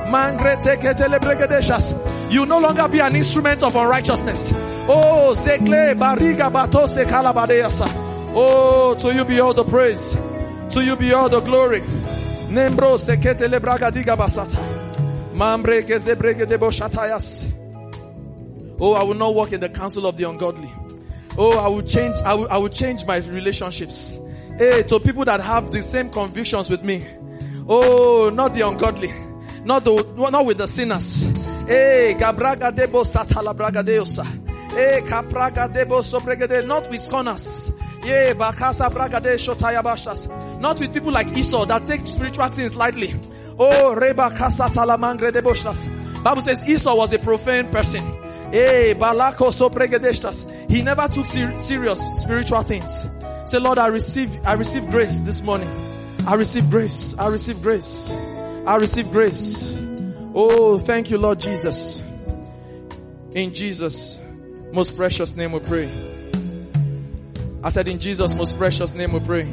You 2.30 2.44
no 2.44 2.58
longer 2.58 2.86
be 2.88 3.00
an 3.00 3.16
instrument 3.16 3.62
of 3.62 3.74
unrighteousness. 3.74 4.52
Oh, 4.86 5.32
Zekle 5.34 5.94
Bariga 5.94 6.50
Batose 6.52 7.06
Kalabadeasa. 7.06 7.88
Oh, 8.34 8.94
to 9.00 9.14
you 9.14 9.24
be 9.24 9.40
all 9.40 9.54
the 9.54 9.64
praise. 9.64 10.14
To 10.74 10.84
you 10.84 10.96
be 10.96 11.14
all 11.14 11.30
the 11.30 11.40
glory. 11.40 11.82
Nembro 12.52 12.98
Sekete 12.98 13.48
Diga 13.48 14.14
Basata. 14.14 14.58
Mambre. 15.32 15.82
Oh, 18.78 18.92
I 18.92 19.04
will 19.04 19.14
not 19.14 19.34
walk 19.34 19.52
in 19.52 19.60
the 19.60 19.70
counsel 19.70 20.06
of 20.06 20.18
the 20.18 20.28
ungodly. 20.28 20.70
Oh, 21.38 21.58
I 21.58 21.68
will 21.68 21.80
change, 21.80 22.16
I 22.18 22.34
will, 22.34 22.48
I 22.50 22.58
will 22.58 22.68
change 22.68 23.06
my 23.06 23.16
relationships. 23.16 24.18
Hey, 24.58 24.82
to 24.82 25.00
people 25.00 25.24
that 25.24 25.40
have 25.40 25.70
the 25.70 25.82
same 25.82 26.10
convictions 26.10 26.68
with 26.68 26.84
me. 26.84 27.06
Oh, 27.66 28.30
not 28.34 28.52
the 28.52 28.68
ungodly. 28.68 29.14
Not 29.64 29.84
the, 29.84 30.02
not 30.14 30.44
with 30.44 30.58
the 30.58 30.68
sinners. 30.68 31.22
Hey, 31.66 32.14
Gabraga 32.18 32.70
debo 32.70 33.04
satala 33.06 33.56
braga 33.56 33.82
deosa. 33.82 34.26
Hey, 34.72 35.00
Capraga 35.06 35.72
debo 35.72 36.02
sobregade. 36.02 36.66
Not 36.66 36.90
with 36.90 37.00
scorners. 37.00 37.70
Yeah, 38.04 38.34
Bakasa 38.34 38.92
braga 38.92 39.20
de 39.20 39.36
shotayabashas. 39.36 40.28
Not 40.62 40.78
with 40.78 40.94
people 40.94 41.10
like 41.10 41.26
Esau 41.36 41.64
that 41.64 41.88
take 41.88 42.06
spiritual 42.06 42.46
things 42.46 42.76
lightly. 42.76 43.20
Oh, 43.58 43.96
Reba. 43.96 44.30
Bible 44.30 46.42
says 46.42 46.68
Esau 46.68 46.94
was 46.94 47.12
a 47.12 47.18
profane 47.18 47.68
person. 47.72 48.00
Hey, 48.52 48.94
Balako 48.96 49.50
sobregedeshtas. 49.50 50.70
He 50.70 50.82
never 50.82 51.08
took 51.08 51.26
ser- 51.26 51.58
serious 51.58 51.98
spiritual 52.20 52.62
things. 52.62 53.04
Say, 53.44 53.58
Lord, 53.58 53.80
I 53.80 53.88
receive, 53.88 54.30
I 54.46 54.52
receive 54.52 54.88
grace 54.88 55.18
this 55.18 55.42
morning. 55.42 55.68
I 56.28 56.34
receive 56.34 56.70
grace. 56.70 57.18
I 57.18 57.26
receive 57.26 57.60
grace. 57.60 58.12
I 58.64 58.76
receive 58.76 59.10
grace. 59.10 59.74
Oh, 60.32 60.78
thank 60.78 61.10
you, 61.10 61.18
Lord 61.18 61.40
Jesus. 61.40 62.00
In 63.32 63.52
Jesus' 63.52 64.16
most 64.70 64.96
precious 64.96 65.34
name 65.34 65.50
we 65.50 65.58
pray. 65.58 65.90
I 67.64 67.70
said, 67.70 67.88
in 67.88 67.98
Jesus' 67.98 68.32
most 68.32 68.56
precious 68.56 68.94
name 68.94 69.12
we 69.12 69.18
pray. 69.18 69.48